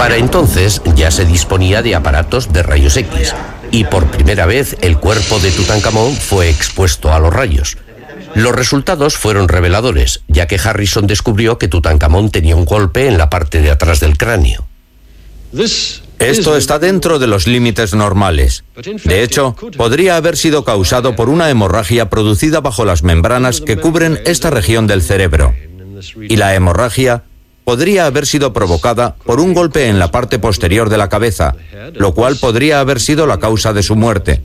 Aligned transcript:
Para 0.00 0.16
entonces 0.16 0.80
ya 0.96 1.10
se 1.10 1.26
disponía 1.26 1.82
de 1.82 1.94
aparatos 1.94 2.54
de 2.54 2.62
rayos 2.62 2.96
X 2.96 3.34
y 3.70 3.84
por 3.84 4.06
primera 4.10 4.46
vez 4.46 4.78
el 4.80 4.96
cuerpo 4.96 5.38
de 5.40 5.50
Tutankamón 5.50 6.16
fue 6.16 6.48
expuesto 6.48 7.12
a 7.12 7.18
los 7.18 7.30
rayos. 7.30 7.76
Los 8.34 8.54
resultados 8.54 9.18
fueron 9.18 9.46
reveladores, 9.46 10.22
ya 10.26 10.46
que 10.46 10.58
Harrison 10.58 11.06
descubrió 11.06 11.58
que 11.58 11.68
Tutankamón 11.68 12.30
tenía 12.30 12.56
un 12.56 12.64
golpe 12.64 13.08
en 13.08 13.18
la 13.18 13.28
parte 13.28 13.60
de 13.60 13.70
atrás 13.70 14.00
del 14.00 14.16
cráneo. 14.16 14.66
Esto 16.18 16.56
está 16.56 16.78
dentro 16.78 17.18
de 17.18 17.26
los 17.26 17.46
límites 17.46 17.92
normales. 17.92 18.64
De 19.04 19.22
hecho, 19.22 19.54
podría 19.76 20.16
haber 20.16 20.38
sido 20.38 20.64
causado 20.64 21.14
por 21.14 21.28
una 21.28 21.50
hemorragia 21.50 22.08
producida 22.08 22.62
bajo 22.62 22.86
las 22.86 23.02
membranas 23.02 23.60
que 23.60 23.76
cubren 23.76 24.18
esta 24.24 24.48
región 24.48 24.86
del 24.86 25.02
cerebro. 25.02 25.54
Y 26.26 26.36
la 26.36 26.54
hemorragia 26.54 27.24
podría 27.70 28.06
haber 28.06 28.26
sido 28.26 28.52
provocada 28.52 29.14
por 29.24 29.38
un 29.38 29.54
golpe 29.54 29.86
en 29.86 30.00
la 30.00 30.10
parte 30.10 30.40
posterior 30.40 30.90
de 30.90 30.98
la 30.98 31.08
cabeza, 31.08 31.54
lo 31.94 32.14
cual 32.14 32.34
podría 32.34 32.80
haber 32.80 32.98
sido 32.98 33.28
la 33.28 33.38
causa 33.38 33.72
de 33.72 33.84
su 33.84 33.94
muerte. 33.94 34.42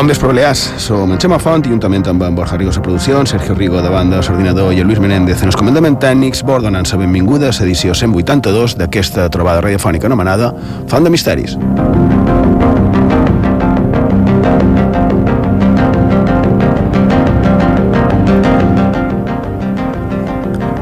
Bon 0.00 0.06
vespre, 0.08 0.28
Balears. 0.28 0.60
Som 0.80 1.10
en 1.12 1.18
Xema 1.20 1.36
Font 1.36 1.66
i 1.68 1.68
juntament 1.68 2.06
amb 2.08 2.22
en 2.24 2.32
Borja 2.32 2.56
Rigo 2.56 2.70
a 2.72 2.80
producció, 2.80 3.18
en 3.20 3.26
Sergio 3.28 3.52
Rigo 3.54 3.82
de 3.84 3.90
banda, 3.92 4.22
l'ordinador 4.24 4.72
i 4.72 4.80
en 4.80 4.86
Luis 4.88 4.98
Menéndez 4.98 5.42
en 5.42 5.50
els 5.50 5.56
comandaments 5.60 6.00
tècnics, 6.00 6.40
vol 6.40 6.62
donar-se 6.64 6.96
benvinguda 6.96 7.50
a 7.50 7.52
l'edició 7.58 7.92
182 7.92 8.78
d'aquesta 8.80 9.26
trobada 9.28 9.60
radiofònica 9.60 10.08
anomenada 10.08 10.54
Font 10.88 11.04
de 11.04 11.10
Misteris. 11.12 11.52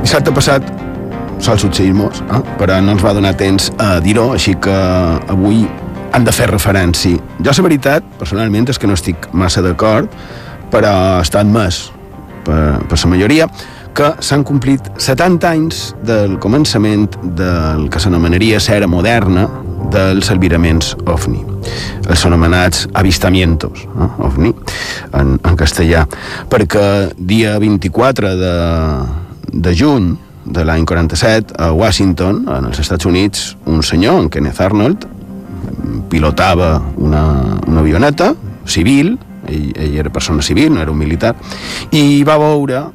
Dissabte 0.05 0.31
passat 0.31 0.71
sol 1.43 1.59
succeir-nos, 1.59 2.23
eh? 2.23 2.39
però 2.63 2.79
no 2.79 2.95
ens 2.95 3.03
va 3.03 3.17
donar 3.19 3.35
temps 3.35 3.73
a 3.83 3.99
dir-ho, 3.99 4.29
així 4.39 4.55
que 4.55 4.79
avui 5.27 5.67
han 6.15 6.23
de 6.23 6.37
fer 6.39 6.47
referència. 6.53 7.28
Jo, 7.39 7.53
la 7.55 7.63
veritat, 7.69 8.07
personalment, 8.19 8.67
és 8.69 8.79
que 8.79 8.89
no 8.91 8.97
estic 8.99 9.29
massa 9.33 9.63
d'acord, 9.63 10.11
però 10.73 10.93
estat 11.23 11.47
més 11.47 11.85
per, 12.45 12.81
per 12.91 12.99
la 12.99 13.11
majoria, 13.13 13.47
que 13.99 14.13
s'han 14.23 14.45
complit 14.47 14.85
70 14.99 15.49
anys 15.49 15.81
del 16.07 16.37
començament 16.43 17.09
del 17.39 17.89
que 17.91 18.03
s'anomenaria 18.03 18.61
l'era 18.69 18.87
moderna 18.91 19.47
dels 19.91 20.31
albiraments 20.31 20.93
OVNI, 21.07 21.41
els 22.11 22.25
anomenats 22.29 22.87
avistamientos 22.99 23.87
eh, 23.87 24.09
OVNI, 24.29 24.55
en, 25.19 25.37
en 25.39 25.59
castellà, 25.59 26.05
perquè 26.51 26.87
dia 27.19 27.57
24 27.59 28.35
de, 28.39 28.55
de 29.67 29.75
juny 29.79 30.17
de 30.49 30.65
l'any 30.65 30.87
47, 30.89 31.55
a 31.61 31.73
Washington, 31.77 32.45
en 32.49 32.71
els 32.71 32.79
Estats 32.81 33.07
Units, 33.07 33.55
un 33.69 33.83
senyor, 33.85 34.23
en 34.23 34.31
Kenneth 34.33 34.63
Arnold, 34.65 35.05
pilotava 36.11 36.77
una, 36.97 37.25
una 37.67 37.81
avioneta 37.81 38.35
civil, 38.69 39.17
ell, 39.49 39.73
ell 39.77 39.99
era 40.03 40.13
persona 40.13 40.43
civil, 40.43 40.73
no 40.75 40.83
era 40.83 40.93
un 40.93 40.99
militar, 40.99 41.35
i 41.91 42.23
va 42.27 42.39
veure 42.41 42.87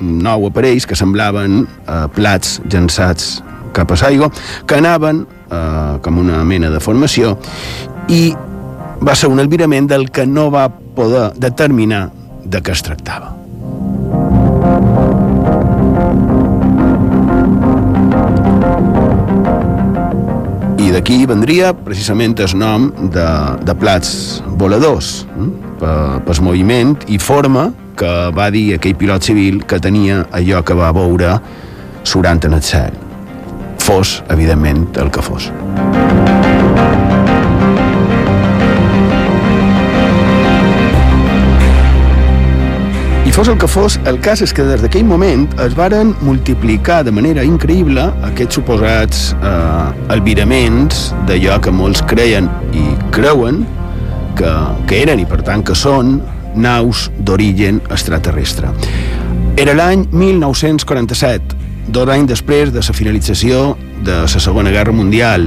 nou 0.00 0.46
aparells 0.46 0.86
que 0.86 0.96
semblaven 0.98 1.64
eh, 1.64 2.04
plats 2.14 2.58
llançats 2.70 3.38
cap 3.74 3.90
a 3.92 3.98
l'aigua, 4.02 4.30
que 4.66 4.78
anaven 4.78 5.24
eh, 5.24 5.98
com 6.02 6.20
una 6.22 6.44
mena 6.44 6.70
de 6.70 6.80
formació, 6.82 7.36
i 8.08 8.30
va 9.02 9.14
ser 9.14 9.30
un 9.30 9.40
albirament 9.42 9.88
del 9.90 10.08
que 10.10 10.26
no 10.26 10.48
va 10.54 10.68
poder 10.68 11.32
determinar 11.38 12.08
de 12.44 12.62
què 12.62 12.74
es 12.74 12.82
tractava. 12.82 13.34
D'aquí 20.92 21.26
vendria 21.28 21.72
precisament 21.76 22.34
el 22.42 22.54
nom 22.58 22.88
de, 23.12 23.26
de 23.64 23.74
plats 23.78 24.42
voladors, 24.60 25.26
eh? 25.36 25.48
per 26.24 26.38
moviment 26.42 26.96
i 27.06 27.20
forma 27.22 27.68
que 27.98 28.12
va 28.34 28.48
dir 28.54 28.72
aquell 28.76 28.96
pilot 28.98 29.30
civil 29.30 29.62
que 29.68 29.80
tenia 29.82 30.24
allò 30.32 30.62
que 30.62 30.76
va 30.78 30.90
veure 30.96 31.36
surant 32.08 32.42
en 32.48 32.58
el 32.58 32.62
cel. 32.62 32.98
Fos, 33.78 34.18
evidentment, 34.30 34.86
el 35.00 35.10
que 35.14 35.24
fos. 35.24 35.52
Fos 43.38 43.46
el 43.46 43.56
que 43.56 43.68
fos, 43.68 44.00
el 44.10 44.16
cas 44.18 44.40
és 44.42 44.50
que 44.50 44.64
des 44.66 44.80
d'aquell 44.82 45.04
moment 45.06 45.44
es 45.62 45.76
varen 45.78 46.08
multiplicar 46.26 47.04
de 47.06 47.12
manera 47.14 47.44
increïble 47.46 48.02
aquests 48.26 48.56
suposats 48.58 49.20
eh, 49.36 50.10
albiraments 50.10 51.12
d'allò 51.28 51.60
que 51.62 51.70
molts 51.70 52.02
creien 52.10 52.48
i 52.74 52.82
creuen 53.14 53.60
que, 54.40 54.50
que 54.90 54.98
eren 55.04 55.22
i 55.22 55.26
per 55.30 55.38
tant 55.46 55.62
que 55.62 55.76
són 55.78 56.16
naus 56.58 57.04
d'origen 57.20 57.78
extraterrestre. 57.94 58.72
Era 59.54 59.76
l'any 59.78 60.02
1947, 60.10 61.54
dos 61.94 62.10
anys 62.10 62.32
després 62.32 62.74
de 62.74 62.82
la 62.82 62.96
finalització 62.96 63.76
de 64.02 64.18
la 64.24 64.42
Segona 64.48 64.74
Guerra 64.74 64.96
Mundial, 64.96 65.46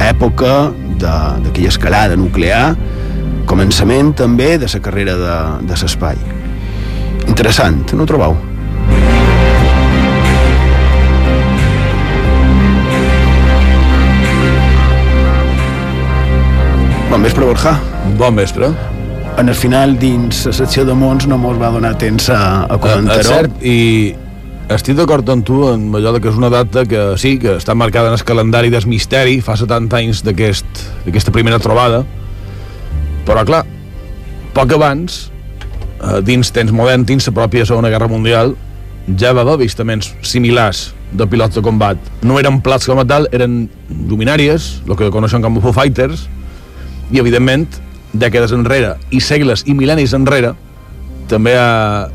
època 0.00 0.70
d'aquella 1.04 1.68
escalada 1.68 2.16
nuclear, 2.16 2.70
començament 3.44 4.14
també 4.16 4.54
de 4.56 4.72
la 4.72 4.82
carrera 4.88 5.20
de, 5.20 5.36
de 5.68 5.80
l'espai. 5.84 6.35
Interessant, 7.26 7.82
no 7.92 8.04
ho 8.04 8.08
trobeu? 8.08 8.36
Bon 17.10 17.22
vespre, 17.22 17.44
Borja. 17.44 17.78
Bon 18.18 18.36
vespre. 18.36 18.70
En 19.38 19.48
el 19.48 19.54
final, 19.54 19.98
dins 20.00 20.46
la 20.48 20.52
secció 20.56 20.84
de 20.88 20.94
Mons, 20.96 21.26
no 21.28 21.38
mos 21.38 21.58
va 21.60 21.70
donar 21.72 21.94
temps 22.00 22.30
a, 22.32 22.40
a 22.64 22.78
comentar-ho. 22.80 23.20
És 23.20 23.28
cert, 23.28 23.62
i 23.64 24.14
estic 24.72 24.96
d'acord 24.98 25.28
amb 25.30 25.44
tu 25.46 25.60
en 25.70 25.86
allò 25.94 26.16
que 26.18 26.30
és 26.32 26.38
una 26.40 26.50
data 26.50 26.82
que 26.88 27.02
sí, 27.20 27.36
que 27.38 27.54
està 27.60 27.76
marcada 27.78 28.10
en 28.10 28.16
el 28.18 28.24
calendari 28.26 28.72
del 28.72 28.88
misteri, 28.90 29.38
fa 29.44 29.54
70 29.56 30.00
anys 30.00 30.24
d'aquesta 30.26 30.88
aquest, 31.06 31.30
primera 31.34 31.60
trobada, 31.62 32.02
però 33.28 33.44
clar, 33.46 33.62
poc 34.56 34.74
abans, 34.74 35.26
eh, 35.28 35.35
dins 36.26 36.52
temps 36.52 36.72
modern, 36.72 37.04
dins 37.08 37.26
la 37.28 37.34
pròpia 37.36 37.66
Segona 37.66 37.90
Guerra 37.92 38.08
Mundial, 38.10 38.54
ja 39.06 39.32
va 39.32 39.44
haver 39.44 39.54
avistaments 39.60 40.10
similars 40.26 40.90
de 41.12 41.26
pilots 41.30 41.54
de 41.54 41.62
combat. 41.62 41.98
No 42.22 42.40
eren 42.40 42.60
plats 42.60 42.88
com 42.88 42.98
a 42.98 43.06
tal, 43.06 43.28
eren 43.32 43.66
luminàries, 44.10 44.82
el 44.86 44.96
que 44.98 45.10
coneixen 45.14 45.44
com 45.44 45.60
Foo 45.62 45.74
Fighters, 45.76 46.26
i 47.14 47.20
evidentment, 47.22 47.68
dècades 48.16 48.54
enrere, 48.56 48.96
i 49.14 49.20
segles 49.22 49.62
i 49.66 49.74
mil·lennis 49.78 50.14
enrere, 50.16 50.54
també 51.30 51.54
hi 51.54 51.60
ha 51.60 52.08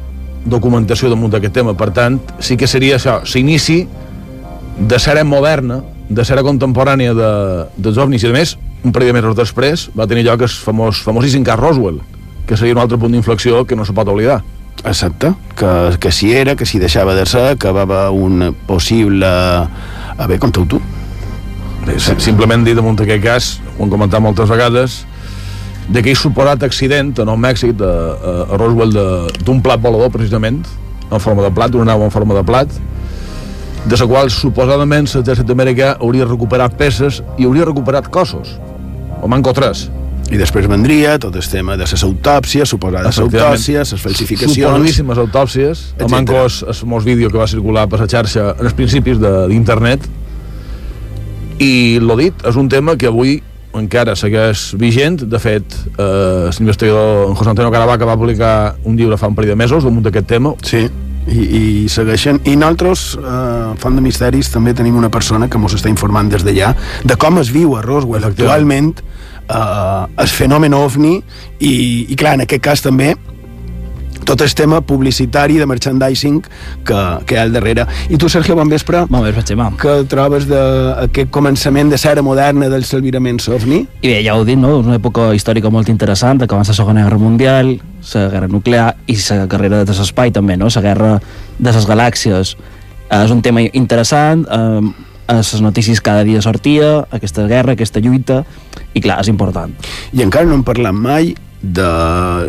documentació 0.51 1.12
damunt 1.12 1.31
d'aquest 1.31 1.54
tema. 1.54 1.75
Per 1.78 1.92
tant, 1.95 2.19
sí 2.44 2.57
que 2.57 2.68
seria 2.68 2.98
això, 2.98 3.19
l'inici 3.33 3.86
de 4.78 5.00
sèrie 5.00 5.24
moderna, 5.28 5.81
de 6.10 6.25
sèrie 6.28 6.44
contemporània 6.44 7.13
de, 7.16 7.31
dels 7.78 8.00
ovnis, 8.01 8.25
i 8.25 8.31
a 8.31 8.36
més, 8.36 8.57
un 8.83 8.92
parell 8.92 9.13
de 9.13 9.19
mesos 9.19 9.38
després, 9.38 9.89
va 9.95 10.10
tenir 10.10 10.25
lloc 10.28 10.44
el 10.44 10.51
famós, 10.51 11.04
famosíssim 11.06 11.45
cas 11.48 11.60
Roswell, 11.60 12.01
que 12.51 12.57
seria 12.59 12.75
un 12.75 12.81
altre 12.81 12.98
punt 13.00 13.13
d'inflexió 13.15 13.62
que 13.63 13.77
no 13.80 13.86
se 13.88 13.94
pot 13.95 14.09
oblidar. 14.12 14.42
Exacte, 14.83 15.30
que, 15.56 15.68
que 16.03 16.09
si 16.12 16.33
era, 16.36 16.57
que 16.59 16.65
si 16.68 16.81
deixava 16.83 17.13
de 17.15 17.24
ser, 17.25 17.56
que 17.56 17.71
va 17.71 17.86
haver 17.88 18.09
un 18.12 18.50
possible... 18.68 19.25
A 19.25 20.27
veure, 20.27 20.39
conta 20.44 20.65
tu. 20.68 20.81
Sí. 21.95 22.18
Simplement 22.19 22.65
dit 22.68 22.75
damunt 22.75 23.00
aquest 23.00 23.24
cas, 23.24 23.48
ho 23.77 23.86
hem 23.86 23.94
comentat 23.94 24.19
moltes 24.19 24.51
vegades, 24.51 24.98
d'aquell 25.88 26.19
suposat 26.19 26.68
accident 26.68 27.13
a 27.24 27.27
Nou 27.30 27.39
Mèxic, 27.39 27.71
de, 27.80 27.88
a, 27.88 28.36
a 28.51 28.59
Roswell, 28.59 29.00
d'un 29.47 29.63
plat 29.63 29.80
volador, 29.80 30.12
precisament, 30.12 30.59
en 31.07 31.24
forma 31.24 31.47
de 31.47 31.54
plat, 31.56 31.80
una 31.80 31.94
nau 31.94 32.04
en 32.04 32.12
forma 32.12 32.36
de 32.36 32.44
plat, 32.44 32.75
de 33.88 33.95
la 33.95 34.12
qual 34.12 34.27
suposadament 34.27 35.07
l'exèrcit 35.07 35.56
americà 35.56 35.95
hauria 36.04 36.27
recuperat 36.27 36.75
peces 36.75 37.24
i 37.39 37.47
hauria 37.47 37.71
recuperat 37.71 38.12
cossos, 38.12 38.57
o 39.24 39.31
manco 39.31 39.56
tres. 39.56 39.88
I 40.31 40.39
després 40.39 40.68
vendria 40.72 41.18
tot 41.19 41.36
el 41.36 41.44
tema 41.51 41.75
de 41.75 41.83
les 41.83 42.04
autòpsies, 42.07 42.72
suposades 42.72 43.19
autòpsies, 43.19 43.92
les 43.92 44.04
falsificacions... 44.06 44.56
Suposadíssimes 44.56 45.19
autòpsies. 45.25 45.83
El 46.00 46.12
manco 46.13 46.45
és 46.45 46.62
el 46.63 46.78
famós 46.78 47.04
vídeo 47.04 47.28
que 47.33 47.42
va 47.42 47.50
circular 47.51 47.83
per 47.92 48.00
la 48.00 48.07
xarxa 48.07 48.54
en 48.54 48.69
els 48.69 48.78
principis 48.78 49.19
d'internet. 49.19 50.07
I 51.60 52.00
l'ho 52.00 52.16
dit, 52.18 52.48
és 52.48 52.57
un 52.57 52.72
tema 52.72 52.95
que 52.95 53.12
avui 53.12 53.42
encara 53.75 54.16
segueix 54.16 54.72
vigent. 54.80 55.25
De 55.28 55.39
fet, 55.39 55.75
eh, 55.98 56.48
l'investigador 56.48 57.36
José 57.36 57.51
Antonio 57.51 57.72
Caravaca 57.75 58.07
va 58.07 58.16
publicar 58.16 58.78
un 58.88 58.95
llibre 58.95 59.19
fa 59.19 59.28
un 59.28 59.36
parell 59.36 59.51
de 59.51 59.60
mesos 59.60 59.83
damunt 59.83 60.07
d'aquest 60.07 60.31
tema. 60.31 60.56
Sí, 60.63 60.86
i, 61.28 61.42
i 61.60 61.89
segueixen. 61.92 62.39
I 62.48 62.56
nosaltres, 62.56 63.18
eh, 63.19 63.75
Font 63.83 64.00
de 64.00 64.01
Misteris, 64.07 64.50
també 64.56 64.74
tenim 64.74 64.95
una 64.95 65.12
persona 65.12 65.51
que 65.51 65.60
ens 65.60 65.75
està 65.75 65.92
informant 65.92 66.31
des 66.31 66.48
d'allà 66.48 66.72
de 67.04 67.19
com 67.19 67.44
es 67.44 67.51
viu 67.51 67.75
a 67.75 67.83
Roswell 67.83 68.31
actualment 68.31 68.95
eh, 69.51 70.24
el 70.24 70.31
fenomen 70.31 70.74
ovni 70.77 71.18
i, 71.59 71.74
i 72.07 72.15
clar, 72.15 72.38
en 72.39 72.48
aquest 72.48 72.63
cas 72.63 72.86
també 72.86 73.13
tot 74.25 74.42
el 74.42 74.53
tema 74.53 74.81
publicitari 74.81 75.57
de 75.57 75.65
merchandising 75.65 76.42
que, 76.86 77.00
que 77.25 77.36
hi 77.36 77.39
ha 77.39 77.45
al 77.48 77.53
darrere. 77.53 77.86
I 78.09 78.19
tu, 78.21 78.30
Sergio, 78.30 78.56
bon 78.56 78.69
vespre. 78.69 79.03
Bon 79.09 79.24
vespre, 79.25 79.44
Xema. 79.48 79.71
Que 79.81 80.01
trobes 80.09 80.48
d'aquest 80.50 81.31
començament 81.33 81.92
de 81.92 82.00
l'era 82.01 82.24
moderna 82.25 82.69
dels 82.71 82.94
albiraments 82.98 83.50
ovni? 83.51 83.83
I 84.01 84.07
bé, 84.07 84.18
ja 84.25 84.38
ho 84.38 84.44
he 84.45 84.50
dit, 84.51 84.59
no? 84.62 84.77
És 84.80 84.89
una 84.89 85.00
època 85.01 85.31
històrica 85.36 85.71
molt 85.74 85.89
interessant, 85.92 86.42
que 86.42 86.56
abans 86.56 86.71
la 86.71 86.77
Segona 86.77 87.06
Guerra 87.07 87.21
Mundial, 87.21 87.75
la 88.13 88.27
guerra 88.33 88.51
nuclear 88.51 88.89
i 89.07 89.18
la 89.30 89.47
carrera 89.51 89.83
de 89.86 89.97
l'espai 89.97 90.33
també, 90.33 90.57
no? 90.57 90.69
La 90.74 90.86
guerra 90.86 91.15
de 91.59 91.71
les 91.71 91.88
galàxies. 91.89 92.56
Eh, 93.09 93.24
és 93.24 93.31
un 93.33 93.42
tema 93.42 93.65
interessant, 93.68 94.45
eh, 94.47 95.09
a 95.27 95.39
les 95.39 95.62
notícies 95.62 96.01
cada 96.01 96.24
dia 96.24 96.42
sortia, 96.42 97.07
aquesta 97.12 97.47
guerra, 97.47 97.74
aquesta 97.74 98.00
lluita, 98.00 98.44
i 98.94 99.02
clar, 99.02 99.20
és 99.24 99.32
important. 99.32 99.74
I 100.14 100.24
encara 100.26 100.48
no 100.50 100.58
hem 100.60 100.66
parlat 100.68 100.96
mai 100.96 101.36
de 101.62 101.90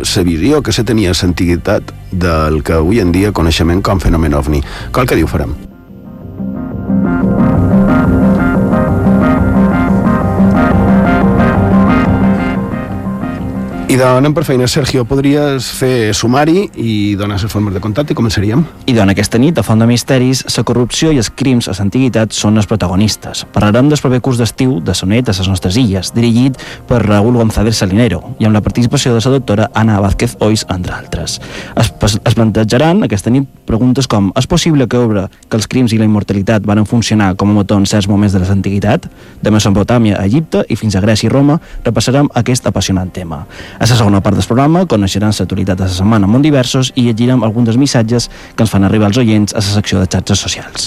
la 0.01 0.23
visió 0.25 0.61
que 0.61 0.73
se 0.73 0.83
tenia 0.83 1.11
a 1.13 1.19
l'antiguitat 1.19 1.93
del 2.11 2.63
que 2.63 2.73
avui 2.79 2.99
en 2.99 3.11
dia 3.11 3.31
coneixement 3.31 3.81
com 3.81 3.99
fenomen 3.99 4.33
ovni. 4.33 4.63
Qual 4.91 5.07
que 5.07 5.15
diu 5.15 5.27
farem? 5.27 5.72
I 13.93 13.97
anem 14.01 14.33
per 14.33 14.41
feina. 14.41 14.65
Sergio, 14.65 15.03
podries 15.05 15.67
fer 15.77 16.15
sumari 16.17 16.63
i 16.81 17.13
donar 17.13 17.35
les 17.37 17.51
formes 17.51 17.75
de 17.75 17.81
contacte 17.83 18.15
i 18.15 18.17
començaríem? 18.17 18.63
I 18.89 18.93
durant 18.95 19.11
aquesta 19.13 19.37
nit, 19.37 19.59
a 19.61 19.63
Font 19.63 19.77
de 19.77 19.85
Misteris, 19.85 20.39
la 20.49 20.63
corrupció 20.65 21.11
i 21.13 21.19
els 21.21 21.29
crims 21.29 21.67
a 21.69 21.75
l'antiguitat 21.77 22.33
són 22.33 22.57
els 22.57 22.65
protagonistes. 22.65 23.43
Parlarem 23.53 23.91
del 23.91 24.01
proper 24.01 24.17
curs 24.25 24.39
d'estiu 24.41 24.79
de 24.81 24.95
Sonet 24.97 25.29
a 25.29 25.35
les 25.37 25.49
nostres 25.51 25.77
illes, 25.77 26.09
dirigit 26.15 26.57
per 26.89 27.03
Raúl 27.03 27.37
González 27.37 27.77
Salinero 27.77 28.33
i 28.41 28.47
amb 28.49 28.57
la 28.57 28.63
participació 28.65 29.13
de 29.13 29.21
la 29.21 29.35
doctora 29.35 29.69
Ana 29.77 29.99
Vázquez 30.01 30.33
Ois, 30.39 30.65
entre 30.73 30.95
altres. 30.97 31.37
Es, 31.77 31.93
es 32.17 32.33
plantejaran 32.33 33.05
aquesta 33.05 33.29
nit 33.29 33.45
preguntes 33.69 34.09
com 34.09 34.31
és 34.33 34.49
possible 34.49 34.89
que 34.89 34.97
obra 34.97 35.27
que 35.29 35.59
els 35.59 35.69
crims 35.69 35.93
i 35.93 36.01
la 36.01 36.09
immortalitat 36.09 36.65
van 36.65 36.81
funcionar 36.89 37.35
com 37.37 37.53
a 37.53 37.59
motor 37.59 37.77
en 37.77 37.85
certs 37.85 38.09
moments 38.09 38.33
de 38.33 38.41
l'antiguitat? 38.41 39.05
De 39.43 39.53
Mesopotàmia 39.53 40.17
a 40.17 40.25
Egipte 40.25 40.65
i 40.65 40.81
fins 40.81 40.97
a 40.97 41.05
Grècia 41.05 41.29
i 41.29 41.31
Roma 41.31 41.59
repassarem 41.85 42.33
aquest 42.41 42.65
apassionant 42.65 43.13
tema. 43.13 43.43
A 43.83 43.85
la 43.85 43.97
segona 43.97 44.21
part 44.23 44.37
del 44.39 44.45
programa 44.47 44.85
coneixeran 44.87 45.33
l'actualitat 45.35 45.75
de 45.75 45.83
la 45.83 45.91
setmana 45.91 46.23
molt 46.23 46.45
diversos 46.47 46.93
i 46.95 47.03
llegirem 47.03 47.41
alguns 47.43 47.67
dels 47.67 47.75
missatges 47.81 48.29
que 48.55 48.63
ens 48.63 48.71
fan 48.71 48.85
arribar 48.87 49.09
els 49.09 49.19
oients 49.19 49.51
a 49.51 49.59
la 49.59 49.63
secció 49.65 49.99
de 49.99 50.07
xarxes 50.07 50.39
socials. 50.39 50.85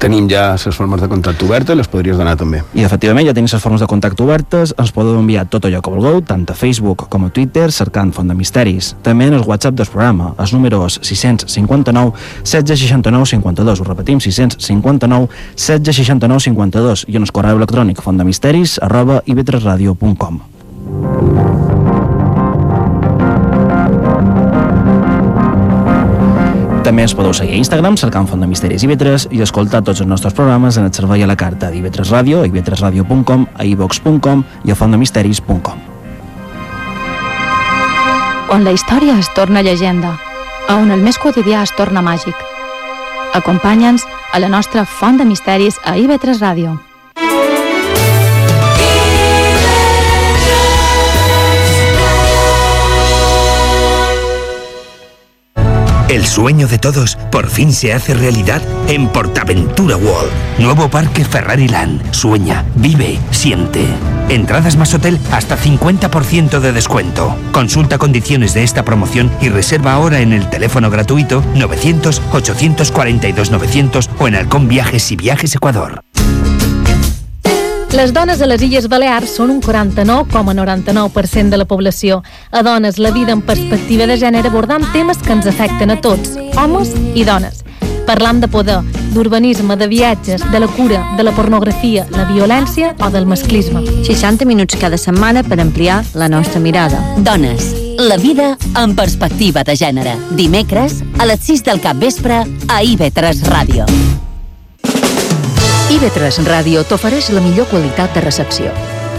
Tenim 0.00 0.30
ja 0.32 0.54
les 0.54 0.78
formes 0.78 1.02
de 1.02 1.10
contacte 1.12 1.44
obertes, 1.44 1.76
les 1.76 1.92
podries 1.92 2.16
donar 2.16 2.38
també. 2.40 2.62
I 2.72 2.86
efectivament 2.88 3.28
ja 3.28 3.34
tenim 3.36 3.52
les 3.52 3.60
formes 3.60 3.84
de 3.84 3.90
contacte 3.92 4.24
obertes, 4.24 4.72
ens 4.80 4.94
podeu 4.96 5.20
enviar 5.20 5.44
tot 5.52 5.68
allò 5.68 5.82
que 5.84 5.92
vulgueu, 5.92 6.22
tant 6.24 6.48
a 6.48 6.56
Facebook 6.56 7.04
com 7.12 7.26
a 7.26 7.28
Twitter, 7.28 7.68
cercant 7.68 8.14
Font 8.16 8.32
de 8.32 8.38
Misteris. 8.38 8.94
També 9.04 9.28
en 9.28 9.36
el 9.36 9.44
WhatsApp 9.44 9.76
del 9.76 9.92
programa, 9.92 10.32
els 10.40 10.56
números 10.56 11.00
659 11.02 12.16
1669 12.48 13.28
52, 13.36 13.82
ho 13.82 13.90
repetim, 13.92 14.24
659 14.24 15.28
1669 15.52 16.48
52 16.48 17.04
i 17.12 17.20
en 17.20 17.28
el 17.28 17.34
correu 17.36 17.60
electrònic 17.60 18.00
fontdemisteris 18.00 18.80
arroba 18.88 19.20
ib3radio.com. 19.26 20.40
També 26.88 27.02
ens 27.04 27.12
podeu 27.12 27.34
seguir 27.36 27.52
a 27.52 27.60
Instagram 27.60 27.98
cercant 28.00 28.24
Font 28.30 28.40
de 28.40 28.46
Misteris 28.48 28.80
i 28.80 28.88
Vetres 28.88 29.26
i 29.28 29.42
escoltar 29.44 29.82
tots 29.84 30.00
els 30.00 30.08
nostres 30.08 30.32
programes 30.32 30.78
en 30.80 30.86
el 30.88 30.94
servei 30.96 31.20
a 31.20 31.28
la 31.28 31.36
carta 31.36 31.68
d'Ivetres 31.68 32.08
Ràdio, 32.08 32.40
a 32.40 32.48
a 32.48 33.64
ivox.com 33.68 34.44
i 34.64 34.72
a 34.72 34.74
fontdemisteris.com. 34.74 35.84
On 38.56 38.64
la 38.64 38.72
història 38.72 39.18
es 39.18 39.28
torna 39.36 39.60
llegenda, 39.60 40.16
a 40.66 40.76
on 40.80 40.90
el 40.90 41.04
més 41.04 41.20
quotidià 41.20 41.60
es 41.62 41.76
torna 41.76 42.00
màgic. 42.00 42.34
Acompanya'ns 43.34 44.08
a 44.32 44.40
la 44.40 44.48
nostra 44.48 44.86
Font 44.86 45.20
de 45.20 45.28
Misteris 45.28 45.76
a 45.84 45.98
Ivetres 45.98 46.40
Ràdio. 46.40 46.87
El 56.08 56.24
sueño 56.24 56.68
de 56.68 56.78
todos 56.78 57.16
por 57.30 57.50
fin 57.50 57.70
se 57.70 57.92
hace 57.92 58.14
realidad 58.14 58.62
en 58.88 59.08
Portaventura 59.08 59.98
World. 59.98 60.32
Nuevo 60.58 60.88
parque 60.88 61.22
Ferrari 61.22 61.68
Land. 61.68 62.14
Sueña, 62.14 62.64
vive, 62.76 63.18
siente. 63.30 63.84
Entradas 64.30 64.76
más 64.78 64.94
hotel 64.94 65.18
hasta 65.32 65.58
50% 65.58 66.60
de 66.60 66.72
descuento. 66.72 67.36
Consulta 67.52 67.98
condiciones 67.98 68.54
de 68.54 68.64
esta 68.64 68.86
promoción 68.86 69.30
y 69.42 69.50
reserva 69.50 69.92
ahora 69.92 70.20
en 70.20 70.32
el 70.32 70.48
teléfono 70.48 70.88
gratuito 70.88 71.44
900 71.54 72.22
842 72.32 73.50
900 73.50 74.10
o 74.18 74.28
en 74.28 74.34
Halcón 74.34 74.66
Viajes 74.66 75.12
y 75.12 75.16
Viajes 75.16 75.54
Ecuador. 75.56 76.00
Les 77.92 78.12
dones 78.12 78.42
a 78.42 78.46
les 78.46 78.60
Illes 78.60 78.86
Balears 78.86 79.30
són 79.38 79.50
un 79.50 79.62
49,99% 79.64 81.48
de 81.48 81.56
la 81.56 81.64
població. 81.64 82.22
A 82.52 82.62
dones, 82.62 82.98
la 82.98 83.10
vida 83.10 83.32
en 83.32 83.40
perspectiva 83.40 84.06
de 84.06 84.18
gènere 84.20 84.50
abordant 84.52 84.84
temes 84.92 85.18
que 85.24 85.32
ens 85.32 85.48
afecten 85.48 85.90
a 85.90 85.96
tots, 86.04 86.36
homes 86.60 86.92
i 87.14 87.24
dones. 87.24 87.64
Parlam 88.08 88.40
de 88.40 88.48
poder, 88.48 88.82
d'urbanisme, 89.14 89.76
de 89.76 89.88
viatges, 89.88 90.44
de 90.52 90.60
la 90.60 90.68
cura, 90.68 91.00
de 91.16 91.24
la 91.24 91.32
pornografia, 91.32 92.06
la 92.12 92.28
violència 92.28 92.94
o 93.00 93.10
del 93.10 93.26
masclisme. 93.26 93.82
60 94.04 94.44
minuts 94.44 94.76
cada 94.80 95.00
setmana 95.00 95.42
per 95.42 95.60
ampliar 95.60 96.02
la 96.14 96.28
nostra 96.28 96.60
mirada. 96.60 97.00
Dones, 97.18 97.72
la 97.98 98.16
vida 98.16 98.56
en 98.76 98.96
perspectiva 98.96 99.64
de 99.64 99.76
gènere. 99.76 100.16
Dimecres, 100.36 101.02
a 101.18 101.26
les 101.26 101.40
6 101.40 101.64
del 101.64 101.80
cap 101.80 101.96
vespre, 101.96 102.44
a 102.68 102.82
IB3 102.84 103.44
Ràdio. 103.48 104.27
IB3 105.88 106.44
Ràdio 106.44 106.82
t'ofereix 106.84 107.30
la 107.32 107.40
millor 107.40 107.64
qualitat 107.70 108.12
de 108.12 108.20
recepció. 108.20 108.68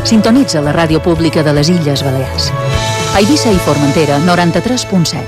Sintonitza 0.05 0.61
la 0.61 0.69
ràdio 0.75 1.01
pública 1.01 1.41
de 1.41 1.55
les 1.57 1.71
Illes 1.73 2.03
Balears. 2.05 2.51
A 3.15 3.23
Eivissa 3.23 3.49
i 3.49 3.57
Formentera, 3.65 4.19
93.7. 4.21 5.25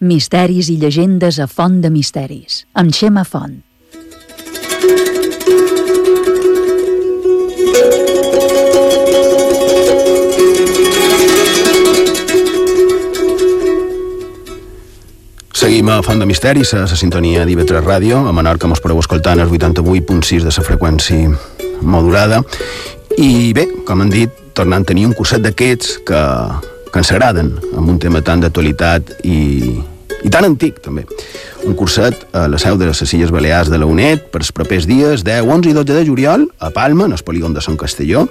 Misteris 0.00 0.72
i 0.72 0.78
llegendes 0.80 1.42
a 1.44 1.46
Font 1.46 1.82
de 1.84 1.92
Misteris, 1.92 2.62
amb 2.72 2.96
Xema 2.96 3.28
Font. 3.28 3.65
Seguim 15.66 15.88
a 15.90 16.00
Font 16.00 16.20
de 16.20 16.26
Misteris, 16.30 16.70
a 16.78 16.84
la 16.84 16.94
sintonia 16.94 17.42
d'IV3 17.42 17.80
Ràdio, 17.82 18.20
a 18.30 18.30
Menorca 18.30 18.68
mos 18.70 18.78
podeu 18.78 19.00
escoltar 19.02 19.32
en 19.34 19.40
el 19.42 19.48
88.6 19.50 20.44
de 20.44 20.52
la 20.54 20.62
freqüència 20.62 21.32
modulada. 21.82 22.38
I 23.18 23.50
bé, 23.50 23.64
com 23.82 24.04
han 24.04 24.12
dit, 24.12 24.30
tornant 24.54 24.86
a 24.86 24.88
tenir 24.92 25.08
un 25.08 25.16
curset 25.18 25.42
d'aquests 25.42 25.96
que, 26.06 26.20
que 26.86 27.02
ens 27.02 27.10
agraden, 27.10 27.50
amb 27.74 27.90
un 27.90 27.98
tema 27.98 28.22
tan 28.22 28.46
d'actualitat 28.46 29.10
i, 29.26 29.40
i 30.22 30.30
tan 30.30 30.46
antic, 30.46 30.78
també. 30.86 31.02
Un 31.66 31.74
curset 31.74 32.28
a 32.30 32.46
la 32.46 32.62
seu 32.62 32.78
de 32.78 32.86
les 32.86 33.02
Illes 33.18 33.34
Balears 33.34 33.66
de 33.66 33.82
la 33.82 33.90
UNED 33.90 34.30
per 34.30 34.44
els 34.44 34.54
propers 34.54 34.86
dies 34.86 35.26
10, 35.26 35.50
11 35.50 35.72
i 35.72 35.74
12 35.80 35.98
de 35.98 36.06
juliol 36.06 36.46
a 36.62 36.70
Palma, 36.70 37.10
en 37.10 37.18
el 37.18 37.26
polígon 37.26 37.58
de 37.58 37.66
Sant 37.66 37.74
Castelló, 37.74 38.28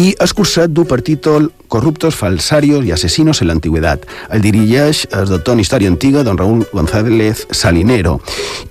i 0.00 0.14
el 0.16 0.32
curset 0.32 0.72
du 0.72 0.88
per 0.88 1.02
títol 1.04 1.52
Corruptos, 1.68 2.16
falsarios 2.16 2.86
i 2.86 2.92
asesinos 2.92 3.42
en 3.42 3.50
l'antigüedat. 3.50 4.06
El 4.32 4.40
dirigeix 4.42 5.04
el 5.12 5.28
doctor 5.28 5.54
en 5.54 5.60
Història 5.60 5.90
Antiga, 5.92 6.24
don 6.24 6.38
Raúl 6.40 6.64
González 6.72 7.44
Salinero. 7.50 8.18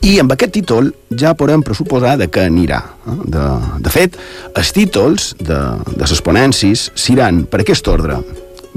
I 0.01 0.17
amb 0.23 0.33
aquest 0.33 0.55
títol 0.57 0.91
ja 1.13 1.35
podem 1.37 1.61
pressuposar 1.65 2.17
de 2.17 2.29
què 2.33 2.47
anirà. 2.49 2.81
Eh? 3.05 3.19
De, 3.37 3.45
de 3.85 3.93
fet, 3.93 4.17
els 4.57 4.73
títols 4.73 5.31
de, 5.37 5.61
de 5.93 6.03
les 6.03 6.25
ponències 6.25 6.89
seran 6.97 7.45
per 7.45 7.61
aquest 7.61 7.87
ordre. 7.93 8.19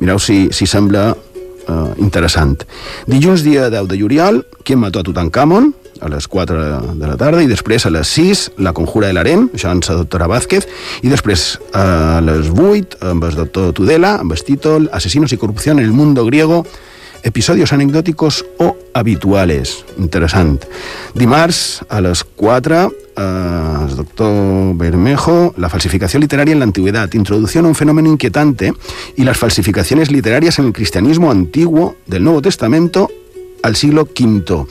Mireu 0.00 0.20
si, 0.20 0.46
si 0.52 0.68
sembla 0.68 1.10
eh, 1.12 1.92
interessant. 2.04 2.60
Dilluns, 3.08 3.44
dia 3.46 3.70
10 3.72 3.88
de 3.88 3.98
juliol, 4.00 4.44
qui 4.64 4.76
mató 4.76 5.00
a 5.00 5.06
Tutankamon, 5.08 5.72
a 6.00 6.09
les 6.09 6.28
4 6.28 6.95
de 6.97 7.07
la 7.07 7.16
tarda, 7.16 7.42
i 7.42 7.49
després 7.50 7.87
a 7.87 7.92
les 7.92 8.09
6, 8.16 8.45
la 8.59 8.73
conjura 8.76 9.09
de 9.09 9.16
l'Arem, 9.16 9.49
això 9.54 9.73
doctora 9.73 10.28
Vázquez, 10.30 10.66
i 11.02 11.12
després 11.12 11.59
a 11.73 12.21
les 12.25 12.50
8, 12.50 13.00
amb 13.12 13.25
el 13.28 13.37
doctor 13.37 13.73
Tudela, 13.76 14.16
amb 14.21 14.33
el 14.33 14.45
títol 14.45 14.88
Asesinos 14.92 15.33
y 15.33 15.37
corrupción 15.37 15.78
en 15.78 15.85
el 15.85 15.92
mundo 15.92 16.25
griego, 16.25 16.64
episodios 17.23 17.73
anecdòticos 17.73 18.45
o 18.59 18.76
habituales. 18.95 19.85
Interessant. 19.99 20.64
Dimarts, 21.14 21.85
a 21.88 22.00
les 22.00 22.25
4, 22.25 22.92
eh, 23.16 23.87
el 23.88 23.97
doctor 23.97 24.76
Bermejo, 24.76 25.54
la 25.57 25.69
falsificación 25.69 26.23
literaria 26.23 26.52
en 26.52 26.61
la 26.61 26.64
antigüedad, 26.64 27.12
introducción 27.12 27.66
a 27.66 27.69
un 27.69 27.75
fenómeno 27.75 28.09
inquietante 28.09 28.73
y 29.16 29.25
las 29.25 29.38
falsificaciones 29.38 30.11
literarias 30.11 30.59
en 30.59 30.66
el 30.66 30.73
cristianismo 30.73 31.30
antiguo 31.30 31.97
del 32.07 32.25
Nuevo 32.25 32.42
Testamento 32.42 33.11
al 33.62 33.76
siglo 33.76 34.09
V. 34.09 34.66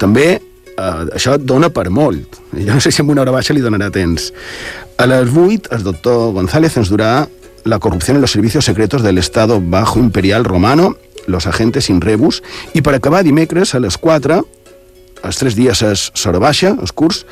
També 0.00 0.40
eh, 0.80 1.10
això 1.18 1.36
dona 1.38 1.70
per 1.70 1.90
molt. 1.90 2.40
Jo 2.56 2.72
no 2.72 2.80
sé 2.80 2.92
si 2.92 3.04
amb 3.04 3.12
una 3.12 3.24
hora 3.26 3.36
baixa 3.36 3.54
li 3.56 3.64
donarà 3.64 3.90
temps. 3.94 4.30
A 4.96 5.06
les 5.08 5.30
8, 5.30 5.74
el 5.76 5.84
doctor 5.84 6.32
González 6.36 6.76
ens 6.80 6.90
durà 6.92 7.28
la 7.64 7.78
corrupción 7.78 8.16
en 8.16 8.22
los 8.22 8.32
servicios 8.32 8.64
secretos 8.64 9.02
del 9.02 9.18
Estado 9.18 9.60
bajo 9.60 9.98
imperial 9.98 10.44
romano 10.44 10.96
los 11.26 11.46
agentes 11.46 11.84
sin 11.84 12.00
rebus, 12.00 12.42
i 12.74 12.82
per 12.82 12.94
acabar 12.96 13.22
dimecres 13.22 13.74
a 13.74 13.80
les 13.80 13.98
4 14.00 14.40
els 15.20 15.36
tres 15.36 15.52
dies 15.52 15.82
és 15.84 16.06
s'hora 16.16 16.40
baixa, 16.40 16.70
els 16.80 16.94
curs, 16.96 17.26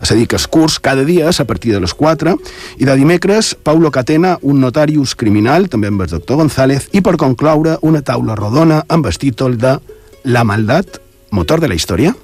és 0.00 0.10
a 0.10 0.16
dir, 0.16 0.24
que 0.28 0.38
els 0.38 0.46
curs 0.48 0.78
cada 0.80 1.04
dia 1.04 1.28
és 1.28 1.40
a 1.42 1.44
partir 1.44 1.74
de 1.74 1.80
les 1.82 1.92
4, 1.92 2.32
i 2.80 2.88
de 2.88 2.94
dimecres 2.96 3.52
Paulo 3.62 3.90
Catena, 3.92 4.38
un 4.40 4.62
notarius 4.64 5.12
criminal, 5.12 5.68
també 5.68 5.90
amb 5.92 6.00
el 6.06 6.08
doctor 6.08 6.40
González, 6.40 6.88
i 6.96 7.02
per 7.04 7.18
concloure 7.20 7.76
una 7.84 8.00
taula 8.00 8.36
rodona 8.38 8.80
amb 8.88 9.10
el 9.10 9.20
títol 9.20 9.58
de 9.60 9.76
La 10.24 10.44
maldat, 10.48 11.02
motor 11.36 11.60
de 11.60 11.68
la 11.68 11.76
història. 11.76 12.14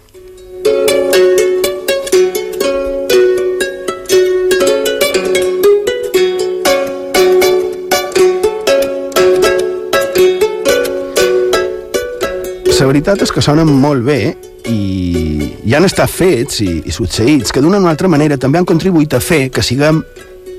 Veritat 12.91 13.23
és 13.23 13.31
que 13.33 13.43
sonen 13.45 13.71
molt 13.81 14.03
bé 14.07 14.21
i, 14.69 15.53
i 15.65 15.77
han 15.77 15.87
estat 15.87 16.11
fets 16.11 16.61
i, 16.65 16.73
i 16.85 16.95
succeïts 16.95 17.55
que 17.55 17.63
d'una 17.63 17.79
o 17.81 17.89
altra 17.91 18.11
manera 18.11 18.39
també 18.41 18.61
han 18.61 18.69
contribuït 18.69 19.15
a 19.15 19.23
fer 19.23 19.47
que 19.55 19.65
siguem 19.65 20.03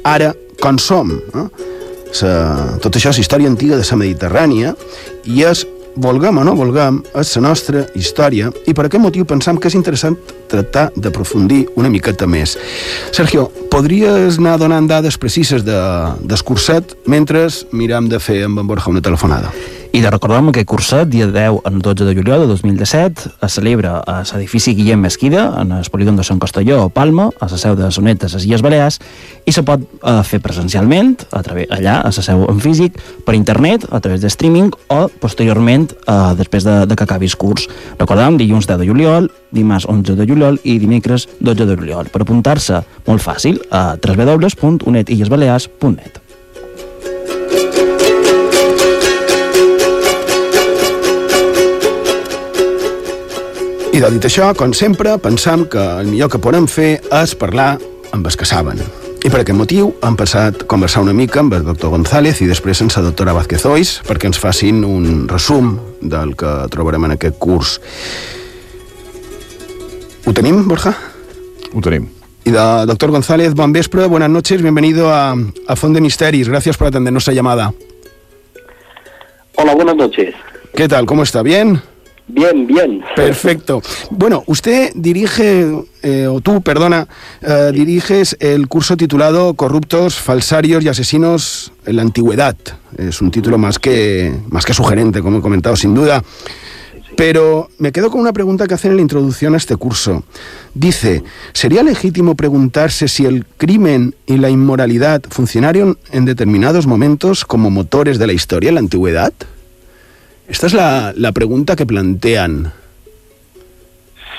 ara 0.08 0.32
com 0.62 0.80
som. 0.80 1.12
No? 1.36 1.50
Sa, 2.12 2.32
tot 2.84 2.96
això 2.96 3.14
és 3.14 3.22
història 3.24 3.52
antiga 3.52 3.78
de 3.80 3.86
la 3.88 4.00
Mediterrània 4.00 4.74
i 5.32 5.44
és, 5.48 5.66
volguem 5.92 6.38
o 6.40 6.44
no 6.48 6.56
volguem, 6.56 7.02
és 7.20 7.34
la 7.36 7.44
nostra 7.50 7.84
història 8.00 8.52
i 8.68 8.76
per 8.76 8.86
aquest 8.88 9.04
motiu 9.04 9.28
pensam 9.28 9.60
que 9.60 9.68
és 9.68 9.76
interessant 9.76 10.16
tractar 10.52 10.90
d'aprofundir 10.96 11.66
una 11.80 11.92
miqueta 11.92 12.28
més. 12.28 12.58
Sergio, 13.12 13.50
podries 13.72 14.40
anar 14.40 14.58
donant 14.60 14.88
dades 14.88 15.20
precises 15.20 15.68
de, 15.68 15.82
del 16.24 16.48
curset 16.48 16.96
mentre 17.12 17.48
mirem 17.76 18.12
de 18.12 18.20
fer 18.24 18.44
amb 18.48 18.64
en 18.64 18.72
Borja 18.72 18.92
una 18.92 19.04
telefonada? 19.04 19.52
I 19.94 20.00
de 20.00 20.10
recordar 20.10 20.40
que 20.44 20.62
aquest 20.62 20.70
curset, 20.72 21.10
dia 21.12 21.26
10 21.28 21.68
en 21.68 21.80
12 21.84 22.06
de 22.06 22.14
juliol 22.16 22.40
de 22.40 22.48
2017, 22.48 23.30
es 23.44 23.52
celebra 23.52 24.00
a 24.00 24.24
l'edifici 24.24 24.72
Guillem 24.74 25.02
Mesquida, 25.04 25.52
en 25.60 25.74
el 25.76 25.84
polígon 25.92 26.16
de 26.16 26.24
Sant 26.24 26.40
Costelló, 26.40 26.84
a 26.84 26.90
Palma, 26.90 27.30
a 27.42 27.50
la 27.52 27.58
seu 27.60 27.76
de 27.76 27.92
Sonet 27.92 28.24
de 28.24 28.30
les 28.32 28.46
Illes 28.46 28.62
Balears, 28.64 29.02
i 29.44 29.52
se 29.52 29.64
pot 29.68 29.84
eh, 29.84 30.24
fer 30.24 30.40
presencialment, 30.40 31.28
a 31.36 31.44
través, 31.44 31.68
allà, 31.76 32.00
a 32.00 32.08
la 32.08 32.24
seu 32.24 32.48
en 32.48 32.60
físic, 32.64 32.96
per 33.28 33.36
internet, 33.36 33.84
a 33.92 34.00
través 34.00 34.24
de 34.24 34.32
streaming, 34.32 34.72
o 34.88 35.12
posteriorment, 35.20 35.92
eh, 36.08 36.40
després 36.40 36.64
de, 36.64 36.88
de 36.88 36.96
que 36.96 37.04
acabi 37.04 37.28
el 37.28 37.36
curs. 37.36 37.68
Recordem, 38.00 38.40
dilluns 38.40 38.72
10 38.72 38.80
de 38.80 38.88
juliol, 38.88 39.28
dimarts 39.52 39.92
11 39.92 40.16
de 40.16 40.24
juliol 40.24 40.56
i 40.64 40.80
dimecres 40.80 41.28
12 41.42 41.68
de 41.68 41.76
juliol. 41.76 42.08
Per 42.08 42.24
apuntar-se, 42.24 42.80
molt 43.12 43.20
fàcil, 43.28 43.60
a 43.76 44.00
www.unetillesbalears.net. 44.00 46.31
I 54.02 54.04
de 54.04 54.16
dit 54.16 54.24
això, 54.26 54.48
com 54.58 54.72
sempre, 54.74 55.12
pensam 55.22 55.68
que 55.70 55.78
el 56.02 56.08
millor 56.10 56.32
que 56.34 56.40
podem 56.42 56.66
fer 56.66 57.04
és 57.14 57.36
parlar 57.38 57.76
amb 58.10 58.26
els 58.26 58.34
que 58.34 58.48
saben. 58.50 58.80
I 59.22 59.30
per 59.30 59.44
aquest 59.44 59.54
motiu 59.54 59.92
hem 60.02 60.16
passat 60.18 60.64
a 60.64 60.66
conversar 60.66 61.04
una 61.06 61.14
mica 61.14 61.44
amb 61.44 61.54
el 61.54 61.68
doctor 61.68 61.92
González 61.94 62.42
i 62.42 62.48
després 62.50 62.82
amb 62.82 62.90
la 62.96 63.04
doctora 63.06 63.36
Vázquez 63.38 63.68
Ois 63.70 63.92
perquè 64.08 64.26
ens 64.32 64.42
facin 64.42 64.80
un 64.82 65.28
resum 65.30 65.76
del 66.02 66.34
que 66.34 66.50
trobarem 66.74 67.06
en 67.06 67.14
aquest 67.14 67.38
curs. 67.38 67.76
Ho 70.26 70.34
tenim, 70.34 70.64
Borja? 70.66 70.96
Ho 71.70 71.86
tenim. 71.86 72.10
Y 72.44 72.58
da, 72.58 72.88
doctor 72.88 73.12
González, 73.12 73.54
buen 73.54 73.72
vespre, 73.72 74.08
buenas 74.08 74.32
noches, 74.32 74.64
bienvenido 74.64 75.14
a, 75.14 75.36
a 75.68 75.76
Fond 75.76 75.94
de 75.94 76.02
Misteris. 76.02 76.50
Gracias 76.50 76.76
por 76.76 76.88
atender 76.88 77.14
nuestra 77.14 77.36
llamada. 77.36 77.72
Hola, 79.58 79.76
buenas 79.76 79.96
noches. 79.96 80.34
¿Qué 80.74 80.88
tal? 80.88 81.06
¿Cómo 81.06 81.22
está? 81.22 81.44
¿Bien? 81.44 81.84
Bien, 82.34 82.66
bien. 82.66 83.02
Perfecto. 83.16 83.82
Bueno, 84.10 84.44
usted 84.48 84.92
dirige, 84.96 85.84
eh, 86.02 86.28
o 86.28 86.40
tú, 86.40 86.62
perdona, 86.62 87.08
eh, 87.42 87.72
diriges 87.74 88.38
el 88.40 88.68
curso 88.68 88.96
titulado 88.96 89.54
Corruptos, 89.54 90.16
Falsarios 90.16 90.84
y 90.84 90.88
Asesinos 90.88 91.74
en 91.86 91.98
la 91.98 92.04
Antigüedad. 92.04 92.56
Es 92.98 93.22
un 93.22 93.32
título 93.32 93.58
más 93.58 93.80
que, 93.80 94.34
más 94.50 94.66
que 94.66 94.74
sugerente, 94.74 95.22
como 95.22 95.40
he 95.40 95.42
comentado, 95.42 95.76
sin 95.76 95.94
duda. 95.94 96.24
Pero 97.18 97.70
me 97.78 97.92
quedo 97.92 98.10
con 98.10 98.22
una 98.22 98.34
pregunta 98.34 98.66
que 98.66 98.74
hacen 98.74 98.92
en 98.92 98.98
la 98.98 99.02
introducción 99.02 99.54
a 99.54 99.58
este 99.58 99.76
curso. 99.76 100.24
Dice, 100.74 101.24
¿sería 101.52 101.84
legítimo 101.84 102.36
preguntarse 102.36 103.10
si 103.10 103.26
el 103.26 103.46
crimen 103.46 104.16
y 104.26 104.38
la 104.38 104.50
inmoralidad 104.50 105.22
funcionaron 105.30 105.98
en 106.12 106.26
determinados 106.26 106.88
momentos 106.88 107.44
como 107.44 107.70
motores 107.70 108.18
de 108.18 108.28
la 108.28 108.34
historia 108.34 108.70
en 108.70 108.76
la 108.76 108.82
antigüedad? 108.82 109.34
Esta 110.52 110.68
es 110.68 110.74
la, 110.74 111.14
la 111.16 111.32
pregunta 111.32 111.76
que 111.78 111.86
plantean. 111.86 112.74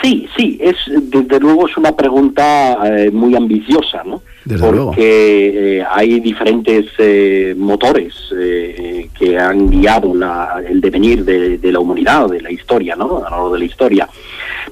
Sí, 0.02 0.28
sí, 0.36 0.58
es 0.60 0.76
desde 1.10 1.38
luego 1.40 1.66
es 1.68 1.76
una 1.76 1.94
pregunta 1.96 2.76
eh, 2.84 3.10
muy 3.10 3.34
ambiciosa, 3.36 4.02
¿no? 4.04 4.20
Desde 4.44 4.66
Porque 4.66 5.78
eh, 5.78 5.84
hay 5.88 6.18
diferentes 6.20 6.86
eh, 6.98 7.54
motores 7.56 8.12
eh, 8.36 9.08
que 9.16 9.38
han 9.38 9.70
guiado 9.70 10.12
la- 10.14 10.60
el 10.68 10.80
devenir 10.80 11.24
de, 11.24 11.56
de 11.58 11.72
la 11.72 11.78
humanidad, 11.78 12.28
de 12.28 12.40
la 12.42 12.50
historia, 12.50 12.94
¿no? 12.96 13.18
A 13.24 13.30
lo 13.30 13.30
largo 13.30 13.52
de 13.54 13.58
la 13.60 13.64
historia. 13.64 14.08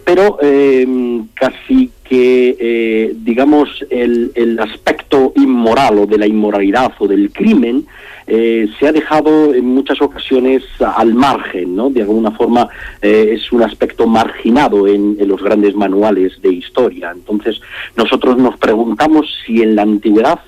Pero 0.05 0.39
eh, 0.43 0.87
casi 1.35 1.91
que, 2.11 2.57
eh, 2.59 3.15
digamos, 3.15 3.69
el, 3.89 4.33
el 4.35 4.59
aspecto 4.59 5.33
inmoral 5.37 6.01
o 6.01 6.07
de 6.07 6.19
la 6.19 6.27
inmoralidad 6.27 6.93
o 6.99 7.07
del 7.07 7.31
crimen 7.31 7.87
eh, 8.27 8.69
se 8.79 8.89
ha 8.89 8.93
dejado 8.93 9.55
en 9.55 9.65
muchas 9.65 10.03
ocasiones 10.03 10.65
al 10.81 11.15
margen, 11.15 11.77
¿no? 11.77 11.89
De 11.89 12.03
alguna 12.03 12.33
forma 12.33 12.69
eh, 13.01 13.31
es 13.35 13.53
un 13.53 13.63
aspecto 13.63 14.09
marginado 14.09 14.89
en, 14.89 15.19
en 15.21 15.29
los 15.29 15.41
grandes 15.41 15.77
manuales 15.77 16.43
de 16.43 16.53
historia. 16.53 17.13
Entonces, 17.15 17.61
nosotros 17.97 18.37
nos 18.37 18.57
preguntamos 18.59 19.29
si 19.47 19.63
en 19.63 19.77
la 19.77 19.83
antigüedad 19.83 20.41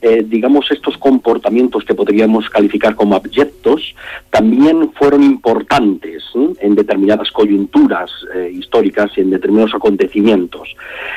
eh, 0.00 0.24
digamos, 0.24 0.70
estos 0.70 0.96
comportamientos 0.96 1.84
que 1.84 1.94
podríamos 1.94 2.48
calificar 2.48 2.94
como 2.94 3.16
abyectos 3.16 3.96
también 4.30 4.92
fueron 4.92 5.24
importantes 5.24 6.22
en 6.60 6.76
determinadas 6.76 7.32
coyunturas 7.32 8.08
eh, 8.32 8.52
históricas 8.54 9.10
y 9.16 9.22
en 9.22 9.30
determinados 9.30 9.74
acontecimientos. 9.74 10.68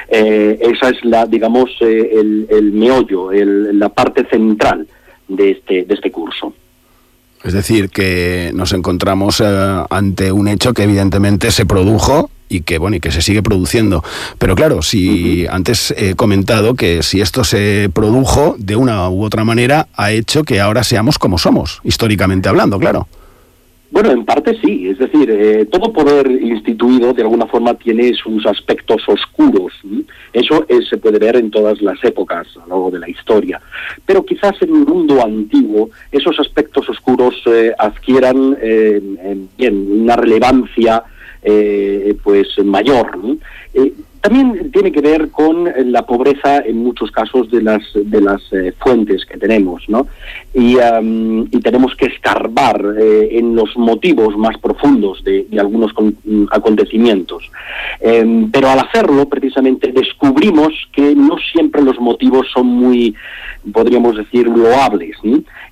Eh, 0.09 0.57
esa 0.61 0.89
es 0.89 1.05
la, 1.05 1.27
digamos, 1.27 1.69
el, 1.79 2.71
meollo, 2.73 3.31
la 3.31 3.89
parte 3.89 4.25
central 4.25 4.87
de 5.27 5.51
este, 5.51 5.83
de 5.83 5.93
este 5.93 6.11
curso. 6.11 6.53
Es 7.43 7.53
decir, 7.53 7.89
que 7.89 8.51
nos 8.53 8.73
encontramos 8.73 9.41
ante 9.41 10.31
un 10.31 10.47
hecho 10.47 10.73
que 10.73 10.83
evidentemente 10.83 11.51
se 11.51 11.67
produjo 11.67 12.31
y 12.51 12.61
que 12.61 12.77
bueno 12.77 12.97
y 12.97 12.99
que 12.99 13.11
se 13.11 13.21
sigue 13.21 13.41
produciendo. 13.41 14.03
Pero 14.37 14.55
claro, 14.55 14.81
si 14.81 15.45
antes 15.47 15.93
he 15.97 16.15
comentado 16.15 16.75
que 16.75 17.01
si 17.03 17.21
esto 17.21 17.43
se 17.43 17.89
produjo 17.93 18.55
de 18.57 18.75
una 18.75 19.09
u 19.09 19.23
otra 19.23 19.43
manera 19.43 19.87
ha 19.95 20.11
hecho 20.11 20.43
que 20.43 20.59
ahora 20.59 20.83
seamos 20.83 21.17
como 21.17 21.37
somos, 21.37 21.79
históricamente 21.83 22.49
hablando, 22.49 22.77
claro. 22.79 23.07
Bueno, 23.91 24.09
en 24.11 24.23
parte 24.23 24.57
sí, 24.63 24.87
es 24.87 24.97
decir, 24.99 25.29
eh, 25.29 25.65
todo 25.65 25.91
poder 25.91 26.31
instituido 26.31 27.11
de 27.11 27.23
alguna 27.23 27.45
forma 27.45 27.73
tiene 27.73 28.13
sus 28.13 28.45
aspectos 28.45 29.03
oscuros. 29.05 29.73
Eso 30.31 30.65
eh, 30.69 30.79
se 30.89 30.97
puede 30.97 31.19
ver 31.19 31.35
en 31.35 31.51
todas 31.51 31.81
las 31.81 32.01
épocas 32.05 32.47
a 32.55 32.59
lo 32.61 32.67
largo 32.67 32.91
de 32.91 32.99
la 32.99 33.09
historia. 33.09 33.61
Pero 34.05 34.23
quizás 34.23 34.53
en 34.61 34.71
un 34.71 34.85
mundo 34.85 35.21
antiguo 35.21 35.89
esos 36.09 36.39
aspectos 36.39 36.87
oscuros 36.87 37.35
eh, 37.47 37.73
adquieran 37.77 38.57
bien, 39.57 39.87
una 39.91 40.15
relevancia 40.15 41.03
pues 42.23 42.47
mayor. 42.63 43.17
También 44.21 44.71
tiene 44.71 44.91
que 44.91 45.01
ver 45.01 45.31
con 45.31 45.67
eh, 45.67 45.83
la 45.83 46.05
pobreza 46.05 46.59
en 46.59 46.77
muchos 46.77 47.09
casos 47.09 47.49
de 47.49 47.63
las 47.63 47.81
de 47.95 48.21
las 48.21 48.41
eh, 48.53 48.71
fuentes 48.77 49.25
que 49.25 49.37
tenemos, 49.37 49.83
¿no? 49.89 50.07
Y, 50.53 50.77
tenemos 51.61 51.95
que 51.95 52.07
escarbar 52.07 52.95
eh, 52.99 53.29
en 53.31 53.55
los 53.55 53.77
motivos 53.77 54.35
más 54.35 54.57
profundos 54.57 55.23
de, 55.23 55.45
algunos 55.59 55.91
mm, 55.93 56.45
acontecimientos. 56.51 57.49
Em, 57.99 58.49
pero 58.51 58.67
al 58.69 58.79
hacerlo, 58.79 59.29
precisamente, 59.29 59.91
descubrimos 59.91 60.73
que 60.91 61.15
no 61.15 61.37
siempre 61.53 61.83
los 61.83 61.99
motivos 61.99 62.47
son 62.51 62.65
muy, 62.65 63.15
podríamos 63.71 64.17
decir, 64.17 64.47
loables. 64.47 65.17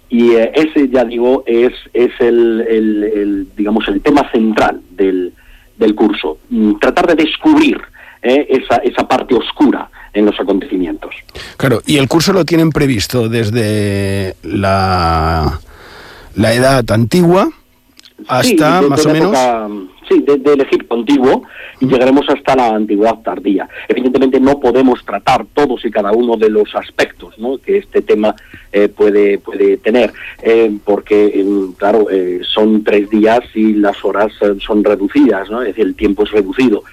Y 0.10 0.36
ese, 0.36 0.90
ya 0.90 1.04
digo, 1.06 1.44
es, 1.48 1.74
es 1.94 2.12
el, 2.20 2.62
el, 2.70 3.48
digamos, 3.58 3.88
el 3.88 4.02
tema 4.02 4.30
central 4.32 4.80
del, 4.92 5.34
del 5.80 5.96
curso. 5.96 6.38
Mm, 6.50 6.74
tratar 6.80 7.08
de 7.08 7.24
descubrir 7.24 7.82
¿eh? 8.22 8.46
esa, 8.50 8.76
esa 8.78 9.08
parte 9.08 9.34
oscura 9.34 9.90
en 10.14 10.26
los 10.26 10.40
acontecimientos. 10.40 11.16
Claro, 11.58 11.82
y 11.86 11.98
el 11.98 12.08
curso 12.08 12.34
lo 12.34 12.46
tienen 12.46 12.70
previsto 12.70 13.30
desde 13.30 14.36
la, 14.44 15.60
la 16.36 16.54
edad 16.54 16.84
antigua 16.92 17.50
hasta 18.28 18.82
más 18.82 19.06
o 19.06 19.10
menos 19.10 19.38
sí, 20.10 20.26
del 20.26 20.62
Egipto 20.62 20.96
antiguo 20.96 21.44
y 21.80 21.88
llegaremos 21.88 22.28
hasta 22.30 22.56
la 22.56 22.76
antigüedad 22.76 23.20
tardía. 23.24 23.70
Evidentemente 23.88 24.40
no 24.40 24.60
podemos 24.60 25.06
tratar 25.06 25.46
todos 25.54 25.86
y 25.86 25.92
cada 25.92 26.12
uno 26.12 26.36
de 26.36 26.50
los 26.50 26.76
aspectos 26.76 27.36
que 27.64 27.78
este 27.78 28.02
tema 28.02 28.36
eh, 28.72 28.90
puede, 28.90 29.40
puede 29.40 29.78
tener, 29.78 30.12
eh, 30.42 30.72
porque, 30.84 31.44
claro, 31.78 32.08
eh, 32.12 32.42
son 32.44 32.84
tres 32.84 33.10
días 33.10 33.40
y 33.56 33.74
las 33.74 34.04
horas 34.04 34.32
son 34.60 34.84
reducidas, 34.84 35.50
¿no? 35.50 35.62
es 35.62 35.70
decir, 35.70 35.86
el 35.86 35.96
tiempo 35.96 36.24
es 36.24 36.32
reducido. 36.32 36.84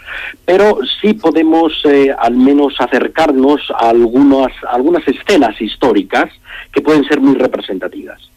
Pero 0.45 0.79
sí 1.01 1.15
podemos 1.15 1.83
al 2.19 2.37
menos 2.37 2.75
acercarnos 2.79 3.61
a 3.71 3.91
algunas, 3.91 4.53
a 4.65 4.75
algunas 4.75 5.07
escenas 5.07 5.61
históricas 5.61 6.31
que 6.73 6.81
pueden 6.81 7.05
ser 7.05 7.21
muy 7.21 7.35
representativas. 7.35 8.36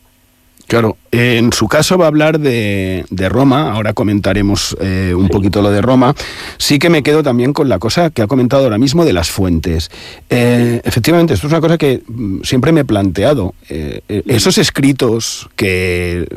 Claro, 0.69 0.97
en 1.11 1.51
su 1.51 1.67
caso 1.67 1.97
va 1.97 2.05
a 2.05 2.09
hablar 2.09 2.39
de, 2.39 3.03
Roma, 3.27 3.71
ahora 3.71 3.93
comentaremos 3.93 4.77
eh, 4.79 5.15
un 5.17 5.27
poquito 5.27 5.63
lo 5.63 5.71
de 5.71 5.81
Roma. 5.81 6.13
Sí 6.59 6.77
que 6.77 6.91
me 6.91 7.01
quedo 7.01 7.23
también 7.23 7.53
con 7.53 7.69
la 7.69 7.79
cosa 7.79 8.11
que 8.11 8.21
ha 8.21 8.27
comentado 8.27 8.65
ahora 8.65 8.77
mismo 8.77 9.03
de 9.03 9.11
las 9.11 9.31
fuentes. 9.31 9.89
Eh, 10.29 10.79
efectivamente, 10.83 11.33
esto 11.33 11.47
es 11.47 11.53
una 11.53 11.61
cosa 11.61 11.79
que 11.79 12.03
mm, 12.05 12.43
siempre 12.43 12.71
me 12.71 12.81
he 12.81 12.85
planteado. 12.85 13.55
Eh, 13.67 14.01
esos 14.27 14.59
escritos 14.59 15.49
que 15.55 16.27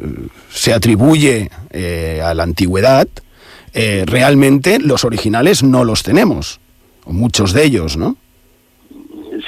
se 0.51 0.73
atribuye 0.73 1.51
a 2.25 2.33
la 2.33 2.43
antigüedad, 2.43 3.09
realmente 3.75 4.79
los 4.79 5.05
originales 5.05 5.63
no 5.63 5.85
los 5.85 6.03
tenemos, 6.03 6.59
o 7.05 7.13
muchos 7.13 7.53
de 7.53 7.65
ellos, 7.65 7.99
¿no? 7.99 8.17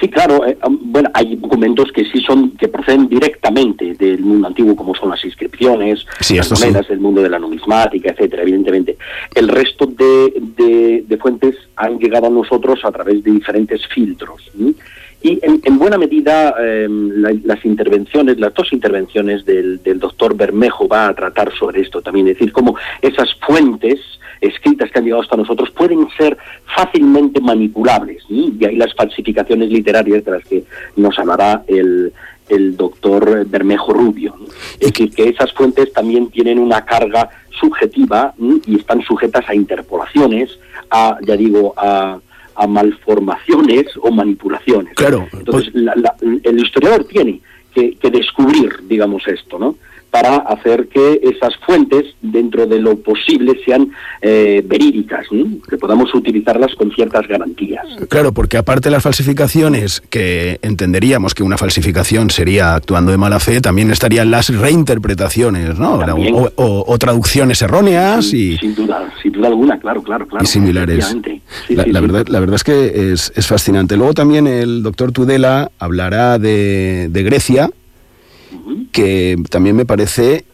Sí, 0.01 0.09
claro. 0.09 0.47
Eh, 0.47 0.57
bueno, 0.81 1.11
hay 1.13 1.37
documentos 1.37 1.93
que 1.93 2.05
sí 2.05 2.21
son 2.21 2.53
que 2.53 2.69
proceden 2.69 3.09
directamente 3.09 3.95
del 3.95 4.21
mundo 4.21 4.49
antiguo, 4.49 4.75
como 4.77 4.95
son 4.95 5.11
las 5.11 5.25
inscripciones, 5.25 6.07
las 6.31 6.51
monedas 6.51 6.89
del 6.89 7.01
mundo 7.01 7.23
de 7.23 7.29
la 7.29 7.39
numismática, 7.39 8.11
etcétera. 8.11 8.43
Evidentemente, 8.43 8.97
el 9.35 9.49
resto 9.49 9.87
de, 9.87 11.03
de, 11.07 11.17
fuentes 11.19 11.57
han 11.77 11.99
llegado 11.99 12.27
a 12.27 12.31
nosotros 12.31 12.81
a 12.85 12.93
través 12.93 13.23
de 13.23 13.31
diferentes 13.31 13.87
filtros. 13.87 14.51
Y 15.23 15.41
en, 15.43 15.79
buena 15.79 15.97
medida 15.97 16.55
em, 16.61 17.23
las 17.45 17.65
intervenciones, 17.65 18.39
las 18.39 18.53
dos 18.53 18.73
intervenciones 18.73 19.45
del, 19.47 19.83
del 19.83 19.99
doctor 19.99 20.37
Bermejo 20.37 20.87
va 20.87 21.09
a 21.09 21.15
tratar 21.15 21.51
sobre 21.55 21.81
esto 21.81 22.03
también, 22.03 22.29
es 22.29 22.35
decir, 22.35 22.53
cómo 22.53 22.77
esas 23.01 23.35
fuentes 23.47 24.01
escritas 24.41 24.91
que 24.91 24.99
han 24.99 25.05
llegado 25.05 25.23
hasta 25.23 25.37
nosotros 25.37 25.71
pueden 25.71 26.07
ser 26.17 26.37
fácilmente 26.75 27.41
manipulables. 27.41 28.25
Y 28.29 28.65
ahí 28.65 28.77
las 28.77 28.95
falsificaciones 28.95 29.71
literarias 29.71 30.25
de 30.25 30.31
las 30.31 30.45
que 30.45 30.65
nos 30.97 31.19
hablará 31.19 31.65
el, 31.67 32.13
el 32.49 32.77
doctor 32.77 33.47
Bermejo 33.47 33.93
Rubio. 33.93 34.35
Es 34.81 34.93
decir, 34.93 35.11
que 35.15 35.29
esas 35.29 35.53
fuentes 35.53 35.93
también 35.93 36.31
tienen 36.31 36.59
una 36.59 36.85
carga 36.85 37.31
subjetiva 37.51 38.35
y 38.67 38.77
están 38.77 39.03
sujetas 39.03 39.49
a 39.49 39.55
interpolaciones, 39.55 40.59
a, 40.91 41.19
ya 41.23 41.37
digo, 41.37 41.75
a, 41.77 42.19
a 42.57 42.67
malformaciones 42.67 43.87
o 44.01 44.11
manipulaciones. 44.11 44.95
Claro. 44.95 45.27
Entonces, 45.33 45.73
el 45.75 46.61
historiador 46.61 47.05
tiene 47.05 47.41
que, 47.75 47.97
que 47.97 48.11
descubrir, 48.11 48.71
digamos, 48.87 49.27
esto, 49.27 49.59
¿no? 49.59 49.77
Para 50.15 50.37
hacer 50.37 50.87
que 50.87 51.19
esas 51.25 51.57
fuentes, 51.67 52.15
dentro 52.23 52.69
de 52.69 52.79
lo 52.79 52.95
posible, 53.01 53.59
sean 53.65 53.91
eh, 54.23 54.63
verídicas, 54.65 55.27
que 55.69 55.77
podamos 55.77 56.15
utilizarlas 56.15 56.73
con 56.77 56.93
ciertas 56.93 57.27
garantías. 57.27 57.85
Claro, 58.09 58.31
porque 58.33 58.57
aparte 58.57 58.91
de 58.91 58.93
las 58.93 59.03
falsificaciones, 59.03 60.05
que 60.11 60.61
entenderíamos 60.63 61.35
que 61.35 61.43
una 61.43 61.59
falsificación 61.59 62.31
sería 62.31 62.77
actuando 62.77 63.11
de 63.11 63.19
mala 63.19 63.41
fe, 63.41 63.61
también 63.61 63.91
estarían 63.91 64.31
las 64.31 64.57
reinterpretaciones, 64.57 65.81
¿no? 65.81 65.99
O, 66.55 66.97
traducciones 66.97 67.61
erróneas 67.61 68.33
y... 68.33 68.57
Sin 68.59 68.77
duda, 68.77 69.13
sin 69.21 69.33
duda 69.33 69.49
alguna, 69.49 69.81
claro, 69.81 70.01
claro, 70.05 70.29
claro. 70.29 70.45
Y 70.45 70.47
similares. 70.47 71.13
la, 71.71 72.01
verdad, 72.01 72.29
la 72.29 72.39
verdad 72.39 72.55
es 72.55 72.63
que 72.63 73.13
es, 73.13 73.33
es 73.35 73.49
fascinante. 73.49 73.97
Luego 73.97 74.15
también 74.15 74.47
el 74.47 74.85
doctor 74.85 75.11
Tudela 75.11 75.73
hablará 75.81 76.39
de, 76.39 77.09
de 77.11 77.23
Grecia, 77.25 77.69
que 78.93 79.37
también 79.51 79.77
me 79.77 79.85
parece 79.85 80.45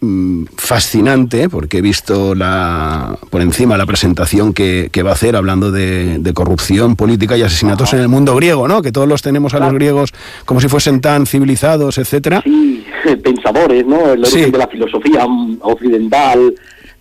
mm, 0.00 0.44
fascinante 0.56 1.48
porque 1.48 1.78
he 1.78 1.80
visto 1.80 2.34
la, 2.34 3.18
por 3.30 3.40
encima 3.40 3.76
la 3.76 3.86
presentación 3.86 4.52
que, 4.52 4.90
va 5.04 5.10
a 5.10 5.12
hacer 5.14 5.36
hablando 5.36 5.70
de, 5.70 6.32
corrupción 6.34 6.96
política 6.96 7.36
y 7.36 7.42
asesinatos 7.42 7.92
en 7.94 8.00
el 8.00 8.08
mundo 8.08 8.34
griego, 8.36 8.68
¿no? 8.68 8.82
Que 8.82 8.92
todos 8.92 9.08
los 9.08 9.22
tenemos 9.22 9.54
a 9.54 9.60
los 9.60 9.72
griegos 9.72 10.12
como 10.44 10.60
si 10.60 10.68
fuesen 10.68 11.00
tan 11.00 11.26
civilizados, 11.26 11.98
etcétera. 11.98 12.42
Sí, 12.44 12.84
pensadores, 13.22 13.86
¿no? 13.86 14.12
El 14.12 14.24
origen 14.24 14.52
de 14.52 14.58
la 14.58 14.68
filosofía 14.68 15.26
occidental, 15.60 16.54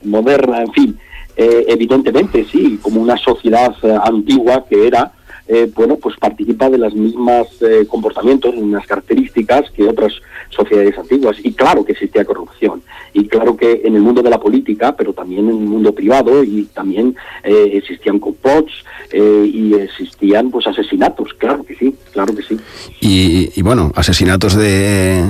moderna, 0.03 0.61
en 0.61 0.73
fin. 0.73 0.99
Eh, 1.35 1.65
evidentemente, 1.67 2.47
sí, 2.51 2.79
como 2.81 2.99
una 2.99 3.15
sociedad 3.15 3.75
eh, 3.83 3.95
antigua 4.03 4.65
que 4.67 4.87
era, 4.87 5.11
eh, 5.47 5.71
bueno, 5.73 5.97
pues 5.97 6.15
participa 6.17 6.69
de 6.69 6.77
las 6.77 6.93
mismas 6.93 7.47
eh, 7.61 7.85
comportamientos, 7.87 8.55
mismas 8.55 8.85
características 8.85 9.71
que 9.71 9.87
otras 9.87 10.13
sociedades 10.49 10.97
antiguas. 10.97 11.37
Y 11.43 11.53
claro 11.53 11.85
que 11.85 11.93
existía 11.93 12.25
corrupción. 12.25 12.81
Y 13.13 13.27
claro 13.27 13.55
que 13.55 13.81
en 13.83 13.95
el 13.95 14.01
mundo 14.01 14.21
de 14.21 14.29
la 14.29 14.39
política, 14.39 14.95
pero 14.95 15.13
también 15.13 15.49
en 15.49 15.57
el 15.57 15.67
mundo 15.67 15.93
privado, 15.93 16.43
y 16.43 16.63
también 16.73 17.15
eh, 17.43 17.71
existían 17.73 18.19
complots 18.19 18.83
y 19.13 19.73
existían 19.73 20.51
pues 20.51 20.67
asesinatos. 20.67 21.33
Claro 21.37 21.63
que 21.63 21.75
sí, 21.75 21.95
claro 22.11 22.35
que 22.35 22.43
sí. 22.43 22.57
y 22.99 23.61
bueno, 23.61 23.91
asesinatos 23.95 24.55
de 24.55 25.23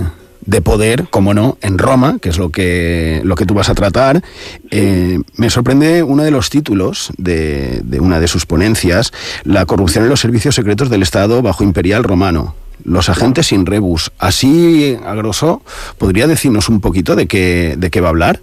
de 0.48 0.62
poder, 0.62 1.08
como 1.10 1.34
no, 1.34 1.58
en 1.62 1.78
Roma, 1.78 2.18
que 2.20 2.30
es 2.30 2.40
lo 2.40 2.50
que, 2.50 3.22
lo 3.24 3.36
que 3.36 3.46
tú 3.46 3.54
vas 3.54 3.70
a 3.70 3.76
tratar. 3.76 4.24
Eh, 4.72 5.20
me 5.36 5.50
sorprende 5.50 6.02
uno 6.04 6.24
de 6.24 6.32
los 6.32 6.50
títulos 6.50 7.12
de, 7.18 7.82
de, 7.84 8.00
una 8.00 8.20
de 8.20 8.28
sus 8.28 8.46
ponencias, 8.46 9.12
La 9.44 9.66
corrupción 9.66 10.06
en 10.06 10.10
los 10.10 10.22
servicios 10.22 10.56
secretos 10.56 10.90
del 10.90 11.04
Estado 11.04 11.42
bajo 11.42 11.64
imperial 11.64 12.04
romano. 12.04 12.56
Los 12.86 13.10
agentes 13.10 13.48
sin 13.48 13.66
rebus. 13.66 14.12
Así, 14.20 14.98
a 15.06 15.14
grosso, 15.16 15.62
¿podría 15.98 16.28
decirnos 16.28 16.70
un 16.70 16.80
poquito 16.80 17.16
de 17.16 17.28
qué, 17.28 17.76
de 17.78 17.90
qué 17.90 18.00
va 18.00 18.08
a 18.08 18.12
hablar? 18.12 18.40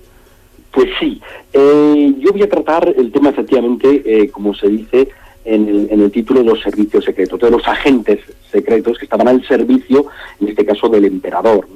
Pues 0.73 0.91
sí. 1.01 1.23
Eh, 1.55 2.15
yo 2.19 2.33
voy 2.33 2.43
a 2.43 2.51
tratar 2.51 2.93
el 2.95 3.13
tema, 3.13 3.31
efectivamente, 3.31 4.03
eh, 4.05 4.29
como 4.29 4.55
se 4.55 4.69
dice, 4.69 5.09
en 5.45 5.69
el, 5.69 5.89
en 5.91 6.01
el, 6.01 6.11
título 6.11 6.41
de 6.41 6.47
los 6.47 6.61
servicios 6.61 7.05
secretos, 7.05 7.39
de 7.39 7.51
los 7.51 7.67
agentes 7.67 8.21
secretos 8.51 8.99
que 8.99 9.05
estaban 9.05 9.29
al 9.29 9.47
servicio, 9.47 10.07
en 10.41 10.49
este 10.49 10.65
caso, 10.65 10.89
del 10.89 11.05
emperador. 11.05 11.67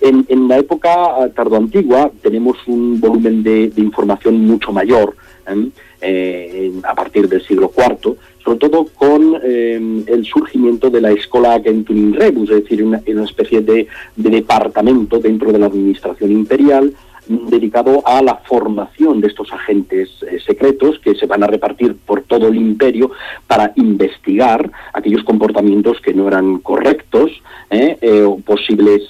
En, 0.00 0.48
la 0.48 0.58
época 0.58 0.90
tardoantigua 1.34 2.10
tenemos 2.22 2.58
un 2.66 3.00
volumen 3.00 3.42
de, 3.42 3.72
información 3.76 4.46
mucho 4.46 4.70
mayor, 4.70 5.16
¿eh? 5.48 5.68
Eh, 6.02 6.72
a 6.84 6.94
partir 6.94 7.26
del 7.28 7.42
siglo 7.42 7.72
IV, 7.74 8.16
sobre 8.44 8.58
todo 8.58 8.86
con 8.94 9.40
eh, 9.42 10.04
el 10.06 10.24
surgimiento 10.26 10.90
de 10.90 11.00
la 11.00 11.10
Escola 11.10 11.58
Gentuin 11.60 12.12
Rebus, 12.12 12.50
es 12.50 12.62
decir, 12.62 12.84
una, 12.84 13.02
especie 13.24 13.62
de 13.62 13.88
departamento 14.14 15.18
dentro 15.18 15.50
de 15.50 15.58
la 15.58 15.66
administración 15.66 16.30
imperial, 16.30 16.92
dedicado 17.28 18.02
a 18.06 18.22
la 18.22 18.36
formación 18.36 19.20
de 19.20 19.28
estos 19.28 19.52
agentes 19.52 20.10
eh, 20.22 20.38
secretos 20.44 20.98
que 20.98 21.14
se 21.14 21.26
van 21.26 21.42
a 21.42 21.46
repartir 21.46 21.96
por 21.96 22.22
todo 22.22 22.48
el 22.48 22.56
imperio 22.56 23.10
para 23.46 23.72
investigar 23.76 24.70
aquellos 24.92 25.24
comportamientos 25.24 26.00
que 26.00 26.14
no 26.14 26.28
eran 26.28 26.58
correctos 26.58 27.30
eh, 27.70 27.98
eh, 28.00 28.22
o 28.22 28.38
posibles, 28.38 29.02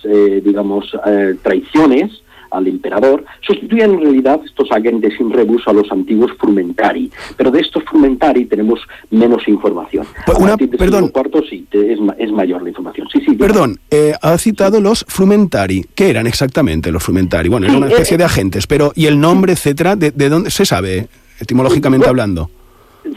digamos, 0.42 0.96
traiciones 1.42 2.22
al 2.50 2.66
emperador, 2.66 3.24
sustituían 3.40 3.92
en 3.92 4.00
realidad 4.00 4.40
estos 4.44 4.70
agentes 4.70 5.14
sin 5.16 5.32
rebus 5.32 5.62
a 5.66 5.72
los 5.72 5.90
antiguos 5.90 6.32
frumentari. 6.38 7.11
Pero 7.37 7.50
de 7.50 7.61
estos 7.61 7.85
frumentari 7.85 8.46
tenemos 8.46 8.80
menos 9.11 9.46
información. 9.48 10.06
Pues 10.24 10.38
una, 10.38 10.56
perdón. 10.56 11.09
Cuarto, 11.09 11.42
sí, 11.48 11.66
es, 11.70 11.98
es, 12.18 12.32
mayor 12.32 12.62
la 12.62 12.68
información. 12.68 13.09
Sí, 13.12 13.20
sí, 13.24 13.35
perdón, 13.35 13.78
eh, 13.90 14.14
ha 14.20 14.37
citado 14.38 14.80
los 14.80 15.04
frumentari. 15.09 15.85
¿Qué 15.94 16.11
eran 16.11 16.26
exactamente 16.26 16.90
los 16.90 17.02
frumentari? 17.02 17.48
Bueno, 17.48 17.66
era 17.66 17.76
una 17.76 17.88
especie 17.88 18.16
eh, 18.16 18.18
de 18.18 18.24
agentes, 18.24 18.66
pero 18.66 18.92
¿y 18.94 19.06
el 19.06 19.18
nombre, 19.20 19.52
etcétera? 19.52 19.96
¿De, 19.96 20.11
de 20.11 20.28
dónde 20.28 20.50
se 20.50 20.66
sabe, 20.66 21.09
etimológicamente 21.40 22.09
hablando? 22.09 22.50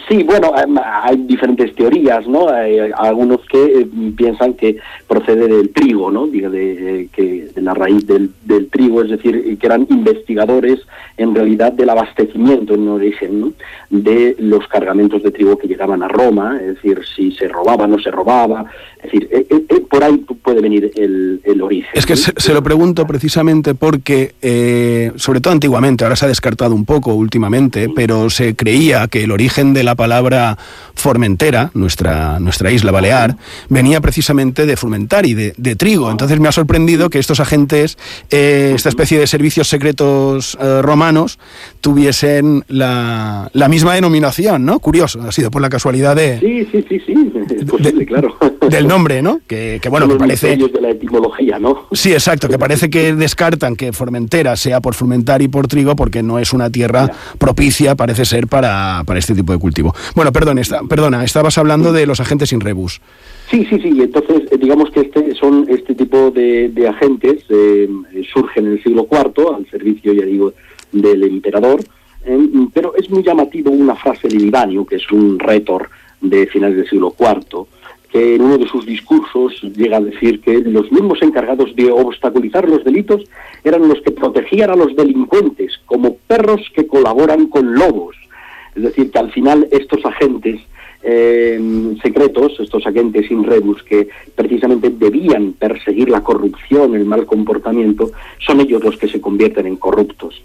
Sí, 0.08 0.24
bueno, 0.24 0.54
hay 0.56 1.18
diferentes 1.18 1.74
teorías, 1.76 2.28
¿no? 2.28 2.50
Hay 2.50 2.78
algunos 2.96 3.40
que 3.46 3.64
eh, 3.64 3.88
piensan 4.16 4.54
que 4.54 4.78
procede 5.08 5.48
del 5.48 5.70
trigo, 5.70 6.12
¿no? 6.12 6.28
Diga, 6.28 6.50
de, 6.50 7.02
eh, 7.02 7.10
que 7.12 7.50
de 7.54 7.62
la 7.62 7.74
raíz 7.74 8.06
del, 8.06 8.32
del, 8.44 8.70
trigo, 8.70 9.02
es 9.04 9.10
decir, 9.10 9.58
que 9.58 9.66
eran 9.66 9.88
investigadores 9.90 10.80
en 11.18 11.34
realidad 11.34 11.74
del 11.74 11.90
abastecimiento 11.90 12.74
en 12.74 12.88
origen, 12.88 13.42
¿no? 13.42 13.54
De 13.90 14.36
los 14.40 14.68
cargamentos 14.68 15.24
de 15.24 15.32
trigo 15.32 15.58
que 15.58 15.68
llegaban 15.68 16.04
a 16.04 16.08
Roma, 16.08 16.60
es 16.62 16.76
decir, 16.76 17.02
si 17.16 17.32
se 17.32 17.48
robaba 17.48 17.86
o 17.86 17.88
no 17.88 18.00
se 18.00 18.12
robaba, 18.12 18.66
es 18.98 19.04
decir, 19.04 19.28
eh, 19.32 19.46
por 19.90 20.04
ahí 20.04 20.18
puede 20.18 20.62
venir 20.62 20.92
el, 20.96 21.42
el 21.44 21.62
origen. 21.62 21.92
Es 21.94 22.06
que 22.06 22.16
se, 22.16 22.54
lo 22.54 22.62
pregunto 22.62 23.08
precisamente 23.08 23.76
porque, 23.76 24.34
sobre 25.16 25.42
todo 25.42 25.54
antiguamente, 25.54 26.04
ahora 26.04 26.16
se 26.16 26.26
ha 26.26 26.28
descartado 26.28 26.76
un 26.76 26.86
poco 26.86 27.14
últimamente, 27.14 27.90
pero 27.96 28.30
se 28.30 28.56
creía 28.56 29.08
que 29.08 29.24
el 29.24 29.32
origen 29.32 29.74
de 29.74 29.79
la 29.84 29.96
palabra 29.96 30.58
Formentera, 30.96 31.72
nuestra, 31.74 32.40
nuestra 32.40 32.72
isla 32.72 32.92
balear, 32.92 33.38
venía 33.70 34.02
precisamente 34.02 34.66
de 34.66 34.76
Formentari, 34.76 35.34
de, 35.34 35.54
de 35.58 35.76
trigo. 35.76 36.12
Entonces 36.12 36.40
me 36.40 36.48
ha 36.48 36.52
sorprendido 36.52 37.10
que 37.10 37.20
estos 37.20 37.40
agentes, 37.40 37.98
eh, 38.32 38.74
esta 38.76 38.90
especie 38.90 39.20
de 39.20 39.28
servicios 39.28 39.68
secretos 39.68 40.58
eh, 40.60 40.82
romanos, 40.82 41.40
tuviesen 41.82 42.64
la, 42.68 43.50
la, 43.54 43.70
misma 43.70 43.96
denominación, 43.96 44.66
¿no? 44.66 44.80
Curioso, 44.80 45.22
ha 45.22 45.32
sido 45.32 45.52
por 45.52 45.62
la 45.62 45.70
casualidad 45.70 46.16
de... 46.16 46.40
Sí, 46.40 46.68
sí, 46.72 46.86
sí, 46.90 47.02
sí, 47.06 47.34
es 47.56 47.66
posible, 47.70 48.06
claro. 48.06 48.38
Del 48.70 48.88
nombre, 48.88 49.22
¿no? 49.22 49.40
Que, 49.48 49.80
que 49.82 49.90
bueno, 49.90 50.08
que 50.08 50.16
parece... 50.16 50.58
de 50.58 50.82
la 50.82 50.90
etimología, 50.90 51.60
¿no? 51.60 51.88
Sí, 51.92 52.12
exacto, 52.12 52.48
que 52.50 52.60
parece 52.60 52.90
que 52.90 53.16
descartan 53.16 53.76
que 53.76 53.94
Formentera 53.94 54.56
sea 54.56 54.82
por 54.82 54.94
Formentar 54.94 55.42
y 55.42 55.48
por 55.48 55.68
trigo 55.68 55.96
porque 55.96 56.24
no 56.24 56.40
es 56.40 56.54
una 56.54 56.70
tierra 56.70 57.12
propicia, 57.38 57.96
parece 57.96 58.26
ser, 58.26 58.48
para, 58.48 59.04
para 59.06 59.20
este 59.20 59.36
tipo 59.36 59.54
de 59.54 59.60
Bueno, 60.16 60.32
perdón, 60.32 60.60
perdona, 60.88 61.24
estabas 61.24 61.58
hablando 61.58 61.92
de 61.92 62.06
los 62.06 62.20
agentes 62.20 62.50
sin 62.50 62.60
rebus. 62.60 63.02
Sí, 63.50 63.66
sí, 63.70 63.80
sí. 63.80 63.90
Entonces, 64.00 64.44
eh, 64.52 64.58
digamos 64.58 64.92
que 64.92 65.02
este, 65.02 65.34
son 65.36 65.66
este 65.70 65.96
tipo 65.96 66.32
de, 66.32 66.88
agentes 66.88 67.44
eh, 67.50 67.90
surgen 68.32 68.68
en 68.68 68.72
el 68.74 68.84
siglo 68.84 69.08
IV 69.10 69.56
al 69.56 69.70
servicio, 69.70 70.14
ya 70.14 70.26
digo, 70.26 70.54
del 70.92 71.24
emperador. 71.24 71.82
Eh, 72.26 72.48
pero 72.74 72.96
es 72.96 73.10
muy 73.10 73.24
llamativo 73.24 73.72
una 73.72 73.96
frase 73.96 74.28
de 74.28 74.36
Libanio, 74.36 74.86
que 74.86 74.98
es 74.98 75.12
un 75.12 75.40
rétor 75.40 75.90
de 76.22 76.48
finales 76.48 76.78
del 76.78 76.90
siglo 76.90 77.16
IV, 77.18 77.66
que 78.12 78.36
en 78.36 78.42
uno 78.42 78.58
de 78.58 78.68
sus 78.68 78.86
discursos 78.86 79.62
llega 79.76 79.98
a 79.98 80.02
decir 80.02 80.42
que 80.42 80.60
los 80.60 80.92
mismos 80.92 81.22
encargados 81.22 81.76
de 81.76 81.92
obstaculizar 81.92 82.68
los 82.68 82.84
delitos 82.84 83.24
eran 83.64 83.88
los 83.88 84.02
que 84.02 84.12
protegían 84.12 84.72
a 84.72 84.76
los 84.76 84.96
delincuentes 84.96 85.80
como 85.86 86.16
perros 86.16 86.62
que 86.76 86.88
colaboran 86.88 87.48
con 87.48 87.76
lobos. 87.76 88.16
Es 88.76 88.84
decir, 88.84 89.12
que 89.12 89.20
al 89.20 89.32
final 89.32 89.68
estos 89.72 90.06
agentes 90.06 90.62
eh, 91.02 91.96
secretos, 92.02 92.60
estos 92.60 92.86
agentes 92.86 93.28
sin 93.28 93.44
rebus 93.44 93.82
que 93.84 94.10
precisamente 94.36 94.90
debían 94.90 95.54
perseguir 95.54 96.10
la 96.10 96.22
corrupción, 96.22 96.96
el 96.96 97.06
mal 97.06 97.26
comportamiento, 97.26 98.12
son 98.46 98.60
ellos 98.60 98.84
los 98.84 98.98
que 98.98 99.08
se 99.08 99.22
convierten 99.22 99.66
en 99.66 99.78
corruptos. 99.78 100.42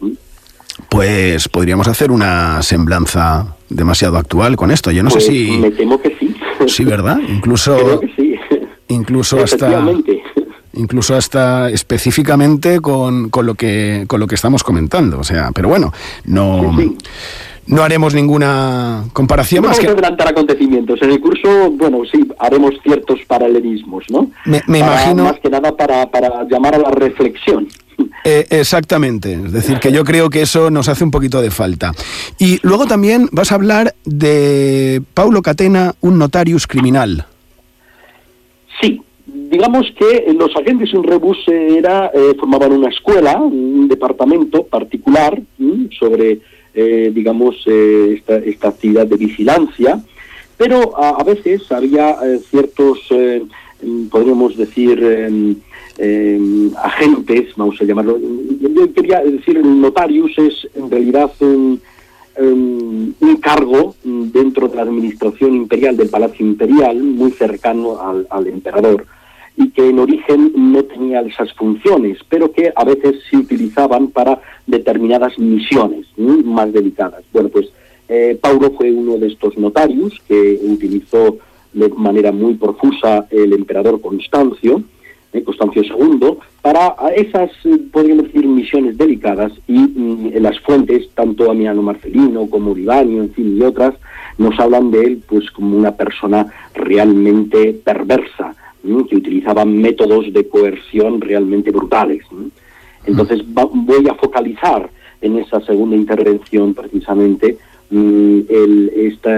Pues 0.89 1.49
podríamos 1.49 1.89
hacer 1.89 2.11
una 2.11 2.63
semblanza 2.63 3.57
demasiado 3.69 4.17
actual 4.17 4.57
con 4.57 4.71
esto. 4.71 4.91
Yo 4.91 5.03
no 5.03 5.11
sé 5.11 5.17
pues 5.17 5.27
si. 5.27 5.59
Me 5.59 5.71
temo 5.71 6.01
que 6.01 6.17
sí. 6.19 6.35
Sí, 6.67 6.85
¿verdad? 6.85 7.19
Incluso. 7.29 7.77
Creo 7.77 8.01
que 8.01 8.11
sí. 8.17 8.35
Incluso 8.89 9.43
hasta. 9.43 9.85
Incluso 10.77 11.15
hasta 11.15 11.71
específicamente 11.71 12.81
con, 12.81 13.31
con, 13.31 13.47
lo 13.47 13.55
que, 13.55 14.07
con 14.09 14.19
lo 14.19 14.27
que 14.27 14.35
estamos 14.35 14.65
comentando. 14.65 15.21
O 15.21 15.25
sea, 15.25 15.53
pero 15.55 15.69
bueno, 15.69 15.93
no 16.25 16.77
no 17.67 17.83
haremos 17.83 18.15
ninguna 18.15 19.05
comparación 19.13 19.63
no 19.63 19.69
más 19.69 19.79
vamos 19.79 19.85
que... 19.85 19.91
a 19.91 19.99
adelantar 19.99 20.29
acontecimientos. 20.29 21.01
En 21.03 21.11
el 21.11 21.21
curso, 21.21 21.71
bueno, 21.73 22.03
sí, 22.11 22.27
haremos 22.39 22.75
ciertos 22.83 23.21
paralelismos, 23.27 24.05
¿no? 24.11 24.31
Me, 24.45 24.63
imagino... 24.79 25.25
Más 25.25 25.41
que 25.41 25.51
nada 25.51 25.77
para, 25.77 26.11
para 26.11 26.45
llamar 26.45 26.75
a 26.75 26.79
la 26.79 26.91
reflexión. 26.91 27.69
Eh, 28.27 28.47
exactamente, 28.49 29.35
es 29.35 29.53
decir, 29.53 29.79
que 29.81 29.93
yo 29.93 30.03
creo 30.03 30.31
que 30.31 30.41
eso 30.41 30.71
nos 30.71 30.89
hace 30.89 31.05
un 31.05 31.11
poquito 31.11 31.43
de 31.43 31.51
falta. 31.51 31.93
Y 32.39 32.59
luego 32.63 32.87
también 32.87 33.29
vas 33.33 33.53
a 33.53 33.57
hablar 33.57 33.95
de 34.07 35.03
Paulo 35.13 35.43
Catena, 35.43 35.95
un 36.01 36.19
notarius 36.19 36.67
criminal. 36.67 37.27
Sí, 38.81 39.03
digamos 39.27 39.87
que 39.99 40.33
los 40.39 40.57
agentes 40.57 40.93
en 40.95 41.03
rebus 41.03 41.37
era, 41.47 42.11
eh, 42.15 42.35
formaban 42.41 42.73
una 42.73 42.89
escuela, 42.89 43.37
un 43.37 43.89
departamento 43.89 44.65
particular 44.65 45.41
sobre 45.99 46.41
eh, 46.75 47.13
digamos, 47.15 47.57
eh, 47.67 48.15
esta, 48.19 48.37
esta, 48.37 48.69
actividad 48.69 49.07
de 49.07 49.17
vigilancia, 49.17 50.03
pero 50.57 50.97
a, 50.97 51.23
veces 51.23 51.71
había 51.71 52.11
eh, 52.25 52.41
ciertos, 52.51 52.99
mm, 53.83 54.07
podríamos 54.07 54.57
decir, 54.57 55.03
em, 55.99 56.71
agentes, 56.83 57.55
vamos 57.57 57.81
a 57.81 57.85
llamarlo, 57.85 58.19
yo 58.19 58.93
quería 58.93 59.21
decir, 59.21 59.65
notarius 59.65 60.33
es 60.39 60.69
en 60.75 60.91
realidad 60.91 61.31
un, 61.39 61.81
em, 62.37 63.15
un 63.21 63.37
cargo 63.37 63.95
dentro 64.03 64.67
de 64.67 64.77
la 64.77 64.83
administración 64.83 65.55
imperial 65.55 65.97
del 65.97 66.09
Palacio 66.09 66.45
Imperial, 66.45 66.97
muy 67.01 67.31
cercano 67.31 68.27
al 68.29 68.47
emperador 68.49 69.07
y 69.57 69.71
que 69.71 69.89
en 69.89 69.99
origen 69.99 70.53
no 70.57 70.83
tenía 70.85 71.21
esas 71.21 71.53
funciones, 71.55 72.19
pero 72.29 72.51
que 72.53 72.73
a 72.75 72.85
veces 72.85 73.17
se 73.31 73.37
utilizaban 73.37 74.09
para 74.09 74.41
determinadas 74.67 75.39
misiones 75.39 76.07
más 76.17 76.73
delicadas. 76.73 77.23
Bueno, 77.33 77.49
pues 77.49 77.69
eh, 78.09 78.39
Paulo 78.41 78.73
fue 78.77 78.93
uno 78.93 79.17
de 79.17 79.29
estos 79.29 79.57
notarios 79.57 80.21
que 80.27 80.59
utilizó 80.63 81.39
de 81.73 81.89
manera 81.91 82.33
muy 82.33 82.55
profusa 82.55 83.27
el 83.31 83.53
emperador 83.53 84.01
Constancio, 84.01 84.83
eh, 85.33 85.43
Constancio 85.43 85.83
II, 85.83 86.37
para 86.63 86.95
esas, 87.17 87.51
podríamos 87.93 88.27
decir, 88.27 88.47
misiones 88.47 88.97
delicadas 88.97 89.53
y 89.67 89.79
mm, 89.79 90.33
las 90.41 90.59
fuentes, 90.61 91.09
tanto 91.15 91.51
Amiano 91.51 91.83
Marcelino 91.83 92.49
como 92.49 92.71
Uribanio, 92.71 93.23
en 93.23 93.33
fin, 93.33 93.59
y 93.59 93.63
otras, 93.63 93.95
nos 94.39 94.59
hablan 94.59 94.91
de 94.91 95.01
él 95.05 95.23
pues 95.27 95.51
como 95.51 95.77
una 95.77 95.97
persona 95.97 96.47
realmente 96.75 97.73
perversa, 97.73 98.55
que 99.09 99.17
utilizaban 99.17 99.77
métodos 99.79 100.33
de 100.33 100.49
coerción 100.49 101.21
realmente 101.21 101.71
brutales. 101.71 102.25
Entonces 103.07 103.43
voy 103.47 104.09
a 104.09 104.15
focalizar 104.15 104.91
en 105.21 105.39
esa 105.39 105.61
segunda 105.61 105.97
intervención 105.97 106.75
precisamente 106.75 107.57
mm, 107.91 108.41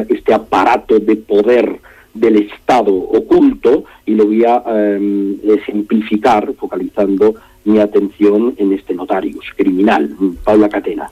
este 0.08 0.34
aparato 0.34 0.98
de 0.98 1.16
poder 1.16 1.80
del 2.12 2.36
Estado 2.36 2.92
oculto 2.92 3.84
y 4.04 4.14
lo 4.14 4.26
voy 4.26 4.44
a 4.44 4.62
em, 4.66 5.36
simplificar 5.66 6.52
focalizando 6.54 7.34
mi 7.64 7.78
atención 7.78 8.54
en 8.56 8.72
este 8.72 8.94
notarius 8.94 9.44
criminal, 9.56 10.14
Paula 10.44 10.68
Catena. 10.68 11.10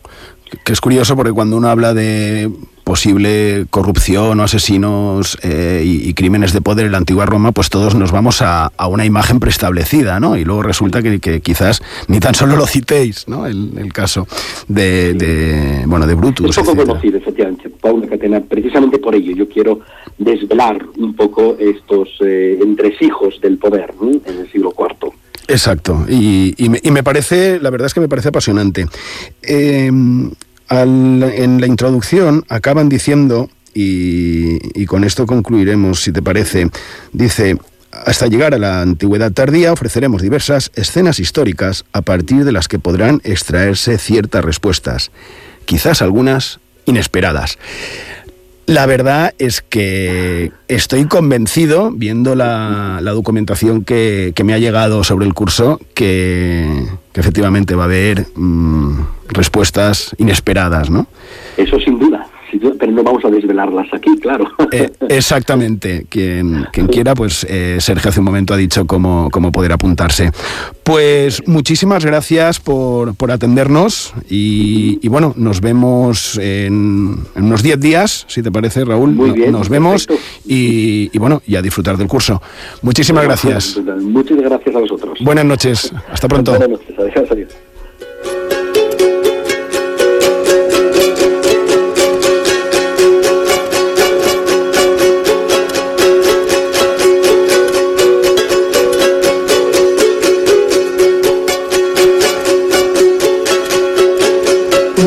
Que 0.64 0.73
es 0.73 0.81
curioso 0.81 1.16
porque 1.16 1.33
cuando 1.33 1.57
uno 1.57 1.68
habla 1.68 1.94
de 1.94 2.51
posible 2.85 3.66
corrupción 3.70 4.38
o 4.38 4.42
asesinos 4.44 5.38
eh, 5.42 5.83
y, 5.85 6.12
crímenes 6.14 6.53
de 6.53 6.61
poder 6.61 6.87
en 6.87 6.92
la 6.92 6.99
antigua 6.99 7.27
Roma, 7.27 7.53
pues 7.53 7.70
todos 7.70 7.94
nos 7.94 8.12
vamos 8.12 8.42
a, 8.42 8.70
una 8.88 9.05
imagen 9.05 9.40
preestablecida, 9.40 10.20
¿no? 10.20 10.37
Y 10.37 10.44
luego 10.44 10.62
resulta 10.62 11.03
que, 11.03 11.40
quizás 11.40 11.83
ni 12.09 12.20
tan 12.20 12.35
solo 12.35 12.57
lo 12.57 12.66
citéis, 12.66 13.27
¿no? 13.27 13.47
El, 13.47 13.92
caso 13.92 14.27
de, 14.68 15.85
bueno, 15.87 16.07
de 16.07 16.14
Brutus. 16.14 16.51
Es 16.51 16.57
poco 16.57 16.77
conocido, 16.77 17.18
efectivamente, 17.18 17.70
Paula 17.70 18.07
Catena. 18.07 18.40
Precisamente 18.40 18.99
por 18.99 19.14
ello 19.14 19.35
yo 19.35 19.49
quiero 19.49 19.81
desvelar 20.18 20.85
un 20.97 21.14
poco 21.14 21.57
estos 21.59 22.09
eh, 22.20 22.59
entresijos 22.61 23.40
del 23.40 23.59
poder 23.59 23.94
en 24.27 24.38
el 24.38 24.51
siglo 24.51 24.75
IV. 24.77 25.12
Exacto, 25.49 26.07
y, 26.09 26.55
me, 26.90 27.03
parece, 27.03 27.61
la 27.61 27.70
verdad 27.70 27.87
es 27.87 27.94
que 27.94 28.01
me 28.01 28.09
parece 28.09 28.29
apasionante. 28.29 28.87
Eh, 29.42 29.90
en 30.83 31.61
la 31.61 31.67
introducción 31.67 32.45
acaban 32.49 32.89
diciendo, 32.89 33.49
y, 33.75 34.87
con 34.87 35.05
esto 35.05 35.27
concluiremos, 35.27 36.01
si 36.01 36.13
te 36.13 36.23
parece, 36.23 36.71
dice, 37.13 37.59
hasta 37.91 38.27
llegar 38.29 38.55
a 38.55 38.59
la 38.59 38.81
antigüedad 38.81 39.33
tardía 39.33 39.73
ofreceremos 39.73 40.23
diversas 40.23 40.71
escenas 40.75 41.19
históricas 41.21 41.85
a 41.93 42.03
partir 42.03 42.45
de 42.45 42.53
las 42.53 42.69
que 42.69 42.79
podrán 42.79 43.21
extraerse 43.25 43.99
ciertas 43.99 44.45
respuestas, 44.45 45.11
quizás 45.65 46.03
algunas 46.03 46.61
inesperadas. 46.87 47.59
La 48.66 48.87
verdad 48.87 49.35
es 49.38 49.61
que 49.61 50.53
estoy 50.68 51.05
convencido, 51.07 51.90
viendo 51.90 52.35
la, 52.35 53.00
documentación 53.03 53.85
que, 53.85 54.33
me 54.42 54.55
ha 54.55 54.59
llegado 54.59 55.05
sobre 55.05 55.27
el 55.27 55.35
curso, 55.35 55.81
que, 55.94 56.87
efectivamente 57.14 57.74
va 57.74 57.83
a 57.83 57.87
haber 57.87 58.27
mmm, 58.35 59.03
respuestas 59.29 60.14
inesperadas, 60.18 60.90
¿no? 60.90 61.07
Eso 61.57 61.79
sin 61.79 61.98
duda 61.98 62.29
pero 62.79 62.92
no 62.92 63.03
vamos 63.03 63.24
a 63.24 63.31
desvelarlas 63.31 63.87
aquí, 63.92 64.18
claro. 64.18 64.50
Eh, 64.72 64.90
exactamente. 65.09 66.07
Quien, 66.09 66.66
quien 66.72 66.87
quiera, 66.88 67.14
pues 67.14 67.46
eh, 67.48 67.77
Sergio 67.81 68.11
hace 68.11 68.20
un 68.20 68.27
momento 68.27 68.55
ha 68.55 68.57
dicho 68.57 68.87
cómo, 68.87 69.29
cómo 69.31 69.53
poder 69.53 69.72
apuntarse. 69.72 70.31
Pues 70.83 71.46
muchísimas 71.46 72.05
gracias 72.05 72.61
por, 72.61 73.14
por 73.14 73.31
atendernos 73.31 74.12
y, 74.29 74.98
y, 75.03 75.09
bueno, 75.09 75.33
nos 75.37 75.61
vemos 75.61 76.38
en, 76.38 77.18
en 77.35 77.44
unos 77.44 77.62
10 77.62 77.81
días, 77.81 78.24
si 78.29 78.42
te 78.42 78.50
parece, 78.50 78.85
Raúl. 78.85 79.12
Muy 79.12 79.31
bien, 79.31 79.53
nos 79.53 79.68
vemos 79.68 80.09
y, 80.44 81.11
y, 81.12 81.18
bueno, 81.18 81.42
y 81.46 81.57
a 81.57 81.62
disfrutar 81.62 81.96
del 81.96 82.09
curso. 82.09 82.42
Muchísimas 82.83 83.24
gracias. 83.24 83.79
Muchas 84.00 84.38
gracias 84.38 84.74
a 84.74 84.81
vosotros. 84.81 85.18
Buenas 85.20 85.44
noches. 85.44 85.92
Hasta 86.11 86.29
pronto. 86.29 86.50
Buenas 86.53 86.70
noches. 86.70 86.98
Adiós, 86.98 87.31
adiós. 87.31 87.63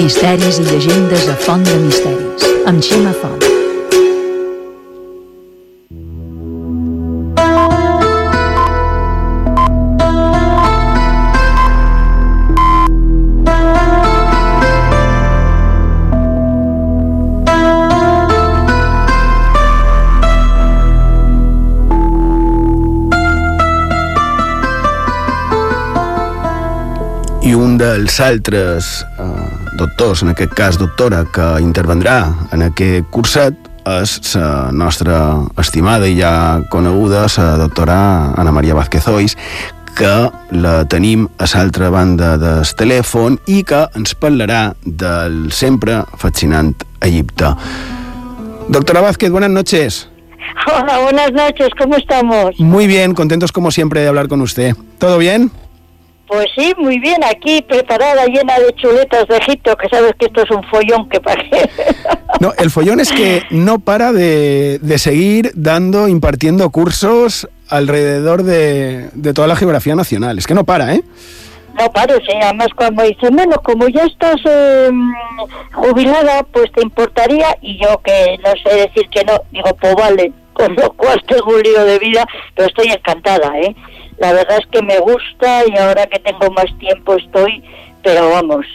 Misteris 0.07 0.57
i 0.59 0.63
llegendes 0.63 1.25
a 1.27 1.33
Font 1.35 1.65
de 1.67 1.73
Misteris, 1.83 2.45
amb 2.69 2.79
Xema 2.79 3.11
Font. 3.11 3.43
I 27.43 27.59
dels 27.83 28.21
altres 28.23 28.95
doctors, 29.77 30.23
en 30.23 30.33
aquest 30.33 30.53
cas 30.57 30.77
doctora, 30.81 31.23
que 31.31 31.45
intervendrà 31.63 32.19
en 32.51 32.65
aquest 32.65 33.07
curset 33.13 33.55
és 33.87 34.17
la 34.35 34.71
nostra 34.75 35.17
estimada 35.61 36.09
i 36.09 36.17
ja 36.17 36.59
coneguda, 36.73 37.27
la 37.37 37.53
doctora 37.61 37.97
Ana 38.35 38.51
Maria 38.51 38.75
Vázquez 38.75 39.07
Ois, 39.07 39.37
que 39.97 40.29
la 40.51 40.83
tenim 40.89 41.25
a 41.39 41.47
l'altra 41.53 41.89
banda 41.89 42.35
del 42.37 42.67
telèfon 42.77 43.39
i 43.47 43.63
que 43.65 43.85
ens 43.97 44.13
parlarà 44.19 44.73
del 44.83 45.47
sempre 45.51 46.03
fascinant 46.17 46.75
Egipte. 47.01 47.53
Doctora 48.67 49.01
Vázquez, 49.01 49.31
buenas 49.31 49.49
noches. 49.49 50.09
Hola, 50.67 50.99
buenas 50.99 51.31
noches, 51.31 51.69
¿cómo 51.79 51.95
estamos? 51.95 52.59
Muy 52.59 52.87
bien, 52.87 53.13
contentos 53.13 53.51
como 53.51 53.71
siempre 53.71 54.01
de 54.01 54.09
hablar 54.09 54.27
con 54.27 54.41
usted. 54.41 54.75
¿Todo 54.97 55.17
bien? 55.17 55.51
Pues 56.27 56.47
sí, 56.55 56.73
muy 56.77 56.99
bien, 56.99 57.23
aquí 57.23 57.61
preparada, 57.61 58.25
llena 58.25 58.59
de 58.59 58.73
chuletas 58.75 59.27
de 59.27 59.37
Egipto, 59.37 59.75
que 59.77 59.87
sabes 59.87 60.11
que 60.19 60.25
esto 60.25 60.43
es 60.43 60.51
un 60.51 60.63
follón 60.63 61.07
que 61.09 61.19
parece. 61.19 61.69
No, 62.39 62.53
el 62.59 62.69
follón 62.69 62.99
es 62.99 63.11
que 63.11 63.41
no 63.49 63.79
para 63.79 64.11
de, 64.11 64.77
de 64.79 64.99
seguir 64.99 65.51
dando, 65.55 66.07
impartiendo 66.07 66.69
cursos 66.69 67.49
alrededor 67.67 68.43
de, 68.43 69.09
de, 69.13 69.33
toda 69.33 69.47
la 69.47 69.55
geografía 69.55 69.95
nacional. 69.95 70.37
Es 70.37 70.45
que 70.45 70.53
no 70.53 70.63
para, 70.63 70.93
¿eh? 70.93 71.01
No 71.79 71.91
paro, 71.91 72.15
sí. 72.17 72.37
Además, 72.41 72.67
cuando 72.75 73.03
dice, 73.03 73.29
bueno, 73.31 73.55
como 73.63 73.87
ya 73.87 74.03
estás 74.03 74.35
eh, 74.45 74.91
jubilada, 75.73 76.43
pues 76.51 76.71
te 76.73 76.83
importaría, 76.83 77.57
y 77.61 77.77
yo 77.77 77.99
que 78.03 78.37
no 78.43 78.51
sé 78.63 78.75
decir 78.75 79.09
que 79.09 79.23
no, 79.23 79.33
digo, 79.51 79.75
pues 79.79 79.95
vale, 79.95 80.31
con 80.53 80.75
lo 80.75 80.91
cual 80.93 81.21
tengo 81.27 81.55
un 81.55 81.61
lío 81.61 81.85
de 81.85 81.99
vida, 81.99 82.25
pero 82.55 82.67
estoy 82.67 82.87
encantada, 82.87 83.57
¿eh? 83.59 83.75
La 84.17 84.33
verdad 84.33 84.57
es 84.59 84.67
que 84.67 84.81
me 84.81 84.99
gusta 84.99 85.63
y 85.67 85.77
ahora 85.77 86.07
que 86.07 86.19
tengo 86.19 86.49
más 86.51 86.65
tiempo 86.79 87.15
estoy, 87.15 87.63
pero 88.03 88.29
vamos, 88.29 88.65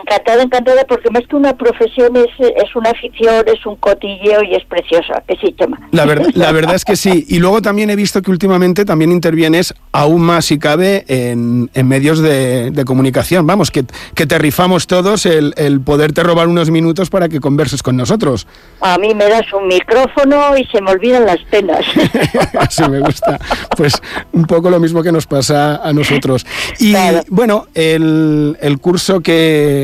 encantada, 0.00 0.42
encantada, 0.42 0.84
porque 0.84 1.10
más 1.10 1.22
que 1.28 1.36
una 1.36 1.56
profesión 1.56 2.16
es, 2.16 2.28
es 2.38 2.76
una 2.76 2.90
afición, 2.90 3.44
es 3.46 3.64
un 3.66 3.76
cotilleo 3.76 4.42
y 4.42 4.54
es 4.54 4.64
preciosa, 4.64 5.22
que 5.26 5.36
sí, 5.36 5.54
Chema. 5.58 5.78
La, 5.90 6.04
ver, 6.04 6.36
la 6.36 6.52
verdad 6.52 6.74
es 6.74 6.84
que 6.84 6.96
sí. 6.96 7.24
Y 7.28 7.38
luego 7.38 7.62
también 7.62 7.90
he 7.90 7.96
visto 7.96 8.22
que 8.22 8.30
últimamente 8.30 8.84
también 8.84 9.12
intervienes 9.12 9.74
aún 9.92 10.22
más, 10.22 10.46
si 10.46 10.58
cabe, 10.58 11.04
en, 11.08 11.70
en 11.74 11.88
medios 11.88 12.20
de, 12.20 12.70
de, 12.70 12.84
comunicación. 12.84 13.46
Vamos, 13.46 13.70
que, 13.70 13.84
que 14.14 14.26
te 14.26 14.38
rifamos 14.38 14.86
todos 14.86 15.26
el, 15.26 15.54
el, 15.56 15.80
poderte 15.80 16.22
robar 16.22 16.48
unos 16.48 16.70
minutos 16.70 17.10
para 17.10 17.28
que 17.28 17.40
converses 17.40 17.82
con 17.82 17.96
nosotros. 17.96 18.46
A 18.80 18.98
mí 18.98 19.14
me 19.14 19.28
das 19.28 19.52
un 19.52 19.68
micrófono 19.68 20.56
y 20.56 20.64
se 20.66 20.80
me 20.80 20.90
olvidan 20.90 21.26
las 21.26 21.40
penas. 21.50 21.84
Así 22.58 22.82
me 22.88 23.00
gusta. 23.00 23.38
Pues 23.76 23.94
un 24.32 24.44
poco 24.44 24.70
lo 24.70 24.80
mismo 24.80 25.02
que 25.02 25.12
nos 25.12 25.26
pasa 25.26 25.76
a 25.76 25.92
nosotros. 25.92 26.46
Y 26.78 26.92
claro. 26.92 27.22
bueno, 27.28 27.66
el, 27.74 28.56
el 28.60 28.78
curso 28.78 29.20
que 29.20 29.81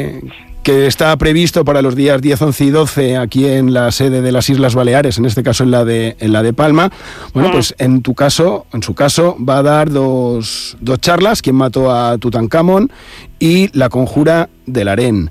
que 0.69 0.87
está 0.87 1.17
previsto 1.17 1.65
para 1.65 1.81
los 1.81 1.97
días 1.97 2.21
10, 2.21 2.43
11 2.43 2.65
y 2.65 2.71
12 2.71 3.17
aquí 3.17 3.47
en 3.47 3.73
la 3.73 3.91
sede 3.91 4.21
de 4.21 4.33
las 4.33 4.51
Islas 4.51 4.75
Baleares, 4.75 5.17
en 5.17 5.25
este 5.25 5.43
caso 5.43 5.65
en 5.65 5.71
la 5.71 5.83
de, 5.87 6.15
en 6.21 6.31
la 6.31 6.43
de 6.43 6.53
Palma. 6.53 6.93
Bueno, 7.33 7.51
pues 7.53 7.75
en 7.79 8.03
tu 8.03 8.15
caso, 8.15 8.67
en 8.75 8.83
su 8.83 8.95
caso, 8.95 9.35
va 9.43 9.59
a 9.59 9.63
dar 9.63 9.91
dos, 9.91 10.77
dos 10.81 11.01
charlas, 11.01 11.41
quién 11.41 11.57
mató 11.57 11.91
a 11.91 12.19
Tutankamón 12.19 12.93
y 13.39 13.71
la 13.77 13.89
conjura 13.89 14.51
del 14.67 14.89
harén. 14.89 15.31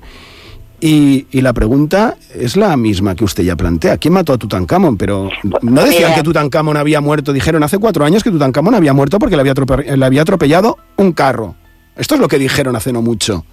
Y, 0.80 1.28
y, 1.30 1.40
la 1.40 1.52
pregunta 1.52 2.16
es 2.34 2.56
la 2.56 2.76
misma 2.76 3.14
que 3.14 3.22
usted 3.22 3.44
ya 3.44 3.54
plantea. 3.54 3.96
¿Quién 3.96 4.14
mató 4.14 4.32
a 4.32 4.38
Tutankamón? 4.38 4.96
Pero 4.96 5.30
no 5.62 5.84
decían 5.84 6.14
que 6.14 6.22
Tutankamón 6.24 6.76
había 6.76 7.00
muerto. 7.00 7.32
Dijeron 7.32 7.62
hace 7.62 7.78
cuatro 7.78 8.04
años 8.04 8.24
que 8.24 8.32
Tutankamón 8.32 8.74
había 8.74 8.92
muerto 8.92 9.20
porque 9.20 9.36
le 9.36 9.42
había, 9.42 9.54
le 9.96 10.04
había 10.04 10.22
atropellado 10.22 10.78
un 10.96 11.12
carro. 11.12 11.54
Esto 11.96 12.16
es 12.16 12.20
lo 12.20 12.26
que 12.26 12.38
dijeron 12.38 12.74
hace 12.74 12.92
no 12.92 13.02
mucho. 13.02 13.44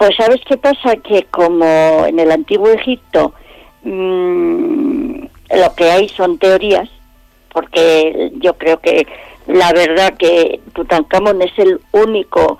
Pues 0.00 0.16
sabes 0.16 0.40
qué 0.48 0.56
pasa, 0.56 0.96
que 0.96 1.24
como 1.24 2.06
en 2.06 2.18
el 2.18 2.32
antiguo 2.32 2.70
Egipto 2.70 3.34
mmm, 3.82 5.24
lo 5.54 5.74
que 5.76 5.90
hay 5.90 6.08
son 6.08 6.38
teorías, 6.38 6.88
porque 7.52 8.32
yo 8.36 8.54
creo 8.54 8.80
que 8.80 9.06
la 9.46 9.70
verdad 9.74 10.14
que 10.16 10.58
Tutankamón 10.72 11.42
es 11.42 11.52
el 11.58 11.82
único 11.92 12.58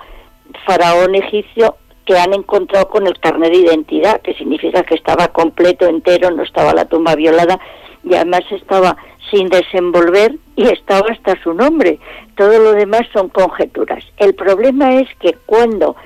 faraón 0.67 1.15
egipcio 1.15 1.77
que 2.05 2.19
han 2.19 2.35
encontrado 2.35 2.91
con 2.91 3.07
el 3.07 3.19
carnet 3.19 3.53
de 3.53 3.61
identidad, 3.61 4.21
que 4.21 4.35
significa 4.35 4.83
que 4.83 4.97
estaba 4.97 5.29
completo, 5.29 5.87
entero, 5.87 6.31
no 6.31 6.43
estaba 6.43 6.75
la 6.75 6.85
tumba 6.85 7.15
violada 7.15 7.59
y 8.05 8.17
además 8.17 8.43
estaba 8.51 8.99
sin 9.31 9.49
desenvolver 9.49 10.35
y 10.57 10.69
estaba 10.69 11.09
hasta 11.11 11.43
su 11.43 11.55
nombre. 11.55 12.01
Todo 12.37 12.59
lo 12.59 12.73
demás 12.73 13.07
son 13.15 13.31
conjeturas. 13.31 14.05
El 14.19 14.35
problema 14.35 14.97
es 15.01 15.09
que 15.21 15.33
cuando 15.47 15.97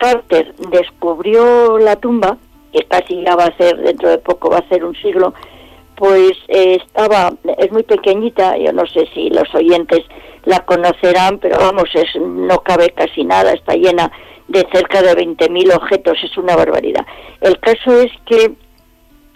Carter 0.00 0.54
descubrió 0.70 1.78
la 1.78 1.96
tumba, 1.96 2.38
que 2.72 2.82
casi 2.84 3.22
ya 3.22 3.36
va 3.36 3.44
a 3.44 3.56
ser, 3.56 3.76
dentro 3.76 4.08
de 4.08 4.18
poco 4.18 4.48
va 4.50 4.58
a 4.58 4.68
ser 4.68 4.84
un 4.84 4.96
siglo, 4.96 5.34
pues 5.94 6.32
eh, 6.48 6.78
estaba, 6.82 7.34
es 7.58 7.70
muy 7.70 7.82
pequeñita, 7.82 8.56
yo 8.56 8.72
no 8.72 8.86
sé 8.86 9.06
si 9.12 9.28
los 9.28 9.54
oyentes 9.54 10.00
la 10.44 10.60
conocerán, 10.60 11.38
pero 11.38 11.58
vamos, 11.58 11.90
es, 11.92 12.08
no 12.18 12.60
cabe 12.60 12.90
casi 12.90 13.24
nada, 13.24 13.52
está 13.52 13.74
llena 13.74 14.10
de 14.48 14.66
cerca 14.72 15.02
de 15.02 15.14
20.000 15.14 15.76
objetos, 15.76 16.16
es 16.24 16.36
una 16.38 16.56
barbaridad. 16.56 17.04
El 17.42 17.60
caso 17.60 18.00
es 18.00 18.10
que 18.24 18.52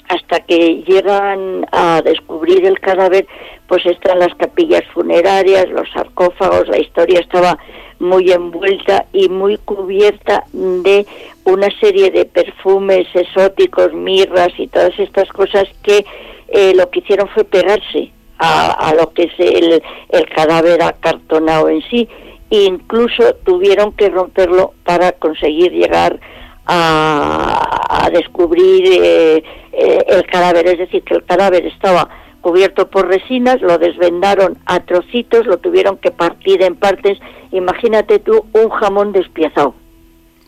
hasta 0.09 0.41
que 0.41 0.83
llegan 0.87 1.67
a 1.73 2.01
descubrir 2.03 2.65
el 2.65 2.81
cadáver, 2.81 3.27
pues 3.69 3.85
están 3.85 4.19
las 4.19 4.35
capillas 4.37 4.83
funerarias, 4.95 5.69
los 5.69 5.91
sarcófagos, 5.93 6.69
la 6.69 6.79
historia 6.79 7.21
estaba 7.21 7.59
muy 7.99 8.31
envuelta 8.33 9.07
y 9.13 9.29
muy 9.29 9.59
cubierta 9.59 10.45
de 10.53 11.07
una 11.45 11.69
serie 11.81 12.11
de 12.11 12.25
perfumes 12.25 13.07
exóticos, 13.15 13.93
mirras 13.93 14.49
y 14.59 14.67
todas 14.69 14.99
estas 14.99 15.29
cosas 15.29 15.69
que 15.83 16.05
eh, 16.49 16.73
lo 16.75 16.91
que 16.91 17.01
hicieron 17.01 17.29
fue 17.29 17.45
pegarse 17.45 18.11
a, 18.39 18.93
lo 18.99 19.13
que 19.13 19.25
es 19.25 19.33
el, 19.39 19.83
el, 20.11 20.27
cadáver 20.31 20.83
acartonado 20.83 21.69
en 21.69 21.83
sí. 21.89 22.09
E 22.51 22.65
incluso 22.65 23.35
tuvieron 23.45 23.93
que 23.93 24.11
romperlo 24.11 24.75
para 24.85 25.13
conseguir 25.13 25.73
llegar 25.73 26.21
a, 26.67 28.05
a 28.05 28.11
descubrir 28.11 28.85
eh, 28.87 29.43
eh, 29.73 30.05
el 30.07 30.27
cadáver. 30.27 30.67
Es 30.67 30.79
decir, 30.79 31.03
que 31.03 31.15
el 31.15 31.25
cadáver 31.25 31.67
estaba 31.67 32.09
cubierto 32.45 32.91
por 32.91 33.09
resinas, 33.09 33.63
lo 33.63 33.79
desvendaron 33.79 34.59
a 34.67 34.81
trocitos, 34.81 35.47
lo 35.47 35.57
tuvieron 35.57 35.97
que 35.97 36.11
partir 36.11 36.63
en 36.63 36.77
partes. 36.77 37.19
Imagínate 37.53 38.19
tú 38.19 38.45
un 38.53 38.69
jamón 38.69 39.13
despiezado. 39.13 39.75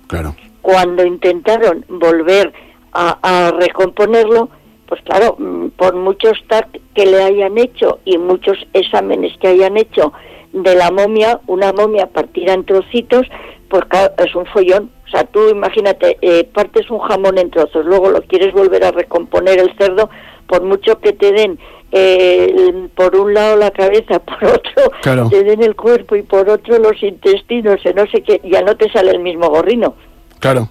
Claro. 0.07 0.37
Cuando 0.61 1.07
intentaron 1.07 1.87
volver 1.89 2.53
a, 2.93 3.19
a 3.23 3.51
recomponerlo, 3.53 4.51
pues 4.87 5.01
claro, 5.05 5.37
mm, 5.39 5.69
por 5.69 5.97
muchos 5.97 6.39
TAC 6.49 6.81
que 6.95 7.07
le 7.07 7.23
hayan 7.23 7.57
hecho 7.57 8.01
y 8.05 8.19
muchos 8.19 8.59
exámenes 8.75 9.33
que 9.39 9.49
hayan 9.49 9.79
hecho 9.79 10.13
de 10.53 10.75
la 10.75 10.91
momia, 10.91 11.41
una 11.47 11.73
momia 11.73 12.09
partida 12.09 12.53
en 12.53 12.67
trocitos, 12.67 13.27
pues 13.71 13.87
claro, 13.87 14.13
es 14.19 14.35
un 14.35 14.45
follón. 14.45 14.91
O 15.07 15.09
sea, 15.09 15.25
tú 15.25 15.49
imagínate, 15.49 16.19
eh, 16.21 16.45
partes 16.45 16.91
un 16.91 16.99
jamón 16.99 17.39
en 17.39 17.51
trozos, 17.51 17.87
luego 17.87 18.11
lo 18.11 18.21
quieres 18.21 18.53
volver 18.53 18.85
a 18.85 18.91
recomponer 18.91 19.59
el 19.59 19.75
cerdo, 19.79 20.11
por 20.47 20.63
mucho 20.63 21.01
que 21.01 21.13
te 21.13 21.33
den 21.33 21.59
eh, 21.93 22.89
por 22.95 23.17
un 23.17 23.35
lado 23.35 23.57
la 23.57 23.71
cabeza, 23.71 24.19
por 24.25 24.45
otro 24.45 25.29
te 25.31 25.45
den 25.45 25.63
el 25.63 25.77
cuerpo 25.77 26.17
y 26.17 26.23
por 26.23 26.49
otro 26.49 26.79
los 26.79 27.03
intestinos, 27.03 27.81
no 27.95 28.07
sé 28.07 28.23
qué, 28.23 28.41
ya 28.45 28.63
no 28.63 28.77
te 28.77 28.91
sale 28.91 29.13
el 29.13 29.21
mismo 29.21 29.49
gorrino. 29.49 29.95
Claro. 30.41 30.69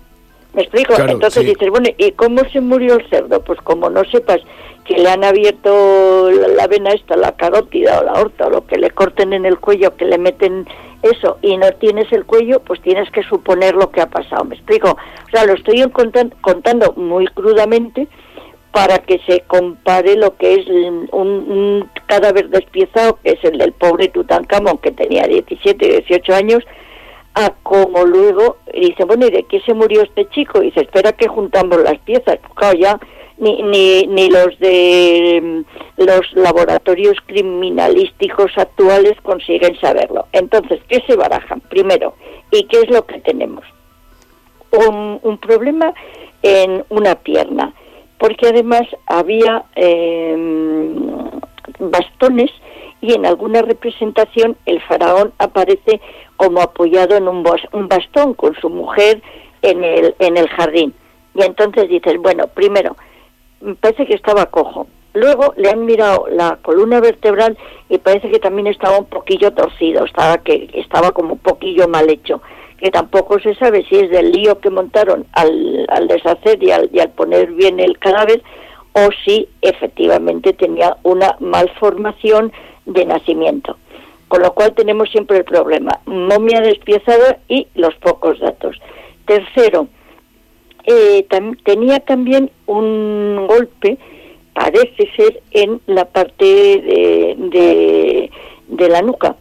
¿Me 0.53 0.61
explico? 0.61 0.93
Entonces 0.97 1.45
dices, 1.45 1.69
bueno, 1.69 1.89
¿y 1.97 2.11
cómo 2.11 2.41
se 2.51 2.61
murió 2.61 2.95
el 2.95 3.09
cerdo? 3.09 3.41
Pues 3.41 3.59
como 3.61 3.89
no 3.89 4.05
sepas 4.05 4.39
que 4.85 4.97
le 4.97 5.09
han 5.09 5.23
abierto 5.23 6.31
la, 6.31 6.67
vena 6.67 6.91
esta, 6.91 7.17
la 7.17 7.33
carótida 7.33 7.99
o 7.99 8.03
la 8.05 8.13
horta, 8.13 8.47
o 8.47 8.49
lo 8.49 8.65
que 8.65 8.77
le 8.77 8.91
corten 8.91 9.33
en 9.33 9.45
el 9.45 9.59
cuello, 9.59 9.97
que 9.97 10.05
le 10.05 10.17
meten 10.17 10.65
eso, 11.01 11.39
y 11.41 11.57
no 11.57 11.71
tienes 11.73 12.09
el 12.13 12.25
cuello, 12.25 12.61
pues 12.61 12.81
tienes 12.81 13.09
que 13.11 13.23
suponer 13.23 13.75
lo 13.75 13.91
que 13.91 13.99
ha 13.99 14.09
pasado. 14.09 14.45
¿Me 14.45 14.55
explico? 14.55 14.91
O 14.91 15.29
sea, 15.29 15.45
lo 15.45 15.53
estoy 15.53 15.83
contando 15.89 16.93
muy 16.93 17.27
crudamente 17.27 18.07
para 18.75 18.97
que 18.97 19.19
se 19.25 19.39
compare 19.47 20.17
lo 20.17 20.35
que 20.35 20.55
es 20.55 20.67
un, 21.13 21.89
cadáver 22.07 22.49
despiezado, 22.49 23.17
que 23.23 23.31
es 23.31 23.43
el 23.45 23.57
del 23.57 23.71
pobre 23.71 24.09
Tutankamón, 24.09 24.79
que 24.79 24.91
tenía 24.91 25.23
17, 25.23 26.03
18 26.05 26.35
años, 26.35 26.59
a 27.35 27.51
como 27.63 28.03
luego 28.03 28.57
dice, 28.73 29.05
bueno, 29.05 29.27
¿y 29.27 29.31
de 29.31 29.43
qué 29.43 29.61
se 29.61 29.73
murió 29.73 30.01
este 30.01 30.27
chico? 30.27 30.61
Y 30.61 30.65
dice, 30.65 30.81
espera 30.81 31.13
que 31.13 31.29
juntamos 31.29 31.81
las 31.83 31.97
piezas. 31.99 32.37
Claro, 32.53 32.77
ya 32.77 32.99
ni, 33.37 33.63
ni, 33.63 34.07
ni 34.07 34.29
los 34.29 34.59
de 34.59 35.39
mm, 35.41 36.03
los 36.03 36.33
laboratorios 36.33 37.15
criminalísticos 37.27 38.57
actuales 38.57 39.13
consiguen 39.21 39.79
saberlo. 39.79 40.27
Entonces, 40.33 40.81
¿qué 40.89 41.01
se 41.07 41.15
barajan? 41.15 41.61
Primero, 41.61 42.15
¿y 42.51 42.65
qué 42.65 42.81
es 42.81 42.89
lo 42.89 43.05
que 43.05 43.21
tenemos? 43.21 43.63
Un, 44.71 45.17
un 45.23 45.37
problema 45.37 45.93
en 46.43 46.83
una 46.89 47.15
pierna, 47.15 47.73
porque 48.17 48.47
además 48.47 48.83
había 49.07 49.65
em, 49.75 50.95
bastones 51.79 52.51
y 53.01 53.13
en 53.13 53.25
alguna 53.25 53.61
representación 53.61 54.57
el 54.65 54.81
faraón 54.81 55.33
aparece 55.37 56.01
como 56.37 56.61
apoyado 56.61 57.15
en 57.15 57.27
un, 57.27 57.45
un 57.73 57.87
bastón 57.87 58.33
con 58.33 58.55
su 58.55 58.69
mujer 58.69 59.21
en 59.61 59.83
el, 59.83 60.15
en 60.19 60.37
el 60.37 60.47
jardín. 60.49 60.93
Y 61.33 61.43
entonces 61.43 61.89
dices, 61.89 62.17
bueno, 62.19 62.47
primero, 62.47 62.95
parece 63.79 64.05
que 64.05 64.15
estaba 64.15 64.47
cojo. 64.47 64.87
Luego 65.13 65.53
le 65.55 65.69
han 65.69 65.85
mirado 65.85 66.27
la 66.29 66.57
columna 66.61 66.99
vertebral 66.99 67.57
y 67.89 67.97
parece 67.99 68.29
que 68.29 68.39
también 68.39 68.67
estaba 68.67 68.99
un 68.99 69.05
poquillo 69.05 69.53
torcido, 69.53 70.03
estaba 70.05 70.39
que 70.39 70.69
estaba 70.73 71.11
como 71.11 71.33
un 71.33 71.39
poquillo 71.39 71.87
mal 71.87 72.09
hecho, 72.09 72.41
que 72.77 72.91
tampoco 72.91 73.39
se 73.39 73.55
sabe 73.55 73.85
si 73.89 73.95
es 73.95 74.09
del 74.09 74.31
lío 74.31 74.59
que 74.59 74.69
montaron 74.69 75.25
al, 75.31 75.85
al 75.89 76.07
deshacer 76.07 76.61
y 76.61 76.71
al, 76.71 76.89
y 76.93 76.99
al 76.99 77.09
poner 77.09 77.51
bien 77.51 77.79
el 77.79 77.97
cadáver 77.99 78.43
o 78.93 79.09
si 79.25 79.47
efectivamente 79.61 80.53
tenía 80.53 80.97
una 81.03 81.35
malformación 81.39 82.51
de 82.85 83.05
nacimiento. 83.05 83.77
Con 84.27 84.41
lo 84.41 84.53
cual 84.53 84.73
tenemos 84.73 85.09
siempre 85.11 85.37
el 85.37 85.43
problema, 85.43 85.99
momia 86.05 86.61
despiezada 86.61 87.39
y 87.47 87.67
los 87.75 87.93
pocos 87.95 88.39
datos. 88.39 88.77
Tercero, 89.25 89.87
eh, 90.85 91.27
tenía 91.63 91.99
también 91.99 92.51
un 92.67 93.47
golpe, 93.47 93.97
parece 94.53 95.09
ser, 95.15 95.41
en 95.51 95.81
la 95.87 96.05
parte 96.05 96.45
de, 96.45 98.29
de, 98.67 98.89
la 98.89 99.01
nuca, 99.01 99.35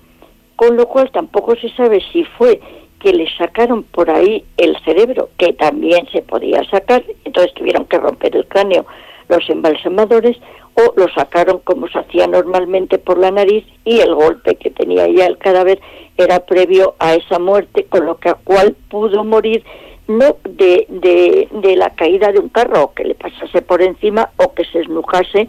con 0.57 0.77
lo 0.77 0.87
cual 0.87 1.11
tampoco 1.13 1.55
se 1.57 1.69
sabe 1.71 2.03
si 2.13 2.25
fue 2.25 2.61
que 3.05 3.13
le 3.13 3.29
sacaron 3.37 3.83
por 3.83 4.11
ahí 4.11 4.47
el 4.57 4.75
cerebro, 4.83 5.29
que 5.37 5.53
también 5.53 6.09
se 6.11 6.23
podía 6.23 6.65
sacar, 6.71 7.05
entonces 7.27 7.53
tuvieron 7.53 7.85
que 7.85 7.99
romper 7.99 8.35
el 8.35 8.47
cráneo 8.47 8.87
los 9.29 9.49
embalsamadores, 9.51 10.39
o 10.75 10.95
lo 10.97 11.07
sacaron 11.11 11.59
como 11.59 11.87
se 11.89 11.99
hacía 11.99 12.27
normalmente 12.27 12.99
por 12.99 13.19
la 13.19 13.31
nariz 13.31 13.65
y 13.85 14.01
el 14.01 14.15
golpe 14.15 14.57
que 14.57 14.71
tenía 14.71 15.07
ya 15.07 15.27
el 15.27 15.37
cadáver 15.37 15.81
era 16.17 16.47
previo 16.47 16.95
a 16.99 17.15
esa 17.15 17.39
muerte, 17.39 17.85
con 17.85 18.07
lo 18.07 18.17
que 18.17 18.33
cual 18.43 18.75
pudo 18.89 19.23
morir 19.23 19.63
no 20.09 20.37
de, 20.45 20.87
de, 20.89 21.49
de, 21.53 21.77
la 21.77 21.91
caída 21.91 22.33
de 22.33 22.39
un 22.39 22.49
carro, 22.49 22.85
o 22.85 22.95
que 22.95 23.05
le 23.05 23.15
pasase 23.15 23.61
por 23.61 23.83
encima 23.83 24.31
o 24.39 24.55
que 24.55 24.65
se 24.65 24.81
esnujase 24.81 25.47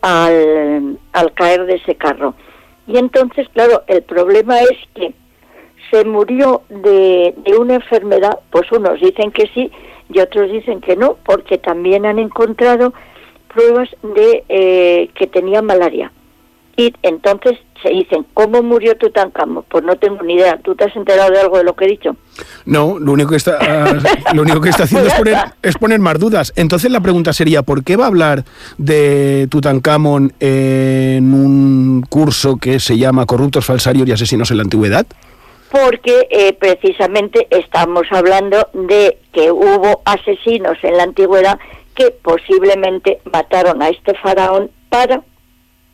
al, 0.00 0.98
al 1.12 1.32
caer 1.34 1.66
de 1.66 1.74
ese 1.74 1.96
carro. 1.96 2.34
Y 2.86 2.96
entonces, 2.96 3.46
claro, 3.50 3.82
el 3.88 4.02
problema 4.02 4.60
es 4.60 4.78
que 4.94 5.14
se 5.90 6.04
murió 6.04 6.62
de, 6.68 7.34
de 7.36 7.56
una 7.56 7.74
enfermedad, 7.74 8.38
pues 8.50 8.70
unos 8.72 9.00
dicen 9.00 9.30
que 9.30 9.48
sí 9.54 9.70
y 10.12 10.20
otros 10.20 10.50
dicen 10.50 10.80
que 10.80 10.96
no, 10.96 11.16
porque 11.24 11.58
también 11.58 12.06
han 12.06 12.18
encontrado 12.18 12.92
pruebas 13.52 13.88
de 14.02 14.44
eh, 14.48 15.10
que 15.14 15.26
tenía 15.26 15.62
malaria. 15.62 16.12
Y 16.76 16.92
entonces 17.02 17.56
se 17.82 17.90
dicen, 17.90 18.26
¿cómo 18.34 18.62
murió 18.62 18.96
Tutankamón? 18.96 19.64
Pues 19.68 19.84
no 19.84 19.94
tengo 19.94 20.22
ni 20.22 20.34
idea. 20.34 20.58
¿Tú 20.58 20.74
te 20.74 20.84
has 20.84 20.96
enterado 20.96 21.30
de 21.30 21.38
algo 21.38 21.58
de 21.58 21.64
lo 21.64 21.76
que 21.76 21.84
he 21.84 21.88
dicho? 21.88 22.16
No, 22.64 22.98
lo 22.98 23.12
único 23.12 23.30
que 23.30 23.36
está, 23.36 23.58
lo 24.34 24.42
único 24.42 24.60
que 24.60 24.70
está 24.70 24.82
haciendo 24.84 25.06
es 25.08 25.14
poner, 25.14 25.36
es 25.62 25.76
poner 25.76 26.00
más 26.00 26.18
dudas. 26.18 26.52
Entonces 26.56 26.90
la 26.90 27.00
pregunta 27.00 27.32
sería, 27.32 27.62
¿por 27.62 27.84
qué 27.84 27.96
va 27.96 28.04
a 28.04 28.08
hablar 28.08 28.44
de 28.76 29.46
Tutankamón 29.50 30.32
en 30.40 31.32
un 31.32 32.02
curso 32.08 32.56
que 32.56 32.80
se 32.80 32.98
llama 32.98 33.24
Corruptos, 33.24 33.64
Falsarios 33.64 34.08
y 34.08 34.12
Asesinos 34.12 34.50
en 34.50 34.56
la 34.56 34.64
Antigüedad? 34.64 35.06
Porque 35.74 36.28
eh, 36.30 36.52
precisamente 36.52 37.48
estamos 37.50 38.06
hablando 38.12 38.68
de 38.74 39.18
que 39.32 39.50
hubo 39.50 40.02
asesinos 40.04 40.78
en 40.84 40.96
la 40.96 41.02
antigüedad 41.02 41.58
que 41.96 42.12
posiblemente 42.12 43.18
mataron 43.32 43.82
a 43.82 43.88
este 43.88 44.14
faraón 44.14 44.70
para 44.88 45.24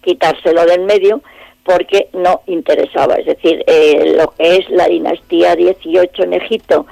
quitárselo 0.02 0.66
del 0.66 0.82
medio 0.82 1.22
porque 1.64 2.10
no 2.12 2.42
interesaba. 2.44 3.14
Es 3.14 3.24
decir, 3.24 3.64
eh, 3.66 4.16
lo 4.18 4.32
que 4.32 4.56
es 4.56 4.68
la 4.68 4.86
dinastía 4.86 5.56
18 5.56 6.24
en 6.24 6.34
Egipto, 6.34 6.84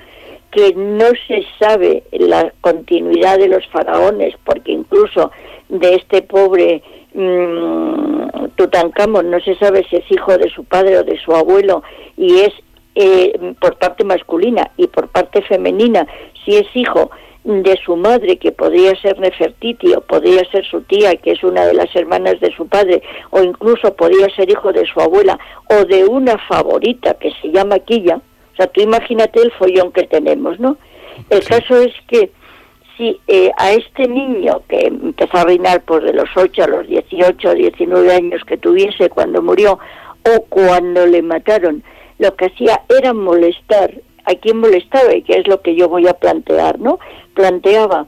que 0.51 0.73
no 0.75 1.09
se 1.27 1.45
sabe 1.59 2.05
la 2.13 2.55
continuidad 2.63 3.37
de 3.37 3.49
los 3.49 3.67
faraones, 3.67 4.35
porque 4.45 4.73
incluso 4.73 5.31
de 5.69 5.97
este 5.97 6.23
pobre 6.23 6.83
mmm, 7.13 8.49
Tutankamón 8.57 9.31
no 9.31 9.41
se 9.41 9.57
sabe 9.57 9.85
si 9.91 9.97
es 9.97 10.11
hijo 10.11 10.39
de 10.39 10.49
su 10.49 10.65
padre 10.65 10.97
o 10.99 11.05
de 11.05 11.19
su 11.19 11.35
abuelo, 11.35 11.83
y 12.17 12.41
es 12.41 12.55
eh, 13.01 13.55
por 13.61 13.77
parte 13.77 14.03
masculina 14.03 14.73
y 14.77 14.89
por 14.89 15.07
parte 15.07 15.41
femenina, 15.43 16.05
si 16.45 16.57
es 16.57 16.67
hijo 16.75 17.13
de 17.45 17.79
su 17.85 17.95
madre, 17.95 18.39
que 18.39 18.51
podría 18.51 19.01
ser 19.01 19.21
Nefertiti, 19.21 19.95
o 19.95 20.01
podría 20.01 20.43
ser 20.51 20.65
su 20.65 20.81
tía, 20.81 21.15
que 21.15 21.31
es 21.31 21.45
una 21.45 21.65
de 21.65 21.75
las 21.75 21.95
hermanas 21.95 22.41
de 22.41 22.51
su 22.57 22.67
padre, 22.67 23.01
o 23.31 23.41
incluso 23.41 23.95
podría 23.95 24.29
ser 24.35 24.51
hijo 24.51 24.73
de 24.73 24.85
su 24.85 25.01
abuela, 25.01 25.39
o 25.71 25.85
de 25.85 26.07
una 26.07 26.39
favorita 26.49 27.15
que 27.15 27.31
se 27.41 27.53
llama 27.53 27.79
Quilla. 27.79 28.17
O 28.17 28.57
sea, 28.57 28.67
tú 28.67 28.81
imagínate 28.81 29.43
el 29.43 29.53
follón 29.53 29.93
que 29.93 30.03
tenemos, 30.03 30.59
¿no? 30.59 30.77
El 31.31 31.45
caso 31.45 31.81
es 31.81 31.93
que 32.09 32.33
si 32.97 33.21
eh, 33.29 33.53
a 33.59 33.71
este 33.71 34.09
niño 34.09 34.63
que 34.69 34.89
empezó 34.89 35.37
a 35.39 35.45
reinar 35.45 35.83
por 35.83 36.03
de 36.03 36.15
los 36.15 36.29
8 36.35 36.65
a 36.65 36.67
los 36.67 36.89
18 36.89 37.49
o 37.49 37.55
19 37.55 38.13
años 38.13 38.43
que 38.45 38.57
tuviese 38.57 39.09
cuando 39.09 39.41
murió, 39.41 39.79
o 40.25 40.45
cuando 40.49 41.07
le 41.07 41.23
mataron, 41.23 41.85
lo 42.19 42.35
que 42.37 42.47
hacía 42.47 42.83
era 42.89 43.13
molestar 43.13 43.93
a 44.25 44.35
quien 44.35 44.59
molestaba 44.59 45.15
y 45.15 45.23
que 45.23 45.39
es 45.39 45.49
lo 45.49 45.63
que 45.63 45.75
yo 45.75 45.89
voy 45.89 46.07
a 46.07 46.15
plantear, 46.15 46.79
¿no? 46.79 46.99
Planteaba 47.35 48.07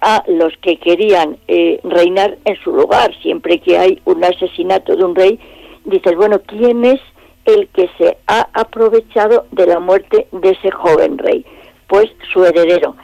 a 0.00 0.24
los 0.28 0.56
que 0.58 0.78
querían 0.78 1.38
eh, 1.48 1.80
reinar 1.82 2.38
en 2.44 2.56
su 2.62 2.72
lugar, 2.72 3.12
siempre 3.20 3.60
que 3.60 3.76
hay 3.76 4.00
un 4.04 4.22
asesinato 4.24 4.96
de 4.96 5.04
un 5.04 5.14
rey, 5.14 5.38
dices, 5.84 6.14
bueno, 6.16 6.40
¿quién 6.46 6.84
es 6.84 7.00
el 7.44 7.68
que 7.68 7.90
se 7.98 8.16
ha 8.26 8.48
aprovechado 8.52 9.46
de 9.50 9.66
la 9.66 9.80
muerte 9.80 10.28
de 10.30 10.50
ese 10.50 10.70
joven 10.70 11.18
rey? 11.18 11.44
Pues 11.88 12.10
su 12.32 12.44
heredero. 12.44 12.94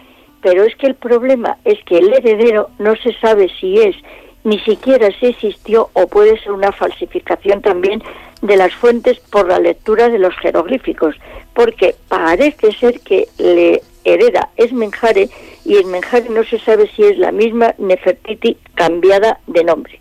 Pero 0.41 0.63
es 0.63 0.77
que 0.77 0.87
el 0.87 0.95
problema 0.95 1.59
es 1.65 1.83
que 1.85 1.99
el 1.99 2.13
heredero 2.13 2.69
no 2.79 2.95
se 2.97 3.13
sabe 3.15 3.49
si 3.61 3.79
es, 3.79 3.97
ni 4.45 4.61
siquiera 4.61 5.09
si 5.19 5.27
existió 5.27 5.91
o 5.95 6.07
puede 6.07 6.39
ser 6.41 6.53
una 6.53 6.73
falsificación 6.73 7.63
también 7.63 8.03
de 8.43 8.57
las 8.57 8.75
fuentes 8.75 9.19
por 9.19 9.49
la 9.49 9.59
lectura 9.59 10.09
de 10.11 10.19
los 10.19 10.35
jeroglíficos 10.37 11.17
porque 11.55 11.97
parece 12.09 12.73
ser 12.73 13.01
que 13.01 13.29
le 13.39 13.83
hereda 14.05 14.51
Esmenjare 14.57 15.31
y 15.65 15.77
Esmenjare 15.77 16.29
no 16.29 16.45
se 16.45 16.59
sabe 16.59 16.91
si 16.95 17.03
es 17.03 17.19
la 17.19 17.33
misma 17.33 17.75
Nefertiti 17.79 18.59
cambiada 18.75 19.41
de 19.47 19.65
nombre. 19.65 20.01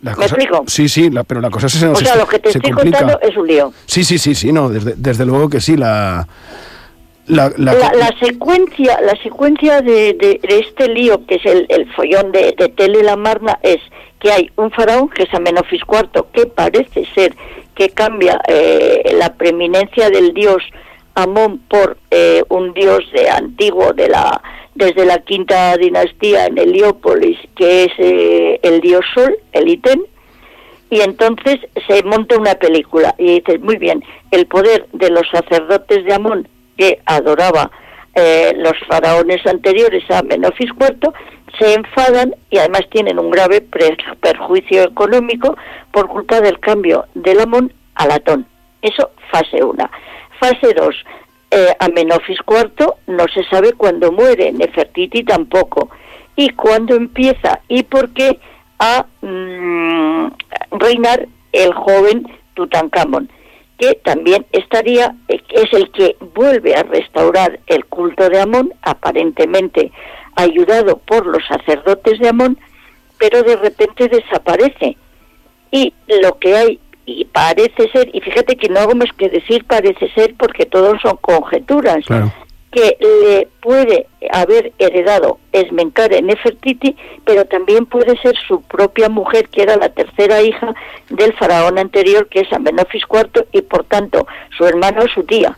¿Me 0.00 0.10
explico? 0.10 0.64
Sí, 0.66 0.88
sí, 0.88 1.10
pero 1.28 1.40
la 1.40 1.48
cosa 1.48 1.68
se 1.68 1.86
O 1.86 1.94
sea, 1.94 2.16
lo 2.16 2.26
que 2.26 2.40
te 2.40 2.48
estoy 2.48 2.72
contando 2.72 3.20
es 3.20 3.36
un 3.36 3.46
lío. 3.46 3.72
Sí, 3.86 4.02
sí, 4.02 4.18
sí, 4.18 4.34
sí, 4.34 4.52
no, 4.52 4.68
desde, 4.68 4.94
desde 4.96 5.24
luego 5.24 5.48
que 5.48 5.60
sí, 5.60 5.76
la... 5.76 6.26
la, 7.26 7.52
la, 7.56 8.10
secuencia 8.20 9.00
la 9.00 9.14
secuencia 9.22 9.80
de, 9.80 10.14
de, 10.14 10.40
este 10.42 10.88
lío 10.88 11.24
que 11.26 11.36
es 11.36 11.46
el, 11.46 11.66
el 11.68 11.92
follón 11.94 12.32
de, 12.32 12.52
de 12.58 12.68
Tele 12.68 13.02
la 13.02 13.16
Marna 13.16 13.58
es 13.62 13.78
que 14.18 14.32
hay 14.32 14.50
un 14.56 14.70
faraón 14.72 15.08
que 15.08 15.24
es 15.24 15.34
Amenofis 15.34 15.82
IV 15.88 16.24
que 16.32 16.46
parece 16.46 17.06
ser 17.14 17.34
que 17.74 17.90
cambia 17.90 18.40
eh, 18.48 19.14
la 19.14 19.34
preeminencia 19.34 20.10
del 20.10 20.34
dios 20.34 20.62
Amón 21.14 21.60
por 21.68 21.98
eh, 22.10 22.42
un 22.48 22.72
dios 22.72 23.00
de 23.12 23.28
antiguo 23.28 23.92
de 23.92 24.08
la 24.08 24.42
desde 24.74 25.04
la 25.04 25.18
quinta 25.18 25.76
dinastía 25.76 26.46
en 26.46 26.58
Heliópolis 26.58 27.38
que 27.54 27.84
es 27.84 27.92
eh, 27.98 28.60
el 28.62 28.80
dios 28.80 29.04
Sol 29.14 29.36
el 29.52 29.68
Iten 29.68 30.02
y 30.90 31.00
entonces 31.00 31.58
se 31.86 32.02
monta 32.02 32.36
una 32.36 32.54
película 32.54 33.14
y 33.16 33.40
dices 33.40 33.60
muy 33.60 33.76
bien 33.76 34.02
el 34.30 34.46
poder 34.46 34.88
de 34.92 35.10
los 35.10 35.28
sacerdotes 35.30 36.04
de 36.04 36.14
Amón 36.14 36.48
que 36.76 37.00
adoraba 37.06 37.70
eh, 38.14 38.52
los 38.56 38.74
faraones 38.86 39.46
anteriores 39.46 40.04
a 40.10 40.22
Menofis 40.22 40.70
IV 40.70 41.12
se 41.58 41.74
enfadan 41.74 42.34
y 42.50 42.58
además 42.58 42.82
tienen 42.90 43.18
un 43.18 43.30
grave 43.30 43.60
perjuicio 44.20 44.82
económico 44.82 45.56
por 45.90 46.08
culpa 46.08 46.40
del 46.40 46.58
cambio 46.60 47.06
del 47.14 47.40
Amón 47.40 47.72
al 47.94 48.10
Atón. 48.10 48.46
Eso 48.82 49.10
fase 49.30 49.62
1. 49.62 49.90
Fase 50.40 50.74
2. 50.74 50.94
Eh, 51.50 51.76
Amenofis 51.78 52.38
IV 52.46 52.94
no 53.06 53.24
se 53.32 53.44
sabe 53.44 53.72
cuándo 53.72 54.12
muere, 54.12 54.52
Nefertiti 54.52 55.24
tampoco. 55.24 55.90
Y 56.36 56.50
cuándo 56.50 56.96
empieza 56.96 57.60
y 57.68 57.82
por 57.82 58.10
qué 58.14 58.38
a 58.78 59.06
mm, 59.20 60.28
reinar 60.72 61.28
el 61.52 61.72
joven 61.74 62.26
Tutankamón 62.54 63.30
que 63.78 63.94
también 64.04 64.46
estaría, 64.52 65.14
eh, 65.28 65.40
es 65.50 65.72
el 65.72 65.90
que 65.90 66.16
vuelve 66.34 66.74
a 66.74 66.82
restaurar 66.82 67.60
el 67.66 67.84
culto 67.86 68.28
de 68.28 68.40
Amón, 68.40 68.72
aparentemente 68.82 69.90
ayudado 70.36 70.98
por 70.98 71.26
los 71.26 71.42
sacerdotes 71.46 72.18
de 72.18 72.28
Amón, 72.28 72.58
pero 73.18 73.42
de 73.42 73.56
repente 73.56 74.08
desaparece. 74.08 74.96
Y 75.70 75.92
lo 76.22 76.38
que 76.38 76.56
hay, 76.56 76.80
y 77.06 77.24
parece 77.26 77.90
ser, 77.90 78.10
y 78.12 78.20
fíjate 78.20 78.56
que 78.56 78.68
no 78.68 78.80
hago 78.80 78.94
más 78.94 79.10
que 79.16 79.28
decir 79.28 79.64
parece 79.64 80.10
ser 80.12 80.34
porque 80.36 80.66
todos 80.66 81.00
son 81.00 81.16
conjeturas, 81.20 82.04
que 82.72 82.96
le 82.98 83.48
puede 83.60 84.06
haber 84.32 84.72
heredado 84.78 85.38
Esmencare 85.52 86.22
Nefertiti, 86.22 86.96
pero 87.24 87.44
también 87.44 87.86
puede 87.86 88.16
ser 88.22 88.34
su 88.48 88.62
propia 88.62 89.08
mujer, 89.08 89.48
que 89.50 89.62
era 89.62 89.76
la 89.76 89.90
tercera 89.90 90.40
hija 90.42 90.74
del 91.10 91.34
faraón 91.34 91.78
anterior, 91.78 92.26
que 92.28 92.40
es 92.40 92.52
Amenofis 92.52 93.04
IV, 93.08 93.46
y 93.52 93.62
por 93.62 93.84
tanto 93.84 94.26
su 94.56 94.64
hermano 94.64 95.02
o 95.04 95.08
su 95.08 95.22
tía. 95.24 95.56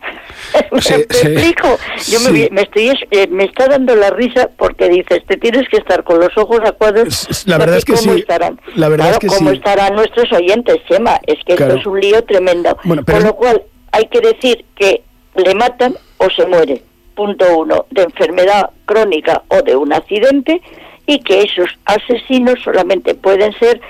¿Me, 0.72 0.78
explico? 0.78 1.78
Yo 2.06 2.20
me, 2.20 2.62
estoy, 2.62 2.92
eh, 3.10 3.26
me 3.28 3.44
está 3.44 3.68
dando 3.68 3.94
la 3.94 4.10
risa 4.10 4.48
porque 4.56 4.88
dices, 4.88 5.24
te 5.26 5.36
tienes 5.36 5.68
que 5.68 5.76
estar 5.78 6.04
con 6.04 6.18
los 6.18 6.36
ojos 6.36 6.60
acuados. 6.64 7.46
La 7.46 7.58
verdad 7.58 7.78
es 7.78 7.84
que 7.84 7.94
¿cómo 7.94 8.14
sí. 8.14 8.20
Estarán? 8.20 8.60
La 8.74 8.88
verdad 8.88 9.10
es 9.10 9.18
que 9.18 9.26
¿Cómo 9.26 9.50
estarán 9.50 9.94
nuestros 9.94 10.32
oyentes, 10.32 10.76
Chema? 10.88 11.20
Es 11.26 11.38
que 11.44 11.54
esto 11.54 11.74
es 11.74 11.86
un 11.86 12.00
lío 12.00 12.22
tremendo. 12.24 12.76
Con 12.82 13.22
lo 13.22 13.34
cual, 13.34 13.62
hay 13.92 14.06
que 14.06 14.20
decir 14.20 14.64
que 14.76 15.02
le 15.38 15.54
matan 15.54 15.94
o 16.18 16.28
se 16.30 16.46
muere. 16.46 16.82
Punto 17.14 17.58
uno, 17.58 17.86
de 17.90 18.02
enfermedad 18.02 18.70
crónica 18.84 19.42
o 19.48 19.62
de 19.62 19.74
un 19.74 19.92
accidente 19.92 20.60
y 21.06 21.20
que 21.20 21.42
esos 21.42 21.70
asesinos 21.86 22.60
solamente 22.62 23.14
pueden 23.14 23.52
ser 23.54 23.80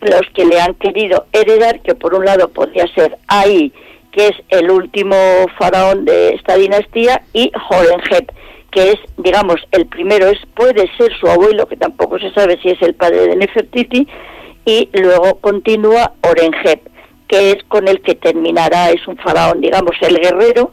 los 0.00 0.22
que 0.34 0.44
le 0.44 0.60
han 0.60 0.74
querido 0.74 1.26
heredar, 1.32 1.80
que 1.80 1.94
por 1.94 2.14
un 2.14 2.24
lado 2.24 2.48
podría 2.48 2.86
ser 2.94 3.16
ahí, 3.28 3.72
que 4.12 4.28
es 4.28 4.36
el 4.50 4.70
último 4.70 5.16
faraón 5.58 6.04
de 6.04 6.34
esta 6.34 6.56
dinastía, 6.56 7.22
y 7.32 7.50
Horenheb, 7.70 8.30
que 8.70 8.90
es, 8.92 8.96
digamos, 9.16 9.56
el 9.72 9.86
primero, 9.86 10.26
es 10.26 10.38
puede 10.54 10.90
ser 10.96 11.12
su 11.18 11.26
abuelo, 11.28 11.66
que 11.66 11.76
tampoco 11.76 12.18
se 12.18 12.30
sabe 12.32 12.58
si 12.62 12.70
es 12.70 12.82
el 12.82 12.94
padre 12.94 13.26
de 13.26 13.36
Nefertiti, 13.36 14.06
y 14.64 14.90
luego 14.92 15.38
continúa 15.40 16.12
Orenheb, 16.22 16.80
que 17.26 17.52
es 17.52 17.64
con 17.68 17.88
el 17.88 18.00
que 18.02 18.14
terminará, 18.14 18.90
es 18.90 19.06
un 19.08 19.16
faraón, 19.16 19.60
digamos, 19.60 19.96
el 20.02 20.18
guerrero, 20.18 20.72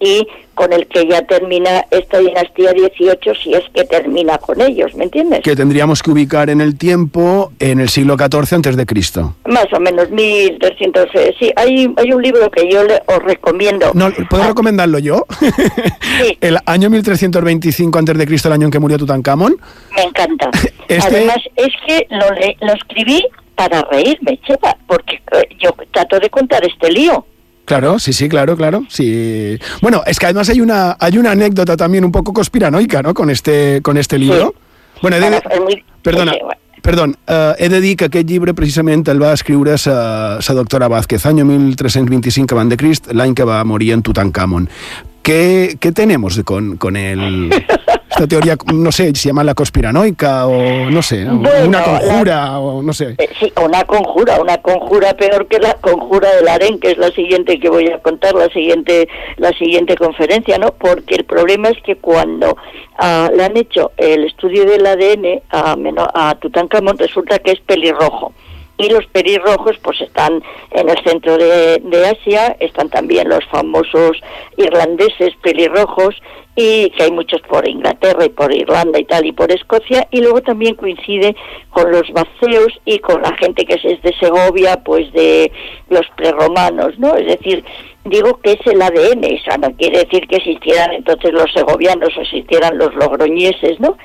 y 0.00 0.26
con 0.54 0.72
el 0.72 0.86
que 0.88 1.06
ya 1.06 1.22
termina 1.22 1.84
esta 1.90 2.18
dinastía 2.18 2.72
18 2.72 3.32
si 3.42 3.54
es 3.54 3.62
que 3.72 3.84
termina 3.84 4.38
con 4.38 4.60
ellos, 4.60 4.94
¿me 4.94 5.04
entiendes? 5.04 5.40
Que 5.42 5.54
tendríamos 5.54 6.02
que 6.02 6.10
ubicar 6.10 6.50
en 6.50 6.60
el 6.60 6.76
tiempo 6.76 7.52
en 7.60 7.80
el 7.80 7.88
siglo 7.88 8.16
XIV 8.16 8.56
antes 8.56 8.76
de 8.76 8.86
Cristo. 8.86 9.36
Más 9.46 9.72
o 9.72 9.78
menos 9.78 10.10
1300, 10.10 11.08
eh, 11.14 11.34
sí, 11.38 11.52
hay, 11.54 11.92
hay 11.96 12.12
un 12.12 12.22
libro 12.22 12.50
que 12.50 12.68
yo 12.68 12.82
le, 12.84 13.00
os 13.06 13.22
recomiendo. 13.22 13.92
No, 13.94 14.10
¿Puedo 14.28 14.42
ah. 14.42 14.48
recomendarlo 14.48 14.98
yo? 14.98 15.26
Sí. 15.38 16.36
el 16.40 16.58
año 16.66 16.90
1325 16.90 17.98
antes 17.98 18.18
de 18.18 18.26
Cristo, 18.26 18.48
el 18.48 18.54
año 18.54 18.66
en 18.66 18.72
que 18.72 18.80
murió 18.80 18.98
Tutankamón. 18.98 19.56
Me 19.94 20.02
encanta. 20.02 20.50
Este 20.88 21.06
Además 21.06 21.36
es 21.54 21.68
que 21.86 22.06
lo, 22.08 22.26
lo 22.66 22.72
escribí 22.72 23.22
para 23.54 23.82
reírme, 23.82 24.40
chepa, 24.46 24.74
porque 24.86 25.20
eh, 25.32 25.48
yo 25.58 25.74
trato 25.92 26.18
de 26.18 26.30
contar 26.30 26.64
este 26.64 26.90
lío. 26.90 27.26
Claro, 27.68 27.98
sí, 27.98 28.14
sí, 28.14 28.30
claro, 28.30 28.56
claro. 28.56 28.84
Sí. 28.88 29.58
Bueno, 29.82 30.02
es 30.06 30.18
que 30.18 30.24
además 30.24 30.48
hay 30.48 30.62
una, 30.62 30.96
hay 30.98 31.18
una 31.18 31.32
anécdota 31.32 31.76
también 31.76 32.02
un 32.02 32.10
poco 32.10 32.32
conspiranoica, 32.32 33.02
¿no? 33.02 33.12
Con 33.12 33.28
este, 33.28 33.80
con 33.82 33.98
este 33.98 34.18
libro. 34.18 34.54
Sí. 34.54 34.98
Bueno, 35.02 35.20
de... 35.20 35.42
muy... 35.60 35.84
perdona, 36.02 36.32
sí, 36.32 36.38
bueno. 36.42 36.60
Perdón, 36.80 37.16
uh, 37.28 37.52
he 37.58 37.68
de 37.68 37.82
dir 37.82 37.96
que 37.98 38.06
aquest 38.06 38.26
llibre 38.26 38.54
precisament 38.54 39.02
el 39.12 39.20
va 39.20 39.34
escriure 39.36 39.76
sa, 39.76 40.40
sa 40.40 40.54
doctora 40.56 40.88
Vázquez, 40.88 41.26
any 41.26 41.42
1325 41.44 42.54
abans 42.54 42.70
de 42.70 42.78
Crist, 42.80 43.10
l'any 43.12 43.34
que 43.36 43.44
va 43.44 43.58
morir 43.68 43.92
en 43.92 44.00
Tutankamon. 44.06 44.70
¿Qué, 45.22 45.76
qué 45.80 45.92
tenemos 45.92 46.40
con, 46.44 46.76
con 46.76 46.96
el, 46.96 47.50
esta 48.10 48.26
teoría, 48.26 48.56
no 48.72 48.90
sé, 48.90 49.14
se 49.14 49.28
llama 49.28 49.44
la 49.44 49.54
conspiranoica 49.54 50.46
o 50.46 50.90
no 50.90 51.02
sé, 51.02 51.24
bueno, 51.24 51.68
una 51.68 51.82
conjura 51.82 52.34
la, 52.34 52.58
o 52.58 52.82
no 52.82 52.92
sé? 52.92 53.14
Eh, 53.18 53.28
sí, 53.38 53.52
una 53.62 53.84
conjura, 53.84 54.40
una 54.40 54.58
conjura 54.58 55.14
peor 55.14 55.46
que 55.46 55.58
la 55.58 55.74
conjura 55.74 56.34
del 56.36 56.48
AREN, 56.48 56.80
que 56.80 56.92
es 56.92 56.98
la 56.98 57.10
siguiente 57.10 57.60
que 57.60 57.68
voy 57.68 57.88
a 57.90 57.98
contar, 57.98 58.34
la 58.34 58.48
siguiente, 58.48 59.08
la 59.36 59.52
siguiente 59.52 59.96
conferencia, 59.96 60.58
¿no? 60.58 60.72
Porque 60.72 61.16
el 61.16 61.24
problema 61.24 61.68
es 61.68 61.80
que 61.82 61.96
cuando 61.96 62.52
uh, 62.52 63.36
le 63.36 63.44
han 63.44 63.56
hecho 63.56 63.92
el 63.98 64.24
estudio 64.24 64.64
del 64.64 64.86
ADN 64.86 65.42
a, 65.50 65.76
a 66.14 66.34
Tutankamón, 66.36 66.96
resulta 66.98 67.38
que 67.38 67.52
es 67.52 67.60
pelirrojo 67.60 68.32
y 68.78 68.88
los 68.90 69.04
pelirrojos 69.06 69.76
pues 69.82 70.00
están 70.00 70.42
en 70.70 70.88
el 70.88 70.96
centro 71.04 71.36
de, 71.36 71.80
Asia, 72.06 72.56
están 72.60 72.88
también 72.88 73.28
los 73.28 73.44
famosos 73.46 74.18
irlandeses 74.56 75.34
pelirrojos 75.42 76.14
y 76.54 76.90
que 76.90 77.04
hay 77.04 77.10
muchos 77.10 77.40
por 77.42 77.68
Inglaterra 77.68 78.24
y 78.24 78.30
por 78.30 78.52
Irlanda 78.52 78.98
y 78.98 79.04
tal 79.04 79.26
y 79.26 79.32
por 79.32 79.50
Escocia 79.50 80.06
y 80.10 80.20
luego 80.20 80.40
también 80.42 80.74
coincide 80.74 81.36
con 81.70 81.90
los 81.90 82.10
vaceos 82.12 82.72
y 82.84 83.00
con 83.00 83.20
la 83.20 83.36
gente 83.36 83.64
que 83.64 83.74
es 83.74 84.02
de 84.02 84.14
Segovia 84.18 84.80
pues 84.84 85.12
de 85.12 85.52
los 85.90 86.06
prerromanos, 86.16 86.98
¿no? 86.98 87.16
Es 87.16 87.26
decir, 87.26 87.64
digo 88.04 88.40
que 88.40 88.52
es 88.52 88.66
el 88.66 88.80
ADN, 88.80 89.24
eso 89.24 89.58
no 89.58 89.70
quiere 89.76 90.04
decir 90.04 90.26
que 90.28 90.36
existieran 90.36 90.92
entonces 90.92 91.32
los 91.32 91.52
segovianos 91.52 92.16
o 92.16 92.20
existieran 92.20 92.78
los 92.78 92.94
logroñeses, 92.94 93.78
¿no? 93.80 93.96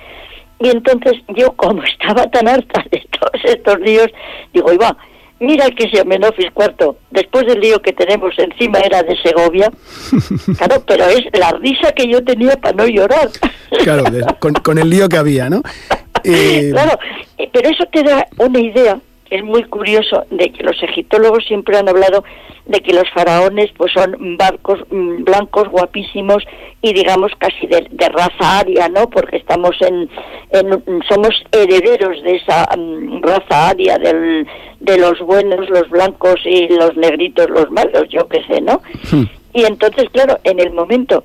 Y 0.63 0.69
entonces 0.69 1.21
yo, 1.35 1.51
como 1.57 1.83
estaba 1.83 2.25
tan 2.31 2.47
harta 2.47 2.85
de 2.89 3.05
todos 3.19 3.43
estos 3.43 3.79
líos, 3.81 4.07
digo, 4.53 4.71
Iván, 4.71 4.95
mira 5.41 5.69
que 5.71 5.89
se 5.89 6.05
Menofis 6.05 6.51
cuarto, 6.53 6.99
después 7.11 7.45
del 7.45 7.59
lío 7.59 7.81
que 7.81 7.91
tenemos 7.91 8.33
encima 8.37 8.79
era 8.79 9.03
de 9.03 9.17
Segovia, 9.21 9.69
claro, 10.57 10.81
pero 10.87 11.03
es 11.09 11.25
la 11.37 11.51
risa 11.51 11.91
que 11.91 12.07
yo 12.07 12.23
tenía 12.23 12.55
para 12.55 12.75
no 12.75 12.87
llorar. 12.87 13.29
Claro, 13.83 14.03
con, 14.39 14.53
con, 14.53 14.77
el 14.77 14.87
lío 14.89 15.09
que 15.09 15.17
había, 15.17 15.49
¿no? 15.49 15.61
Eh... 16.23 16.69
Claro, 16.71 16.97
eh, 17.37 17.49
pero 17.51 17.67
eso 17.67 17.83
te 17.91 18.01
da 18.01 18.25
una 18.37 18.59
idea, 18.59 18.97
es 19.29 19.43
muy 19.43 19.63
curioso, 19.63 20.25
de 20.29 20.51
que 20.51 20.63
los 20.63 20.81
egiptólogos 20.83 21.45
siempre 21.45 21.77
han 21.77 21.89
hablado 21.89 22.23
de 22.65 22.79
que 22.79 22.93
los 22.93 23.09
faraones 23.13 23.71
pues 23.75 23.91
son 23.91 24.37
barcos 24.37 24.79
mm, 24.89 25.23
blancos 25.23 25.67
guapísimos 25.67 26.43
y 26.81 26.93
digamos 26.93 27.31
casi 27.37 27.67
de, 27.67 27.87
de 27.91 28.09
raza 28.09 28.59
aria, 28.59 28.87
¿no? 28.87 29.09
Porque 29.09 29.37
estamos 29.37 29.75
en, 29.81 30.09
en, 30.51 31.03
somos 31.09 31.43
herederos 31.51 32.21
de 32.23 32.35
esa 32.37 32.69
um, 32.77 33.21
raza 33.21 33.69
aria 33.69 33.97
del, 33.97 34.47
de 34.79 34.97
los 34.97 35.19
buenos, 35.19 35.69
los 35.69 35.89
blancos 35.89 36.39
y 36.45 36.67
los 36.69 36.95
negritos, 36.95 37.49
los 37.49 37.69
malos, 37.69 38.07
yo 38.09 38.27
qué 38.29 38.41
sé, 38.45 38.61
¿no? 38.61 38.81
Sí. 39.03 39.27
Y 39.53 39.65
entonces, 39.65 40.09
claro, 40.11 40.39
en 40.43 40.59
el 40.59 40.71
momento 40.71 41.23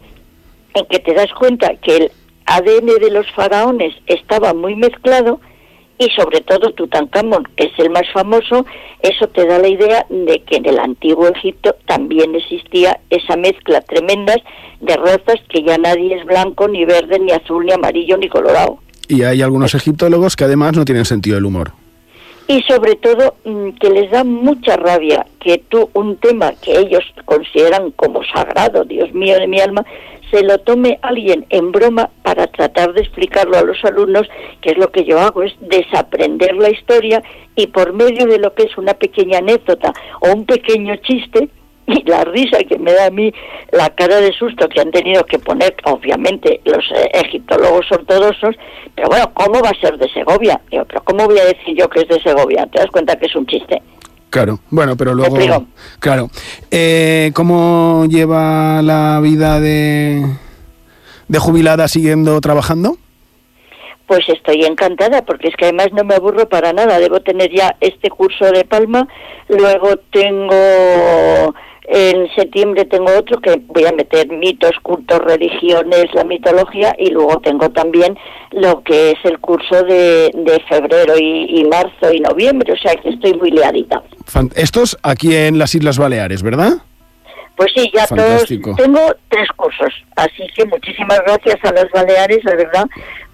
en 0.74 0.86
que 0.86 0.98
te 0.98 1.14
das 1.14 1.32
cuenta 1.32 1.74
que 1.76 1.96
el 1.96 2.12
ADN 2.46 3.00
de 3.00 3.10
los 3.10 3.30
faraones 3.32 3.94
estaba 4.06 4.54
muy 4.54 4.74
mezclado, 4.74 5.40
y 5.98 6.08
sobre 6.10 6.40
todo 6.40 6.72
Tutankamón, 6.72 7.44
que 7.56 7.64
es 7.64 7.78
el 7.78 7.90
más 7.90 8.04
famoso, 8.12 8.64
eso 9.02 9.26
te 9.28 9.46
da 9.46 9.58
la 9.58 9.68
idea 9.68 10.06
de 10.08 10.42
que 10.42 10.56
en 10.56 10.66
el 10.66 10.78
antiguo 10.78 11.28
Egipto 11.28 11.74
también 11.86 12.34
existía 12.34 13.00
esa 13.10 13.36
mezcla 13.36 13.80
tremenda 13.80 14.34
de 14.80 14.96
razas 14.96 15.40
que 15.48 15.62
ya 15.62 15.76
nadie 15.78 16.16
es 16.16 16.24
blanco, 16.24 16.68
ni 16.68 16.84
verde, 16.84 17.18
ni 17.18 17.32
azul, 17.32 17.66
ni 17.66 17.72
amarillo, 17.72 18.16
ni 18.16 18.28
colorado. 18.28 18.78
Y 19.08 19.22
hay 19.22 19.42
algunos 19.42 19.74
egiptólogos 19.74 20.36
que 20.36 20.44
además 20.44 20.76
no 20.76 20.84
tienen 20.84 21.04
sentido 21.04 21.36
del 21.36 21.46
humor. 21.46 21.72
Y 22.48 22.62
sobre 22.62 22.96
todo 22.96 23.36
mm, 23.44 23.72
que 23.72 23.90
les 23.90 24.10
da 24.10 24.24
mucha 24.24 24.76
rabia 24.76 25.26
que 25.38 25.58
tú 25.68 25.90
un 25.92 26.16
tema 26.16 26.52
que 26.52 26.78
ellos 26.78 27.04
consideran 27.26 27.90
como 27.92 28.24
sagrado, 28.24 28.84
Dios 28.84 29.12
mío 29.12 29.38
de 29.38 29.46
mi 29.46 29.60
alma, 29.60 29.84
se 30.30 30.42
lo 30.42 30.58
tome 30.58 30.98
alguien 31.02 31.46
en 31.50 31.72
broma 31.72 32.10
para 32.22 32.46
tratar 32.46 32.92
de 32.94 33.02
explicarlo 33.02 33.56
a 33.56 33.62
los 33.62 33.82
alumnos, 33.84 34.28
que 34.60 34.70
es 34.70 34.78
lo 34.78 34.90
que 34.90 35.04
yo 35.04 35.20
hago, 35.20 35.42
es 35.42 35.52
desaprender 35.60 36.54
la 36.56 36.70
historia 36.70 37.22
y 37.54 37.68
por 37.68 37.92
medio 37.92 38.26
de 38.26 38.38
lo 38.38 38.54
que 38.54 38.64
es 38.64 38.76
una 38.78 38.94
pequeña 38.94 39.38
anécdota 39.38 39.92
o 40.20 40.32
un 40.32 40.44
pequeño 40.44 40.96
chiste, 40.96 41.48
y 41.96 42.02
la 42.08 42.24
risa 42.24 42.58
que 42.68 42.78
me 42.78 42.92
da 42.92 43.06
a 43.06 43.10
mí, 43.10 43.32
la 43.72 43.88
cara 43.90 44.20
de 44.20 44.32
susto 44.32 44.68
que 44.68 44.80
han 44.80 44.90
tenido 44.90 45.24
que 45.24 45.38
poner, 45.38 45.74
obviamente, 45.84 46.60
los 46.64 46.84
eh, 46.94 47.10
egiptólogos 47.14 47.90
ortodoxos, 47.90 48.56
pero 48.94 49.08
bueno, 49.08 49.30
¿cómo 49.32 49.60
va 49.62 49.70
a 49.70 49.80
ser 49.80 49.96
de 49.96 50.08
Segovia? 50.10 50.60
pero 50.68 51.02
¿cómo 51.04 51.26
voy 51.26 51.38
a 51.38 51.46
decir 51.46 51.74
yo 51.76 51.88
que 51.88 52.00
es 52.00 52.08
de 52.08 52.20
Segovia? 52.20 52.66
¿Te 52.66 52.80
das 52.80 52.90
cuenta 52.90 53.16
que 53.16 53.26
es 53.26 53.34
un 53.34 53.46
chiste? 53.46 53.82
Claro, 54.28 54.58
bueno, 54.68 54.96
pero 54.96 55.14
luego... 55.14 55.38
Claro. 56.00 56.28
Eh, 56.70 57.30
¿Cómo 57.34 58.04
lleva 58.06 58.82
la 58.82 59.20
vida 59.22 59.58
de, 59.58 60.22
de 61.28 61.38
jubilada 61.38 61.88
siguiendo 61.88 62.38
trabajando? 62.42 62.98
Pues 64.06 64.28
estoy 64.28 64.64
encantada, 64.64 65.22
porque 65.22 65.48
es 65.48 65.56
que 65.56 65.66
además 65.66 65.88
no 65.92 66.04
me 66.04 66.14
aburro 66.14 66.46
para 66.48 66.74
nada. 66.74 66.98
Debo 66.98 67.20
tener 67.20 67.50
ya 67.50 67.76
este 67.80 68.10
curso 68.10 68.50
de 68.52 68.64
Palma, 68.64 69.08
luego 69.48 69.96
tengo 70.10 71.54
en 71.90 72.28
septiembre 72.34 72.84
tengo 72.84 73.10
otro 73.16 73.40
que 73.40 73.62
voy 73.66 73.86
a 73.86 73.92
meter 73.92 74.28
mitos, 74.28 74.72
cultos, 74.82 75.18
religiones, 75.20 76.06
la 76.12 76.24
mitología 76.24 76.94
y 76.98 77.10
luego 77.10 77.40
tengo 77.40 77.70
también 77.70 78.18
lo 78.50 78.82
que 78.82 79.12
es 79.12 79.18
el 79.24 79.38
curso 79.38 79.82
de, 79.84 80.30
de 80.34 80.62
febrero 80.68 81.14
y, 81.18 81.64
marzo 81.64 82.12
y 82.12 82.20
noviembre, 82.20 82.72
o 82.74 82.76
sea 82.76 82.94
que 82.96 83.08
estoy 83.08 83.34
muy 83.34 83.50
liadita. 83.50 84.02
Estos 84.54 84.98
aquí 85.02 85.34
en 85.34 85.58
las 85.58 85.74
Islas 85.74 85.98
Baleares, 85.98 86.42
¿verdad? 86.42 86.74
Pues 87.56 87.72
sí, 87.74 87.90
ya 87.92 88.06
todos 88.06 88.46
tengo 88.46 89.00
tres 89.28 89.48
cursos, 89.56 89.92
así 90.14 90.46
que 90.54 90.64
muchísimas 90.66 91.20
gracias 91.26 91.56
a 91.64 91.72
las 91.72 91.90
Baleares, 91.90 92.44
la 92.44 92.54
verdad, 92.54 92.84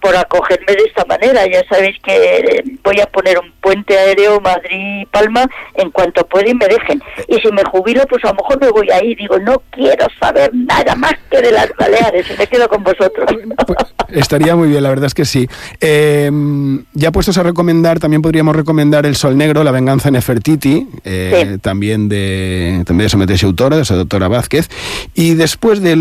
por 0.04 0.14
acogerme 0.14 0.66
de 0.66 0.82
esta 0.86 1.02
manera. 1.06 1.46
Ya 1.46 1.64
sabéis 1.66 1.96
que 2.04 2.62
voy 2.84 3.00
a 3.00 3.06
poner 3.06 3.38
un 3.38 3.50
puente 3.62 3.96
aéreo 3.96 4.38
Madrid-Palma 4.38 5.48
en 5.76 5.90
cuanto 5.92 6.26
pueda 6.26 6.46
y 6.50 6.54
me 6.54 6.66
dejen. 6.66 7.02
Y 7.26 7.36
si 7.38 7.50
me 7.50 7.64
jubilo, 7.64 8.02
pues 8.06 8.22
a 8.24 8.28
lo 8.28 8.34
mejor 8.34 8.60
me 8.60 8.68
voy 8.68 8.90
ahí. 8.90 9.14
Digo, 9.14 9.38
no 9.38 9.62
quiero 9.70 10.06
saber 10.20 10.50
nada 10.52 10.94
más 10.94 11.14
que 11.30 11.40
de 11.40 11.52
las 11.52 11.70
Baleares 11.78 12.30
y 12.30 12.36
me 12.36 12.46
quedo 12.46 12.68
con 12.68 12.84
vosotros. 12.84 13.30
Pues, 13.66 13.78
estaría 14.10 14.54
muy 14.54 14.68
bien, 14.68 14.82
la 14.82 14.90
verdad 14.90 15.06
es 15.06 15.14
que 15.14 15.24
sí. 15.24 15.48
Em, 15.80 16.84
ya 16.92 17.10
puestos 17.10 17.38
a 17.38 17.42
recomendar, 17.42 17.98
también 17.98 18.20
podríamos 18.20 18.54
recomendar 18.54 19.06
El 19.06 19.16
Sol 19.16 19.38
Negro, 19.38 19.64
La 19.64 19.70
Venganza 19.70 20.10
en 20.10 20.14
Nefertiti, 20.14 20.86
eh, 21.04 21.56
también 21.62 22.10
de 22.10 22.82
también 22.84 23.08
de 23.08 23.38
Autora, 23.42 23.76
de 23.76 23.82
esa 23.82 23.94
doctora 23.94 24.28
Vázquez. 24.28 24.68
Y 25.14 25.32
después 25.32 25.80
de 25.80 25.96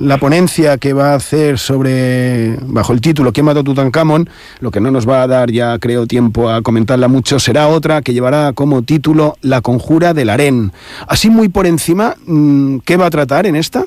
la 0.00 0.18
ponencia 0.18 0.76
que 0.78 0.92
va 0.92 1.12
a 1.12 1.14
hacer 1.14 1.58
sobre 1.58 2.47
bajo 2.62 2.92
el 2.92 3.00
título 3.00 3.32
¿Quién 3.32 3.46
mató 3.46 3.64
Tutankamón? 3.64 4.28
Lo 4.60 4.70
que 4.70 4.80
no 4.80 4.90
nos 4.90 5.08
va 5.08 5.22
a 5.22 5.26
dar 5.26 5.50
ya, 5.50 5.78
creo, 5.78 6.06
tiempo 6.06 6.50
a 6.50 6.62
comentarla 6.62 7.08
mucho, 7.08 7.38
será 7.38 7.68
otra 7.68 8.02
que 8.02 8.12
llevará 8.12 8.52
como 8.52 8.82
título 8.82 9.36
La 9.42 9.60
conjura 9.60 10.14
del 10.14 10.30
harén. 10.30 10.72
Así 11.06 11.30
muy 11.30 11.48
por 11.48 11.66
encima, 11.66 12.14
mm, 12.26 12.78
¿qué 12.80 12.96
va 12.96 13.06
a 13.06 13.10
tratar 13.10 13.46
en 13.46 13.56
esta? 13.56 13.84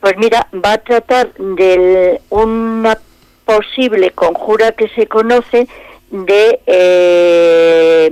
Pues 0.00 0.14
mira, 0.16 0.46
va 0.52 0.72
a 0.72 0.78
tratar 0.78 1.34
de 1.34 2.20
una 2.30 2.96
posible 3.44 4.12
conjura 4.12 4.72
que 4.72 4.88
se 4.88 5.06
conoce 5.06 5.68
de 6.10 6.60
eh, 6.66 8.10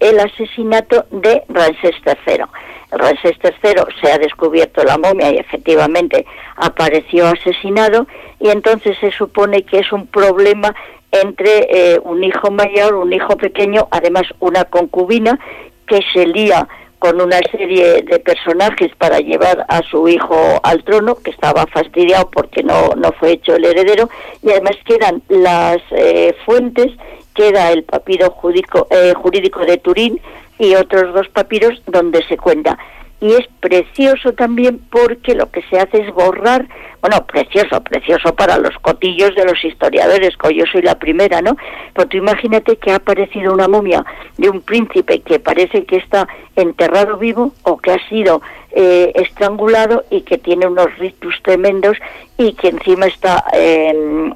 el 0.00 0.20
asesinato 0.20 1.06
de 1.10 1.42
Ramsés 1.48 1.94
III. 2.04 2.44
Ramsés 2.90 3.36
III 3.42 3.74
se 4.00 4.10
ha 4.10 4.18
descubierto 4.18 4.82
la 4.84 4.98
momia 4.98 5.30
y 5.30 5.38
efectivamente 5.38 6.24
apareció 6.56 7.26
asesinado 7.26 8.06
y 8.40 8.48
entonces 8.48 8.96
se 9.00 9.10
supone 9.12 9.62
que 9.62 9.80
es 9.80 9.92
un 9.92 10.06
problema 10.06 10.74
entre 11.10 11.66
eh, 11.70 12.00
un 12.02 12.22
hijo 12.24 12.50
mayor, 12.50 12.94
un 12.94 13.12
hijo 13.12 13.36
pequeño, 13.36 13.88
además 13.90 14.24
una 14.40 14.64
concubina 14.64 15.38
que 15.86 16.00
se 16.12 16.26
lía 16.26 16.68
con 16.98 17.20
una 17.20 17.38
serie 17.50 18.02
de 18.02 18.18
personajes 18.18 18.90
para 18.96 19.20
llevar 19.20 19.64
a 19.68 19.82
su 19.82 20.08
hijo 20.08 20.60
al 20.62 20.82
trono, 20.82 21.14
que 21.14 21.30
estaba 21.30 21.64
fastidiado 21.66 22.28
porque 22.30 22.62
no, 22.62 22.90
no 22.96 23.12
fue 23.12 23.32
hecho 23.32 23.54
el 23.54 23.64
heredero, 23.64 24.10
y 24.42 24.50
además 24.50 24.76
quedan 24.84 25.22
las 25.28 25.78
eh, 25.92 26.34
fuentes, 26.44 26.92
queda 27.34 27.70
el 27.70 27.84
papiro 27.84 28.30
jurídico, 28.30 28.88
eh, 28.90 29.14
jurídico 29.16 29.64
de 29.64 29.78
Turín 29.78 30.20
y 30.58 30.74
otros 30.74 31.14
dos 31.14 31.28
papiros 31.28 31.82
donde 31.86 32.22
se 32.26 32.36
cuenta 32.36 32.78
y 33.20 33.32
es 33.32 33.48
precioso 33.60 34.32
también 34.32 34.80
porque 34.90 35.34
lo 35.34 35.50
que 35.50 35.62
se 35.62 35.78
hace 35.78 36.02
es 36.02 36.14
borrar, 36.14 36.68
bueno, 37.00 37.26
precioso, 37.26 37.82
precioso 37.82 38.34
para 38.34 38.58
los 38.58 38.76
cotillos 38.80 39.34
de 39.34 39.44
los 39.44 39.62
historiadores, 39.64 40.36
que 40.36 40.54
yo 40.54 40.64
soy 40.70 40.82
la 40.82 40.98
primera, 40.98 41.42
¿no? 41.42 41.56
Pero 41.94 42.08
tú 42.08 42.16
imagínate 42.16 42.76
que 42.76 42.92
ha 42.92 42.96
aparecido 42.96 43.52
una 43.52 43.66
momia 43.66 44.04
de 44.36 44.48
un 44.48 44.60
príncipe 44.60 45.20
que 45.20 45.40
parece 45.40 45.84
que 45.84 45.96
está 45.96 46.28
enterrado 46.54 47.16
vivo 47.16 47.52
o 47.62 47.78
que 47.78 47.90
ha 47.90 48.08
sido 48.08 48.40
eh, 48.72 49.12
estrangulado 49.14 50.04
y 50.10 50.22
que 50.22 50.38
tiene 50.38 50.66
unos 50.66 50.96
ritus 50.98 51.34
tremendos 51.42 51.96
y 52.36 52.52
que 52.52 52.68
encima 52.68 53.06
está 53.06 53.44
em, 53.52 54.34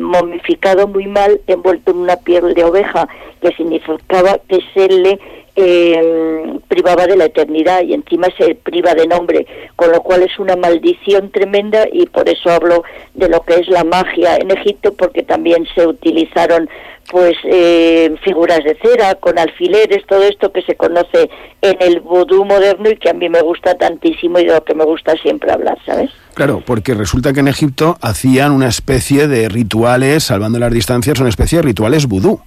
momificado 0.00 0.88
muy 0.88 1.06
mal, 1.06 1.40
envuelto 1.46 1.90
en 1.90 1.98
una 1.98 2.16
piel 2.16 2.54
de 2.54 2.64
oveja, 2.64 3.08
que 3.40 3.52
significaba 3.52 4.38
que 4.48 4.60
se 4.74 4.88
le 4.88 5.20
eh, 5.54 6.58
privaba 6.68 7.06
de 7.06 7.16
la 7.16 7.26
eternidad 7.26 7.82
y 7.82 7.92
encima 7.94 8.28
se 8.38 8.54
priva 8.54 8.94
de 8.94 9.06
nombre, 9.06 9.46
con 9.76 9.92
lo 9.92 10.02
cual 10.02 10.22
es 10.22 10.38
una 10.38 10.56
maldición 10.56 11.30
tremenda 11.30 11.86
y 11.92 12.06
por 12.06 12.28
eso 12.28 12.50
hablo 12.50 12.84
de 13.14 13.28
lo 13.28 13.42
que 13.42 13.54
es 13.54 13.68
la 13.68 13.84
magia 13.84 14.36
en 14.36 14.50
Egipto, 14.50 14.94
porque 14.94 15.22
también 15.22 15.66
se 15.74 15.86
utilizaron 15.86 16.68
pues 17.10 17.34
eh, 17.44 18.14
figuras 18.22 18.64
de 18.64 18.76
cera 18.80 19.14
con 19.16 19.38
alfileres, 19.38 20.06
todo 20.06 20.22
esto 20.22 20.52
que 20.52 20.62
se 20.62 20.76
conoce 20.76 21.28
en 21.60 21.76
el 21.80 22.00
vudú 22.00 22.44
moderno 22.44 22.88
y 22.88 22.96
que 22.96 23.10
a 23.10 23.12
mí 23.12 23.28
me 23.28 23.42
gusta 23.42 23.74
tantísimo 23.74 24.38
y 24.38 24.46
de 24.46 24.54
lo 24.54 24.64
que 24.64 24.74
me 24.74 24.84
gusta 24.84 25.14
siempre 25.16 25.52
hablar, 25.52 25.76
¿sabes? 25.84 26.10
Claro, 26.34 26.62
porque 26.64 26.94
resulta 26.94 27.32
que 27.32 27.40
en 27.40 27.48
Egipto 27.48 27.98
hacían 28.00 28.52
una 28.52 28.68
especie 28.68 29.28
de 29.28 29.48
rituales, 29.50 30.24
salvando 30.24 30.58
las 30.58 30.72
distancias, 30.72 31.20
una 31.20 31.28
especie 31.28 31.58
de 31.58 31.62
rituales 31.62 32.06
vudú. 32.06 32.40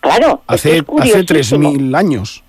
Claro. 0.00 0.42
Hace, 0.46 0.78
hace 0.78 1.24
3.000 1.24 1.96
años. 1.96 2.42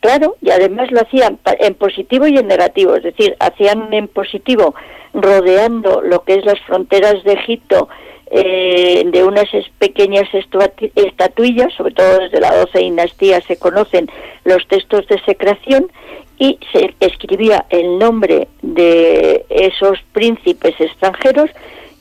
Claro, 0.00 0.36
y 0.40 0.50
además 0.50 0.90
lo 0.92 1.00
hacían 1.00 1.38
en 1.58 1.74
positivo 1.74 2.26
y 2.26 2.38
en 2.38 2.46
negativo, 2.46 2.94
es 2.94 3.02
decir, 3.02 3.34
hacían 3.40 3.92
en 3.92 4.08
positivo 4.08 4.74
rodeando 5.14 6.02
lo 6.02 6.22
que 6.22 6.34
es 6.34 6.44
las 6.44 6.60
fronteras 6.60 7.24
de 7.24 7.32
Egipto 7.32 7.88
eh, 8.30 9.04
de 9.06 9.24
unas 9.24 9.48
pequeñas 9.78 10.28
estatuillas, 10.32 11.72
sobre 11.74 11.94
todo 11.94 12.18
desde 12.18 12.40
la 12.40 12.54
12 12.56 12.78
dinastía 12.78 13.40
se 13.40 13.56
conocen 13.56 14.08
los 14.44 14.66
textos 14.68 15.06
de 15.08 15.20
secreción 15.24 15.90
y 16.38 16.58
se 16.72 16.94
escribía 17.00 17.64
el 17.70 17.98
nombre 17.98 18.48
de 18.62 19.46
esos 19.48 19.98
príncipes 20.12 20.74
extranjeros 20.80 21.50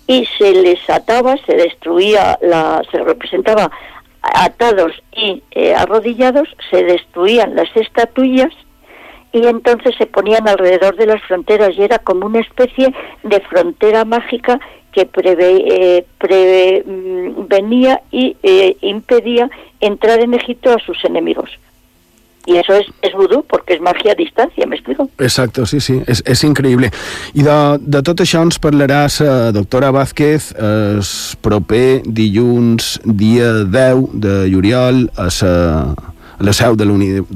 y 0.08 0.28
se 0.38 0.52
les 0.52 0.90
ataba, 0.90 1.38
se 1.46 1.56
destruía, 1.56 2.38
la, 2.42 2.82
se 2.92 3.00
representaba 3.00 3.72
atados 4.34 4.92
y 5.12 5.44
eh, 5.52 5.74
arrodillados, 5.76 6.48
se 6.70 6.84
destruían 6.84 7.56
las 7.56 7.76
estatuillas 7.76 8.54
y 9.32 9.46
entonces 9.48 9.94
se 9.98 10.06
ponían 10.06 10.48
alrededor 10.48 10.96
de 10.96 11.08
las 11.08 11.22
fronteras 11.24 11.72
y 11.78 11.84
era 11.84 12.00
como 12.00 12.26
una 12.26 12.40
especie 12.40 12.94
de 13.24 13.40
frontera 13.42 14.06
mágica 14.06 14.60
que 14.94 15.06
prevenía 15.06 16.06
eh, 17.96 18.02
y 18.12 18.38
eh, 18.44 18.78
impedía 18.80 19.50
entrar 19.82 20.22
en 20.22 20.34
Egipto 20.34 20.72
a 20.72 20.80
sus 20.80 21.04
enemigos. 21.04 21.50
I 22.46 22.60
això 22.62 22.78
és, 22.78 22.90
és 23.06 23.14
vudú, 23.18 23.42
perquè 23.50 23.78
és 23.78 23.84
màgia 23.86 24.14
a 24.14 24.20
distància, 24.20 24.68
m'explico? 24.70 25.08
Exacte, 25.18 25.66
sí, 25.70 25.80
sí, 25.82 25.98
és, 26.06 26.22
és 26.30 26.44
increïble. 26.46 26.92
I 27.34 27.46
de, 27.46 27.58
de 27.82 28.02
tot 28.06 28.22
això 28.22 28.44
ens 28.46 28.60
parlaràs, 28.62 29.20
eh, 29.26 29.36
doctora 29.56 29.92
Vázquez, 29.96 30.52
el 30.62 31.02
proper 31.46 32.02
dilluns, 32.06 33.00
dia 33.06 33.52
10 33.66 34.12
de 34.22 34.36
juliol, 34.54 35.08
a 35.18 35.30
la 35.32 36.15
la 36.40 36.54
seu 36.54 36.76
de 36.76 36.86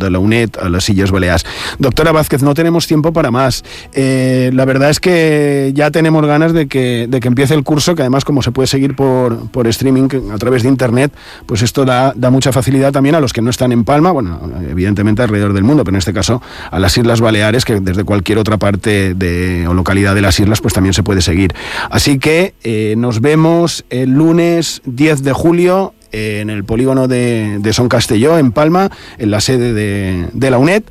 la, 0.10 0.20
UNED 0.20 0.50
a 0.62 0.70
las 0.70 0.86
Sillas 0.86 1.12
Baleares. 1.12 1.46
Doctora 1.78 2.12
Vázquez, 2.12 2.42
no 2.42 2.54
tenemos 2.54 2.88
tiempo 2.88 3.14
para 3.14 3.32
más. 3.32 3.64
Eh, 3.94 4.52
la 4.54 4.66
verdad 4.66 4.90
es 4.90 5.00
que 5.00 5.72
ya 5.76 5.92
tenemos 5.92 6.26
ganas 6.26 6.54
de 6.54 6.68
que, 6.68 7.08
de 7.08 7.20
que 7.20 7.28
empiece 7.28 7.54
el 7.54 7.64
curso, 7.64 7.96
que 7.96 8.02
además 8.02 8.26
como 8.26 8.42
se 8.42 8.52
puede 8.52 8.68
seguir 8.68 8.96
por, 8.96 9.50
por 9.52 9.68
streaming 9.68 10.10
a 10.34 10.38
través 10.38 10.64
de 10.64 10.70
Internet, 10.70 11.14
pues 11.46 11.62
esto 11.62 11.86
da, 11.86 12.14
da 12.16 12.30
mucha 12.30 12.52
facilidad 12.52 12.92
también 12.92 13.16
a 13.16 13.20
los 13.20 13.34
que 13.34 13.42
no 13.42 13.50
están 13.50 13.72
en 13.72 13.84
Palma, 13.84 14.12
bueno, 14.12 14.40
evidentemente 14.70 15.22
alrededor 15.22 15.54
del 15.54 15.64
mundo, 15.64 15.84
pero 15.84 15.96
en 15.96 16.00
este 16.00 16.14
caso 16.14 16.42
a 16.72 16.80
las 16.80 16.98
Islas 16.98 17.22
Baleares, 17.22 17.66
que 17.66 17.80
desde 17.80 18.04
cualquier 18.04 18.38
otra 18.38 18.58
parte 18.58 19.14
de, 19.14 19.68
o 19.68 19.74
localidad 19.74 20.16
de 20.16 20.22
las 20.22 20.40
islas, 20.40 20.62
pues 20.62 20.74
también 20.74 20.94
se 20.94 21.04
puede 21.04 21.22
seguir. 21.22 21.54
Así 21.90 22.20
que 22.20 22.54
eh, 22.64 22.96
nos 22.98 23.22
vemos 23.22 23.86
el 23.90 24.12
lunes 24.12 24.82
10 24.86 25.24
de 25.24 25.34
julio 25.34 25.94
en 26.12 26.50
el 26.50 26.64
polígono 26.64 27.08
de, 27.08 27.58
de 27.60 27.74
Son 27.74 27.90
Castelló, 27.90 28.38
en 28.38 28.52
Palma, 28.52 28.90
en 29.18 29.32
la 29.32 29.42
sede 29.42 29.74
de, 29.74 30.28
de, 30.34 30.52
la 30.52 30.58
UNED. 30.58 30.84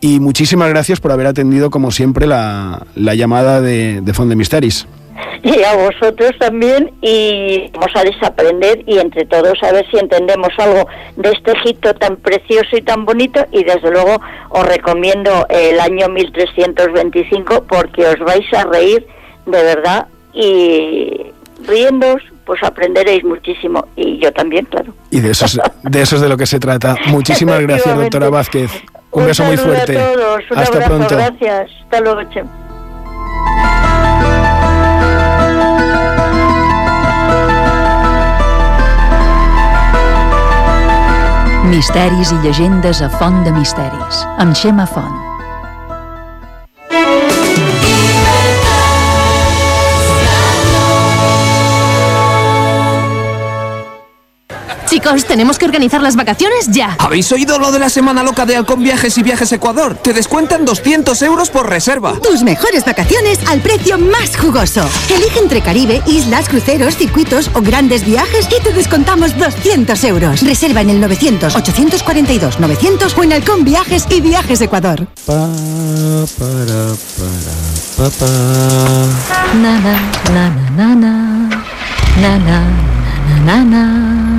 Y 0.00 0.20
muchísimas 0.20 0.68
gracias 0.68 1.00
por 1.00 1.12
haber 1.12 1.26
atendido, 1.26 1.70
como 1.70 1.90
siempre, 1.90 2.26
la, 2.26 2.86
la 2.94 3.14
llamada 3.14 3.60
de, 3.60 4.00
de 4.00 4.14
Fond 4.14 4.34
Misteris. 4.34 4.86
Y 5.42 5.62
a 5.64 5.74
vosotros 5.74 6.32
también, 6.38 6.92
y 7.00 7.68
vamos 7.72 7.90
a 7.94 8.02
desaprender 8.04 8.84
y 8.86 8.98
entre 8.98 9.24
todos 9.24 9.60
a 9.62 9.72
ver 9.72 9.84
si 9.90 9.98
entendemos 9.98 10.50
algo 10.58 10.88
de 11.16 11.30
este 11.30 11.52
Egipto 11.52 11.94
tan 11.94 12.16
precioso 12.16 12.76
y 12.76 12.82
tan 12.82 13.04
bonito. 13.04 13.44
Y 13.50 13.64
desde 13.64 13.90
luego 13.90 14.20
os 14.50 14.66
recomiendo 14.66 15.46
el 15.48 15.80
año 15.80 16.08
1325 16.08 17.64
porque 17.68 18.06
os 18.06 18.18
vais 18.20 18.52
a 18.54 18.64
reír 18.64 19.06
de 19.46 19.62
verdad 19.62 20.06
y 20.32 21.32
riéndos 21.66 22.22
pues 22.44 22.62
aprenderéis 22.62 23.24
muchísimo 23.24 23.86
y 23.96 24.18
yo 24.18 24.32
también, 24.32 24.64
claro. 24.66 24.92
Y 25.10 25.20
de 25.20 25.30
eso 25.30 25.44
es 25.46 25.60
de, 25.82 26.02
eso 26.02 26.16
es 26.16 26.22
de 26.22 26.28
lo 26.28 26.36
que 26.36 26.46
se 26.46 26.58
trata. 26.58 26.96
Muchísimas 27.06 27.60
gracias, 27.66 27.96
doctora 27.96 28.30
Vázquez. 28.30 28.70
Un, 29.10 29.22
Un 29.22 29.26
beso 29.28 29.44
muy 29.44 29.56
fuerte. 29.56 29.98
A 29.98 30.12
todos. 30.12 30.40
Un 30.50 30.58
Hasta 30.58 30.76
abrazo, 30.78 30.96
pronto. 30.96 31.16
gracias. 31.16 31.70
Hasta 31.82 32.00
luego, 32.00 32.22
Chem. 32.30 32.46
Misteris 41.72 42.32
i 42.32 42.38
llegendes 42.42 43.00
a 43.00 43.08
Font 43.18 43.44
de 43.46 43.52
Misteris, 43.52 44.24
amb 44.38 44.54
Xema 44.54 44.86
Font. 44.86 45.32
Chicos, 54.92 55.24
tenemos 55.24 55.58
que 55.58 55.64
organizar 55.64 56.02
las 56.02 56.16
vacaciones 56.16 56.68
ya. 56.68 56.96
¿Habéis 56.98 57.32
oído 57.32 57.58
lo 57.58 57.72
de 57.72 57.78
la 57.78 57.88
semana 57.88 58.22
loca 58.22 58.44
de 58.44 58.56
Halcón 58.56 58.82
Viajes 58.82 59.16
y 59.16 59.22
Viajes 59.22 59.50
Ecuador? 59.50 59.94
Te 59.94 60.12
descuentan 60.12 60.66
200 60.66 61.22
euros 61.22 61.48
por 61.48 61.66
reserva. 61.66 62.12
Tus 62.22 62.42
mejores 62.42 62.84
vacaciones 62.84 63.38
al 63.48 63.60
precio 63.60 63.96
más 63.96 64.36
jugoso. 64.36 64.86
Elige 65.08 65.38
entre 65.38 65.62
Caribe, 65.62 66.02
islas, 66.06 66.46
cruceros, 66.46 66.98
circuitos 66.98 67.50
o 67.54 67.62
grandes 67.62 68.04
viajes 68.04 68.46
y 68.54 68.60
te 68.62 68.74
descontamos 68.74 69.34
200 69.38 70.04
euros. 70.04 70.42
Reserva 70.42 70.82
en 70.82 70.90
el 70.90 71.02
900-842-900 71.02 73.16
o 73.16 73.22
en 73.22 73.32
Halcón 73.32 73.64
Viajes 73.64 74.04
y 74.10 74.20
Viajes 74.20 74.60
Ecuador. 74.60 75.06
Pa, 75.24 75.48
para, 76.38 76.94
para, 77.16 77.54
pa, 77.96 78.10
pa. 78.18 78.26
Na 79.54 79.80
na 79.80 79.98
na 80.34 80.50
na 80.76 80.78
na 80.94 80.94
na 80.94 81.48
na 82.20 82.36
na 82.36 82.38
na 82.38 82.60
na 83.46 83.48
na 83.64 83.64
na 83.64 84.31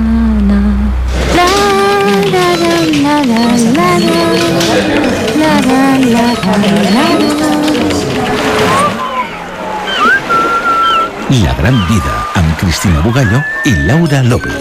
La 11.44 11.54
gran 11.58 11.76
vida 11.88 12.14
amb 12.34 12.56
Cristina 12.58 13.00
Bugallo 13.00 13.40
i 13.64 13.74
Laura 13.86 14.22
López. 14.22 14.54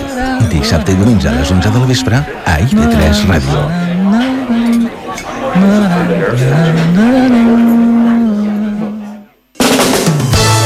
Dissabte 0.49 0.91
i 0.91 0.95
diumenge 0.95 1.29
a 1.29 1.35
les 1.35 1.51
11 1.51 1.71
del 1.75 1.85
vespre 1.91 2.17
a 2.19 2.55
IB3 2.65 3.21
Ràdio. 3.29 3.59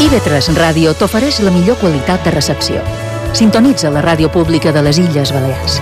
IB3 0.07 0.55
Ràdio 0.55 0.95
t'ofereix 0.95 1.41
la 1.43 1.51
millor 1.51 1.77
qualitat 1.83 2.23
de 2.23 2.31
recepció 2.37 3.06
Sintonitza 3.37 3.91
la 3.93 4.01
ràdio 4.01 4.31
pública 4.33 4.71
de 4.73 4.81
les 4.81 4.97
Illes 4.97 5.29
Balears. 5.29 5.75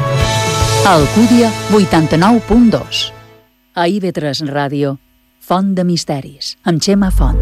Alcúdia, 0.91 1.47
89.2. 1.71 3.05
A 3.79 3.87
IB3 3.87 4.43
Ràdio, 4.51 4.97
Font 5.39 5.71
de 5.77 5.87
Misteris, 5.87 6.57
amb 6.67 6.83
Xema 6.83 7.13
Font. 7.15 7.39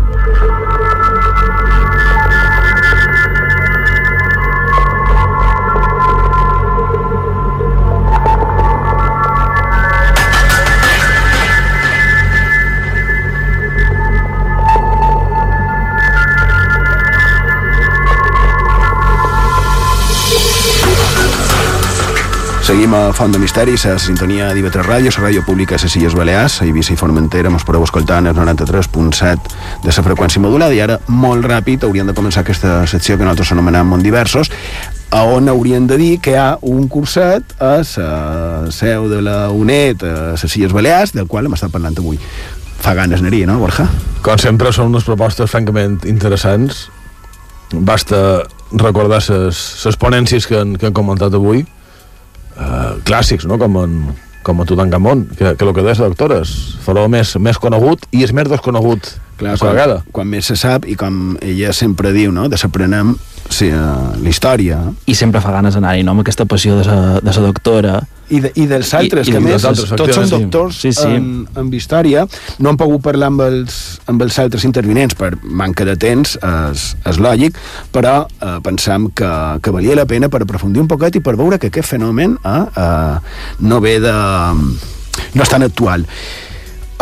Seguim 22.94 23.10
a 23.10 23.14
Font 23.14 23.32
de 23.34 23.39
Misteris, 23.41 23.88
a 23.89 23.96
sintonia 23.98 24.52
d'IV3 24.54 24.84
Ràdio, 24.86 25.10
la 25.18 25.24
ràdio 25.24 25.41
pública 25.41 25.78
de 25.82 26.00
les 26.00 26.14
Balears, 26.14 26.62
a 26.62 26.66
Eivissa 26.66 26.94
i 26.94 26.96
Formentera, 26.96 27.50
mos 27.50 27.66
podeu 27.66 27.82
escoltar 27.82 28.20
en 28.20 28.28
el 28.28 28.36
93.7 28.36 29.82
de 29.82 29.89
la 29.89 30.04
freqüència 30.06 30.39
modulada 30.39 30.76
i 30.76 30.80
ara, 30.80 31.00
molt 31.08 31.44
ràpid, 31.44 31.88
hauríem 31.88 32.06
de 32.06 32.14
començar 32.14 32.44
aquesta 32.44 32.86
secció 32.86 33.18
que 33.18 33.24
nosaltres 33.24 33.52
anomenem 33.52 33.89
Mont 33.89 34.04
Diversos, 34.06 34.52
a 35.10 35.24
on 35.26 35.50
hauríem 35.50 35.88
de 35.88 35.98
dir 35.98 36.20
que 36.22 36.36
hi 36.36 36.38
ha 36.38 36.60
un 36.62 36.88
curset 36.88 37.58
a 37.58 37.82
la 37.82 38.70
seu 38.70 39.10
de 39.10 39.26
la 39.26 39.50
UNED 39.50 40.04
a 40.06 40.16
les 40.38 40.56
Illes 40.56 40.74
Balears, 40.74 41.18
del 41.18 41.26
qual 41.26 41.50
hem 41.50 41.58
estat 41.58 41.74
parlant 41.74 41.98
avui. 41.98 42.22
Fa 42.78 42.94
ganes 42.94 43.26
anaria, 43.26 43.50
no, 43.50 43.58
Borja? 43.58 43.89
Com 44.22 44.38
sempre, 44.38 44.70
són 44.70 44.94
unes 44.94 45.08
propostes 45.08 45.50
francament 45.50 46.04
interessants. 46.06 46.89
Basta 47.74 48.44
recordar 48.70 49.24
les 49.26 49.98
ponències 49.98 50.46
que 50.46 50.62
han, 50.62 50.78
que 50.78 50.91
han 50.91 50.94
comentat 50.94 51.34
avui, 51.34 51.66
uh, 52.58 52.99
clàssics, 53.08 53.47
no? 53.49 53.58
com, 53.62 53.78
en, 53.84 53.97
com 54.43 54.62
a 54.62 54.66
Tutankamon, 54.70 55.28
que, 55.38 55.56
que 55.56 55.68
el 55.68 55.74
que 55.74 55.86
deia 55.86 55.99
la 56.01 56.12
doctora 56.14 56.41
és 56.43 56.54
farò 56.84 57.06
més, 57.12 57.36
més 57.39 57.60
conegut 57.62 58.08
i 58.12 58.24
és 58.26 58.34
més 58.36 58.49
desconegut 58.51 59.14
Clar, 59.39 59.56
la 59.56 59.60
quan, 59.60 59.74
vegada. 59.74 60.01
quan 60.14 60.30
més 60.30 60.49
se 60.51 60.58
sap 60.60 60.88
i 60.89 60.97
com 60.99 61.38
ella 61.41 61.74
sempre 61.74 62.14
diu, 62.16 62.34
no? 62.36 62.49
desaprenem 62.51 63.16
sí, 63.49 63.70
uh, 63.72 64.14
la 64.20 64.30
història. 64.30 64.82
I 65.10 65.16
sempre 65.18 65.41
fa 65.43 65.56
ganes 65.56 65.78
anar-hi, 65.80 66.04
no?, 66.06 66.16
amb 66.16 66.26
aquesta 66.26 66.45
passió 66.49 66.78
de 66.80 66.88
sa, 66.88 66.99
de 67.24 67.34
sa 67.34 67.43
doctora. 67.45 68.01
I, 68.30 68.39
de, 68.39 68.51
i 68.55 68.65
dels 68.69 68.93
altres, 68.95 69.28
I- 69.28 69.32
i 69.32 69.34
que 69.34 69.39
dels 69.39 69.49
més 69.51 69.65
altres, 69.67 69.89
tots 69.99 70.15
són 70.15 70.30
doctors. 70.32 70.78
Sí, 70.80 70.93
sí. 70.95 71.07
En, 71.07 71.47
en 71.59 71.74
història. 71.74 72.26
No 72.59 72.69
han 72.71 72.78
pogut 72.80 73.01
parlar 73.03 73.28
amb 73.34 73.41
els, 73.45 73.80
amb 74.07 74.21
els 74.24 74.39
altres 74.39 74.63
intervinents 74.63 75.15
per 75.19 75.34
manca 75.43 75.86
de 75.86 75.97
temps, 75.99 76.38
és, 76.38 76.86
és 77.09 77.19
lògic, 77.19 77.57
però 77.91 78.15
eh, 78.30 78.57
pensam 78.63 79.09
que, 79.11 79.32
que 79.61 79.71
valia 79.76 79.95
la 79.99 80.05
pena 80.09 80.30
per 80.30 80.41
aprofundir 80.45 80.82
un 80.82 80.88
poquet 80.88 81.19
i 81.19 81.24
per 81.26 81.36
veure 81.36 81.59
que 81.59 81.67
aquest 81.74 81.89
fenomen 81.95 82.38
eh, 82.43 82.55
eh, 82.76 83.17
no 83.59 83.82
ve 83.84 83.99
de... 83.99 84.15
no 85.34 85.43
és 85.43 85.49
tan 85.49 85.63
actual. 85.63 86.05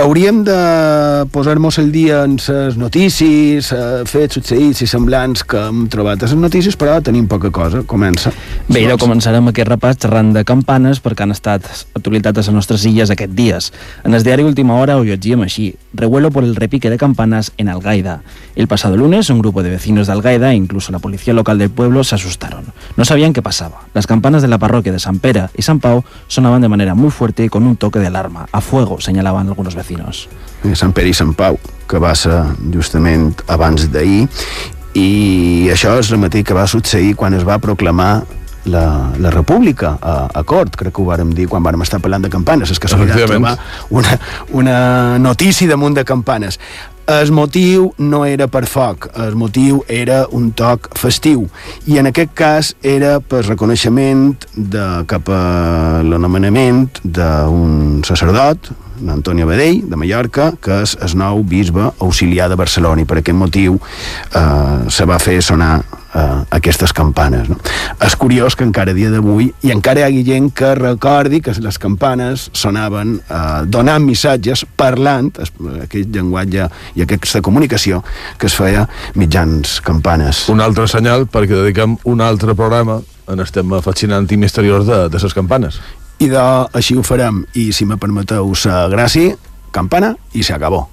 Hauríem 0.01 0.43
de 0.43 1.27
posar-nos 1.29 1.77
el 1.77 1.91
dia 1.93 2.23
en 2.25 2.39
les 2.41 2.77
notícies, 2.77 3.67
eh, 3.71 4.01
fets 4.09 4.39
succeïts 4.39 4.81
i 4.81 4.87
semblants 4.89 5.43
que 5.45 5.59
hem 5.61 5.83
trobat 5.93 6.23
a 6.23 6.25
les 6.25 6.33
notícies, 6.33 6.73
però 6.73 6.95
tenim 7.05 7.27
poca 7.29 7.51
cosa. 7.53 7.83
Comença. 7.85 8.31
Bé, 8.67 8.81
idò 8.81 8.97
començarem 8.97 9.51
aquest 9.51 9.69
repàs 9.69 9.99
xerrant 10.01 10.33
de 10.33 10.43
campanes 10.43 10.97
perquè 11.05 11.21
han 11.21 11.35
estat 11.35 11.69
actualitats 11.93 12.39
a 12.39 12.41
les 12.41 12.49
nostres 12.55 12.85
illes 12.89 13.13
aquests 13.13 13.35
dies. 13.35 13.71
En 14.03 14.17
el 14.17 14.23
diari 14.23 14.43
Última 14.43 14.79
Hora 14.81 14.97
ho 14.97 15.03
llegíem 15.05 15.45
així. 15.45 15.75
Revuelo 15.93 16.31
por 16.31 16.43
el 16.43 16.55
repique 16.55 16.89
de 16.89 16.97
campanas 16.97 17.51
en 17.57 17.69
Algaida. 17.69 18.21
El 18.55 18.67
pasado 18.67 18.97
lunes, 18.97 19.29
un 19.29 19.39
grupo 19.39 19.63
de 19.63 19.69
vecinos 19.69 20.07
de 20.07 20.13
Algaida 20.13 20.51
e 20.51 20.55
incluso 20.55 20.91
la 20.91 20.99
policía 20.99 21.33
local 21.33 21.57
del 21.57 21.69
pueblo 21.69 22.03
se 22.03 22.15
asustaron. 22.15 22.65
No 22.97 23.05
sabían 23.05 23.33
qué 23.33 23.41
pasaba. 23.41 23.81
Las 23.93 24.07
campanas 24.07 24.41
de 24.41 24.47
la 24.47 24.57
parroquia 24.57 24.91
de 24.91 24.99
San 24.99 25.19
Pere 25.19 25.49
y 25.55 25.61
San 25.61 25.79
Pau 25.79 26.03
sonaban 26.27 26.61
de 26.61 26.69
manera 26.69 26.95
muy 26.95 27.11
fuerte 27.11 27.43
y 27.43 27.49
con 27.49 27.63
un 27.63 27.75
toque 27.75 27.99
de 27.99 28.07
alarma. 28.07 28.47
A 28.51 28.61
fuego, 28.61 29.01
señalaban 29.01 29.47
algunos 29.47 29.75
vecinos. 29.75 30.29
Eh, 30.63 30.75
Sant 30.75 30.93
Pere 30.93 31.09
i 31.09 31.13
Sant 31.13 31.33
Pau, 31.35 31.57
que 31.89 31.99
va 31.99 32.13
ser 32.15 32.43
justament 32.73 33.33
abans 33.47 33.87
d'ahir, 33.91 34.27
i 34.93 35.69
això 35.71 35.95
és 35.99 36.11
el 36.11 36.19
mateix 36.19 36.45
que 36.47 36.55
va 36.55 36.67
succeir 36.67 37.15
quan 37.15 37.33
es 37.33 37.47
va 37.47 37.59
proclamar 37.63 38.23
la, 38.65 39.11
la 39.17 39.31
república 39.31 39.97
a, 40.01 40.27
a 40.33 40.43
Cort, 40.43 40.75
crec 40.77 40.93
que 40.95 41.01
ho 41.01 41.07
vàrem 41.09 41.33
dir 41.35 41.47
quan 41.49 41.63
vàrem 41.65 41.81
estar 41.85 42.01
parlant 42.03 42.25
de 42.25 42.31
campanes, 42.33 42.71
és 42.71 42.79
que 42.79 42.91
s'ha 42.91 42.99
de 43.01 43.25
trobar 43.25 43.57
una, 43.89 44.17
una 44.51 44.79
notícia 45.19 45.69
damunt 45.69 45.97
de 45.97 46.05
campanes. 46.05 46.59
El 47.11 47.31
motiu 47.33 47.89
no 47.97 48.21
era 48.29 48.45
per 48.47 48.67
foc, 48.69 49.09
el 49.19 49.33
motiu 49.35 49.81
era 49.89 50.21
un 50.31 50.51
toc 50.55 50.91
festiu. 50.99 51.47
I 51.89 51.97
en 51.99 52.07
aquest 52.11 52.31
cas 52.37 52.75
era 52.85 53.17
per 53.19 53.41
reconeixement 53.47 54.45
de, 54.55 54.85
cap 55.09 55.31
a 55.33 55.41
l'anomenament 56.05 56.85
d'un 57.03 58.05
sacerdot, 58.07 58.69
Antonio 59.09 59.47
Badell, 59.49 59.81
de 59.89 59.97
Mallorca, 59.97 60.51
que 60.61 60.83
és 60.85 60.93
el 61.01 61.17
nou 61.17 61.41
bisbe 61.43 61.89
auxiliar 61.97 62.51
de 62.51 62.59
Barcelona. 62.59 63.01
I 63.01 63.09
per 63.09 63.17
aquest 63.19 63.37
motiu 63.37 63.79
eh, 63.81 64.91
se 64.93 65.09
va 65.09 65.17
fer 65.19 65.39
sonar 65.41 65.79
eh, 66.15 66.43
aquestes 66.57 66.93
campanes. 66.93 67.49
No? 67.49 67.57
És 68.01 68.15
curiós 68.15 68.55
que 68.55 68.63
encara 68.67 68.91
a 68.91 68.97
dia 68.97 69.11
d'avui 69.13 69.51
i 69.63 69.71
encara 69.71 70.01
hi 70.01 70.03
hagi 70.09 70.23
gent 70.27 70.49
que 70.57 70.73
recordi 70.75 71.41
que 71.41 71.53
les 71.61 71.77
campanes 71.79 72.49
sonaven 72.53 73.19
eh, 73.29 73.61
donant 73.67 74.03
missatges, 74.05 74.65
parlant, 74.75 75.31
es- 75.41 75.53
aquest 75.83 76.09
llenguatge 76.15 76.67
i 76.95 77.05
aquesta 77.05 77.41
comunicació 77.41 78.03
que 78.37 78.47
es 78.47 78.55
feia 78.57 78.87
mitjans 79.15 79.79
campanes. 79.81 80.47
Un 80.49 80.61
altre 80.61 80.87
senyal 80.91 81.27
perquè 81.31 81.55
dediquem 81.63 81.97
un 82.05 82.21
altre 82.21 82.55
programa 82.55 83.01
en 83.31 83.39
el 83.39 83.51
tema 83.51 83.81
fascinant 83.81 84.27
i 84.31 84.37
misteriós 84.37 84.85
de, 84.87 85.03
de 85.09 85.19
les 85.23 85.33
campanes. 85.33 85.77
I 86.21 86.27
de, 86.29 86.41
així 86.77 86.97
ho 86.97 87.01
farem, 87.01 87.45
i 87.57 87.71
si 87.73 87.85
me 87.89 87.97
permeteu 87.97 88.51
la 88.65 88.87
gràcia, 88.91 89.37
campana 89.71 90.15
i 90.33 90.43
s'acabó. 90.43 90.87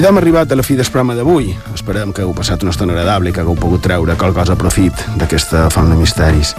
I 0.00 0.02
d'hem 0.02 0.16
arribat 0.16 0.48
a 0.48 0.56
la 0.56 0.62
fi 0.64 0.78
del 0.78 0.88
programa 0.88 1.12
d'avui. 1.12 1.50
Esperem 1.76 2.14
que 2.16 2.22
heu 2.24 2.30
passat 2.32 2.62
una 2.64 2.72
estona 2.72 2.94
agradable 2.94 3.28
i 3.28 3.34
que 3.36 3.42
hagueu 3.42 3.58
pogut 3.60 3.82
treure 3.84 4.14
qualque 4.16 4.38
cosa 4.38 4.54
a 4.56 4.56
profit 4.56 4.96
d'aquesta 5.20 5.66
font 5.74 5.92
de 5.92 5.98
misteris. 5.98 6.54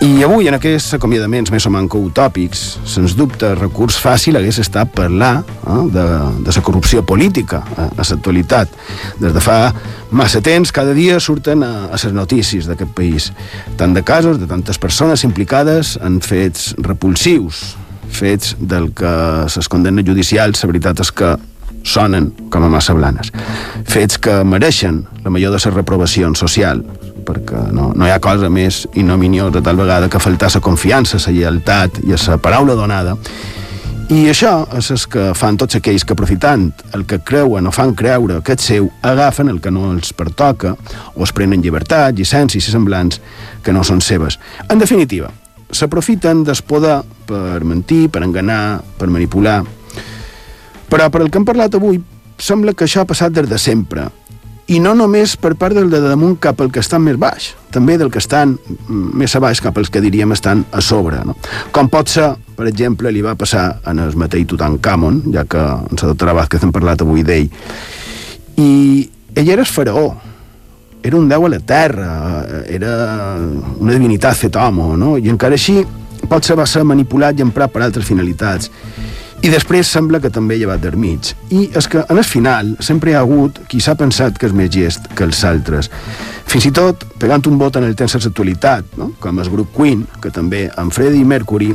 I 0.00 0.24
avui, 0.24 0.48
en 0.48 0.56
aquests 0.56 0.96
acomiadaments 0.96 1.52
més 1.52 1.68
o 1.68 1.74
manco 1.74 2.00
utòpics, 2.00 2.64
sens 2.88 3.18
dubte, 3.20 3.52
recurs 3.60 4.00
fàcil 4.00 4.40
hagués 4.40 4.62
estat 4.64 4.96
parlar 4.96 5.34
eh, 5.44 5.76
de, 5.92 6.08
de 6.40 6.56
la 6.56 6.64
corrupció 6.64 7.04
política 7.04 7.60
a, 7.76 7.90
a 7.92 8.08
l'actualitat. 8.08 8.72
Des 9.20 9.36
de 9.36 9.44
fa 9.44 9.60
massa 10.08 10.40
temps, 10.40 10.72
cada 10.72 10.96
dia 10.96 11.20
surten 11.20 11.68
a, 11.68 11.72
a 11.92 12.00
les 12.00 12.16
notícies 12.16 12.64
d'aquest 12.64 12.96
país. 12.96 13.32
Tant 13.76 13.92
de 13.92 14.00
casos 14.00 14.40
de 14.40 14.48
tantes 14.48 14.80
persones 14.80 15.28
implicades 15.28 15.98
en 16.00 16.22
fets 16.24 16.72
repulsius, 16.80 17.74
fets 18.08 18.56
del 18.56 18.94
que 18.96 19.18
les 19.52 19.68
condenes 19.68 20.08
judicials, 20.08 20.64
la 20.64 20.72
veritat 20.72 21.04
és 21.04 21.12
que 21.12 21.36
sonen 21.84 22.32
com 22.50 22.64
a 22.64 22.68
massa 22.72 22.94
blanes. 22.96 23.30
Fets 23.86 24.18
que 24.18 24.40
mereixen 24.44 25.04
la 25.22 25.30
millor 25.30 25.52
de 25.54 25.60
les 25.60 25.74
reprovacions 25.74 26.40
social, 26.40 26.82
perquè 27.24 27.68
no, 27.72 27.92
no 27.94 28.06
hi 28.06 28.12
ha 28.12 28.20
cosa 28.24 28.50
més 28.50 28.84
ignominiosa 28.94 29.62
tal 29.64 29.78
vegada 29.80 30.08
que 30.10 30.20
faltar 30.20 30.50
la 30.54 30.64
confiança, 30.64 31.20
la 31.26 31.36
lleialtat 31.36 32.00
i 32.04 32.16
la 32.16 32.38
paraula 32.38 32.74
donada. 32.74 33.16
I 34.12 34.26
això 34.28 34.66
és 34.76 34.90
el 34.92 35.04
que 35.08 35.22
fan 35.32 35.56
tots 35.56 35.78
aquells 35.78 36.04
que 36.04 36.12
aprofitant 36.12 36.66
el 36.92 37.06
que 37.08 37.22
creuen 37.24 37.66
o 37.66 37.72
fan 37.72 37.94
creure 37.96 38.42
que 38.44 38.52
és 38.52 38.66
seu, 38.66 38.90
agafen 39.00 39.48
el 39.48 39.62
que 39.64 39.72
no 39.72 39.94
els 39.94 40.12
pertoca 40.12 40.74
o 41.14 41.24
es 41.24 41.32
prenen 41.32 41.62
llibertat, 41.64 42.12
llicències 42.12 42.68
i 42.68 42.74
semblants 42.74 43.22
que 43.64 43.72
no 43.72 43.84
són 43.84 44.04
seves. 44.04 44.36
En 44.68 44.78
definitiva, 44.78 45.30
s'aprofiten 45.72 46.44
del 46.44 46.60
poder 46.68 46.98
per 47.24 47.64
mentir, 47.64 48.10
per 48.12 48.22
enganar, 48.26 48.82
per 48.98 49.08
manipular, 49.08 49.62
però 50.90 51.08
per 51.10 51.22
el 51.24 51.30
que 51.30 51.40
hem 51.40 51.46
parlat 51.48 51.74
avui, 51.78 52.00
sembla 52.38 52.74
que 52.74 52.86
això 52.86 53.02
ha 53.02 53.08
passat 53.08 53.34
des 53.34 53.48
de 53.48 53.58
sempre. 53.58 54.08
I 54.72 54.78
no 54.80 54.94
només 54.96 55.34
per 55.36 55.52
part 55.60 55.76
del 55.76 55.90
de 55.92 56.00
damunt 56.00 56.38
cap 56.40 56.60
al 56.64 56.70
que 56.72 56.80
estan 56.80 57.02
més 57.04 57.18
baix, 57.20 57.50
també 57.74 57.98
del 58.00 58.08
que 58.10 58.22
estan 58.22 58.54
més 58.88 59.34
a 59.36 59.42
baix 59.44 59.60
cap 59.60 59.76
als 59.76 59.90
que 59.92 60.00
diríem 60.00 60.32
estan 60.32 60.64
a 60.72 60.80
sobre. 60.80 61.20
No? 61.26 61.36
Com 61.72 61.90
pot 61.92 62.08
ser, 62.08 62.30
per 62.56 62.70
exemple, 62.70 63.12
li 63.12 63.20
va 63.24 63.36
passar 63.36 63.66
en 63.90 64.00
el 64.00 64.16
mateix 64.16 64.46
Tutankamon, 64.48 65.20
ja 65.34 65.44
que 65.44 65.60
en 65.60 66.00
la 66.00 66.12
doctora 66.14 66.36
Vázquez 66.40 66.64
hem 66.64 66.72
parlat 66.72 67.04
avui 67.04 67.26
d'ell. 67.26 67.50
I 68.56 68.70
ell 69.34 69.50
era 69.52 69.66
el 69.66 69.68
faraó, 69.68 70.14
era 71.04 71.18
un 71.18 71.28
déu 71.28 71.44
a 71.44 71.52
la 71.52 71.60
terra, 71.60 72.08
era 72.64 72.94
una 73.36 73.92
divinitat 73.92 74.38
fet 74.46 74.56
home, 74.56 74.94
no? 74.96 75.18
i 75.20 75.28
encara 75.28 75.58
així 75.60 75.82
pot 76.30 76.46
ser 76.46 76.56
va 76.56 76.64
ser 76.64 76.86
manipulat 76.88 77.36
i 77.36 77.44
emprat 77.44 77.72
per 77.72 77.84
altres 77.84 78.08
finalitats. 78.08 78.70
I 79.44 79.50
després 79.52 79.90
sembla 79.92 80.22
que 80.24 80.30
també 80.32 80.56
llevat 80.56 80.80
del 80.80 80.94
mig. 80.96 81.34
I 81.52 81.66
és 81.76 81.84
que, 81.92 82.00
en 82.08 82.16
el 82.16 82.24
final, 82.24 82.70
sempre 82.80 83.12
hi 83.12 83.16
ha 83.18 83.20
hagut 83.20 83.58
qui 83.68 83.76
s'ha 83.84 83.92
pensat 84.00 84.38
que 84.40 84.48
és 84.48 84.54
més 84.56 84.70
gest 84.72 85.10
que 85.12 85.26
els 85.26 85.42
altres. 85.44 85.90
Fins 86.48 86.64
i 86.70 86.72
tot 86.72 87.04
pegant 87.20 87.44
un 87.50 87.58
vot 87.60 87.76
en 87.76 87.84
el 87.84 87.92
temps 87.92 88.16
de 88.16 88.22
l'actualitat, 88.24 88.96
no? 88.96 89.10
com 89.20 89.42
el 89.42 89.52
grup 89.52 89.76
Queen, 89.76 90.06
que 90.24 90.32
també 90.32 90.64
amb 90.80 90.96
Freddie 90.96 91.28
Mercury 91.28 91.74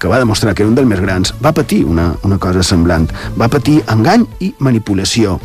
que 0.00 0.08
va 0.08 0.18
demostrar 0.18 0.54
que 0.54 0.64
era 0.64 0.72
un 0.72 0.78
dels 0.78 0.88
més 0.88 1.04
grans, 1.04 1.34
va 1.44 1.52
patir 1.52 1.82
una, 1.84 2.14
una 2.24 2.40
cosa 2.40 2.64
semblant. 2.64 3.10
Va 3.36 3.52
patir 3.52 3.82
engany 3.92 4.24
i 4.40 4.54
manipulació. 4.64 5.36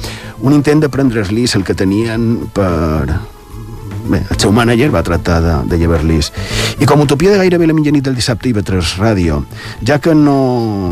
Un 0.48 0.56
intent 0.56 0.80
de 0.80 0.88
prendre's-li 0.88 1.44
el 1.60 1.68
que 1.68 1.76
tenien 1.76 2.46
per, 2.56 3.20
bé, 4.06 4.22
el 4.32 4.40
seu 4.42 4.54
mànager 4.56 4.90
va 4.94 5.04
tractar 5.06 5.40
de, 5.44 5.56
de 5.72 5.80
llevar-lis. 5.82 6.32
I 6.80 6.88
com 6.90 7.04
utopia 7.04 7.34
de 7.34 7.42
gairebé 7.42 7.68
la 7.70 7.76
mitjanit 7.78 8.06
del 8.06 8.18
dissabte 8.18 8.50
i 8.50 8.54
Betres 8.56 8.96
Ràdio, 9.02 9.42
ja 9.86 10.00
que 10.02 10.16
no, 10.18 10.38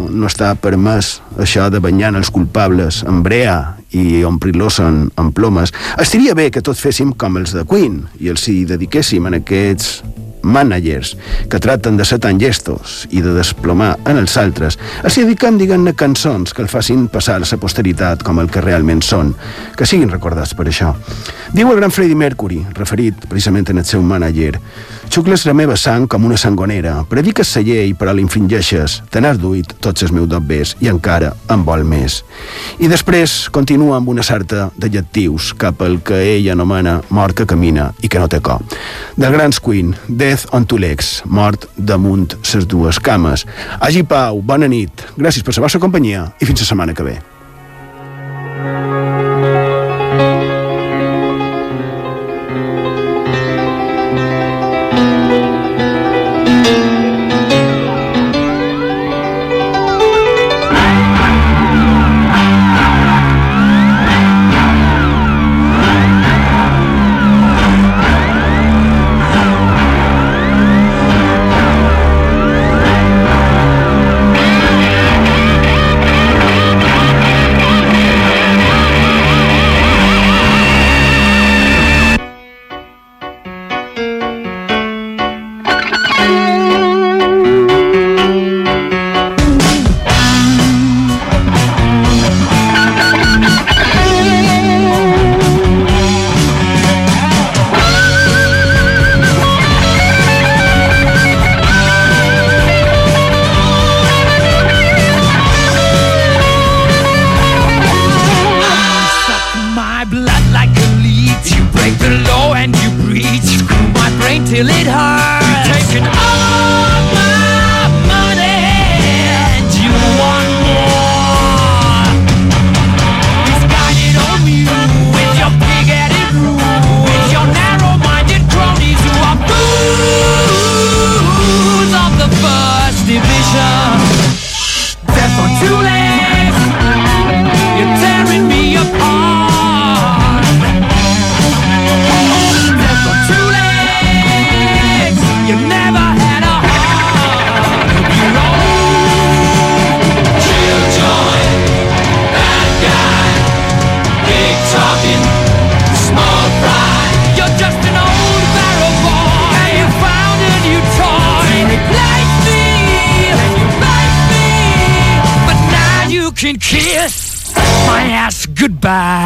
no 0.09 0.29
està 0.29 0.53
permès 0.59 1.19
això 1.41 1.69
de 1.73 1.81
banyar 1.83 2.13
els 2.17 2.31
culpables 2.33 3.03
amb 3.07 3.23
brea 3.25 3.57
i 3.93 4.23
omplir-los 4.25 4.79
en, 4.83 5.05
en 5.19 5.31
plomes, 5.35 5.73
estaria 6.01 6.33
bé 6.37 6.49
que 6.51 6.65
tots 6.65 6.81
féssim 6.81 7.13
com 7.13 7.37
els 7.41 7.53
de 7.53 7.65
Queen 7.69 8.03
i 8.19 8.33
els 8.33 8.47
hi 8.49 8.63
dediquéssim 8.69 9.29
en 9.29 9.41
aquests 9.41 10.01
managers 10.43 11.15
que 11.49 11.59
traten 11.59 11.97
de 11.97 12.05
ser 12.05 12.19
tan 12.19 12.39
gestos 12.39 13.07
i 13.09 13.23
de 13.23 13.33
desplomar 13.33 13.95
en 14.05 14.19
els 14.21 14.35
altres, 14.37 14.77
es 15.03 15.17
dediquen, 15.17 15.57
diguem-ne, 15.57 15.95
cançons 15.97 16.53
que 16.53 16.61
el 16.61 16.69
facin 16.69 17.07
passar 17.07 17.39
a 17.39 17.43
la 17.43 17.59
posteritat 17.59 18.23
com 18.23 18.39
el 18.39 18.51
que 18.51 18.61
realment 18.61 19.01
són, 19.01 19.33
que 19.77 19.87
siguin 19.89 20.11
recordats 20.11 20.53
per 20.53 20.67
això. 20.67 20.93
Diu 21.53 21.71
el 21.71 21.79
gran 21.79 21.91
Freddie 21.91 22.17
Mercury, 22.17 22.59
referit 22.75 23.27
precisament 23.29 23.69
en 23.71 23.79
el 23.81 23.85
seu 23.85 24.01
manager, 24.01 24.57
xucles 25.13 25.45
la 25.45 25.53
meva 25.53 25.77
sang 25.77 26.07
com 26.09 26.25
una 26.25 26.37
sangonera, 26.37 26.95
prediques 27.09 27.55
la 27.55 27.63
llei 27.63 27.93
però 27.93 28.13
l'infringeixes, 28.13 29.01
te 29.13 29.21
n'has 29.21 29.39
duit 29.39 29.75
tots 29.79 30.03
els 30.03 30.11
meus 30.11 30.29
dobbers 30.29 30.75
i 30.81 30.89
encara 30.91 31.33
en 31.53 31.63
vol 31.67 31.85
més. 31.87 32.21
I 32.81 32.89
després 32.91 33.49
continua 33.53 33.99
amb 33.99 34.09
una 34.09 34.25
certa 34.25 34.69
d'adjectius 34.75 35.53
cap 35.59 35.81
al 35.85 35.99
que 36.01 36.17
ell 36.33 36.49
anomena 36.51 36.99
mort 37.13 37.37
que 37.37 37.47
camina 37.49 37.91
i 38.01 38.09
que 38.09 38.19
no 38.19 38.27
té 38.27 38.41
cor. 38.41 38.63
Del 39.15 39.37
Grans 39.37 39.61
Queen, 39.61 39.93
Death 40.07 40.32
on 40.51 40.65
two 40.65 40.79
legs, 40.81 41.21
mort 41.25 41.67
damunt 41.77 42.37
ses 42.43 42.67
dues 42.69 42.99
cames. 43.03 43.45
Hagi 43.79 44.03
pau, 44.07 44.41
bona 44.41 44.67
nit, 44.67 45.05
gràcies 45.17 45.45
per 45.45 45.55
la 45.57 45.67
vostra 45.67 45.83
companyia 45.83 46.27
i 46.39 46.49
fins 46.49 46.63
la 46.63 46.71
setmana 46.71 46.97
que 46.97 47.07
ve. 47.07 47.19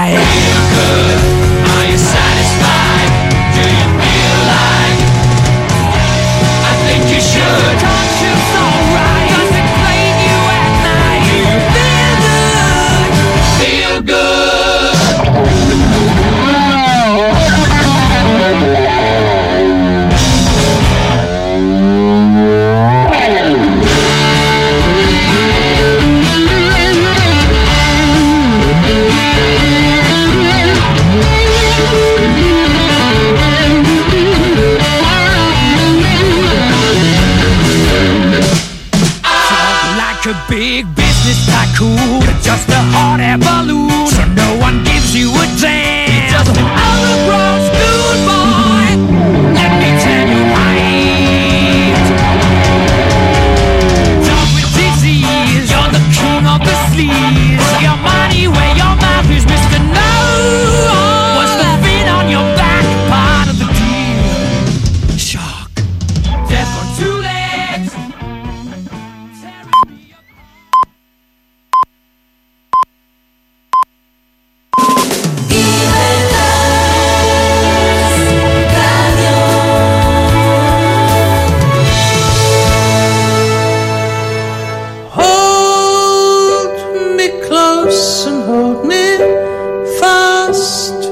die. 0.08 0.47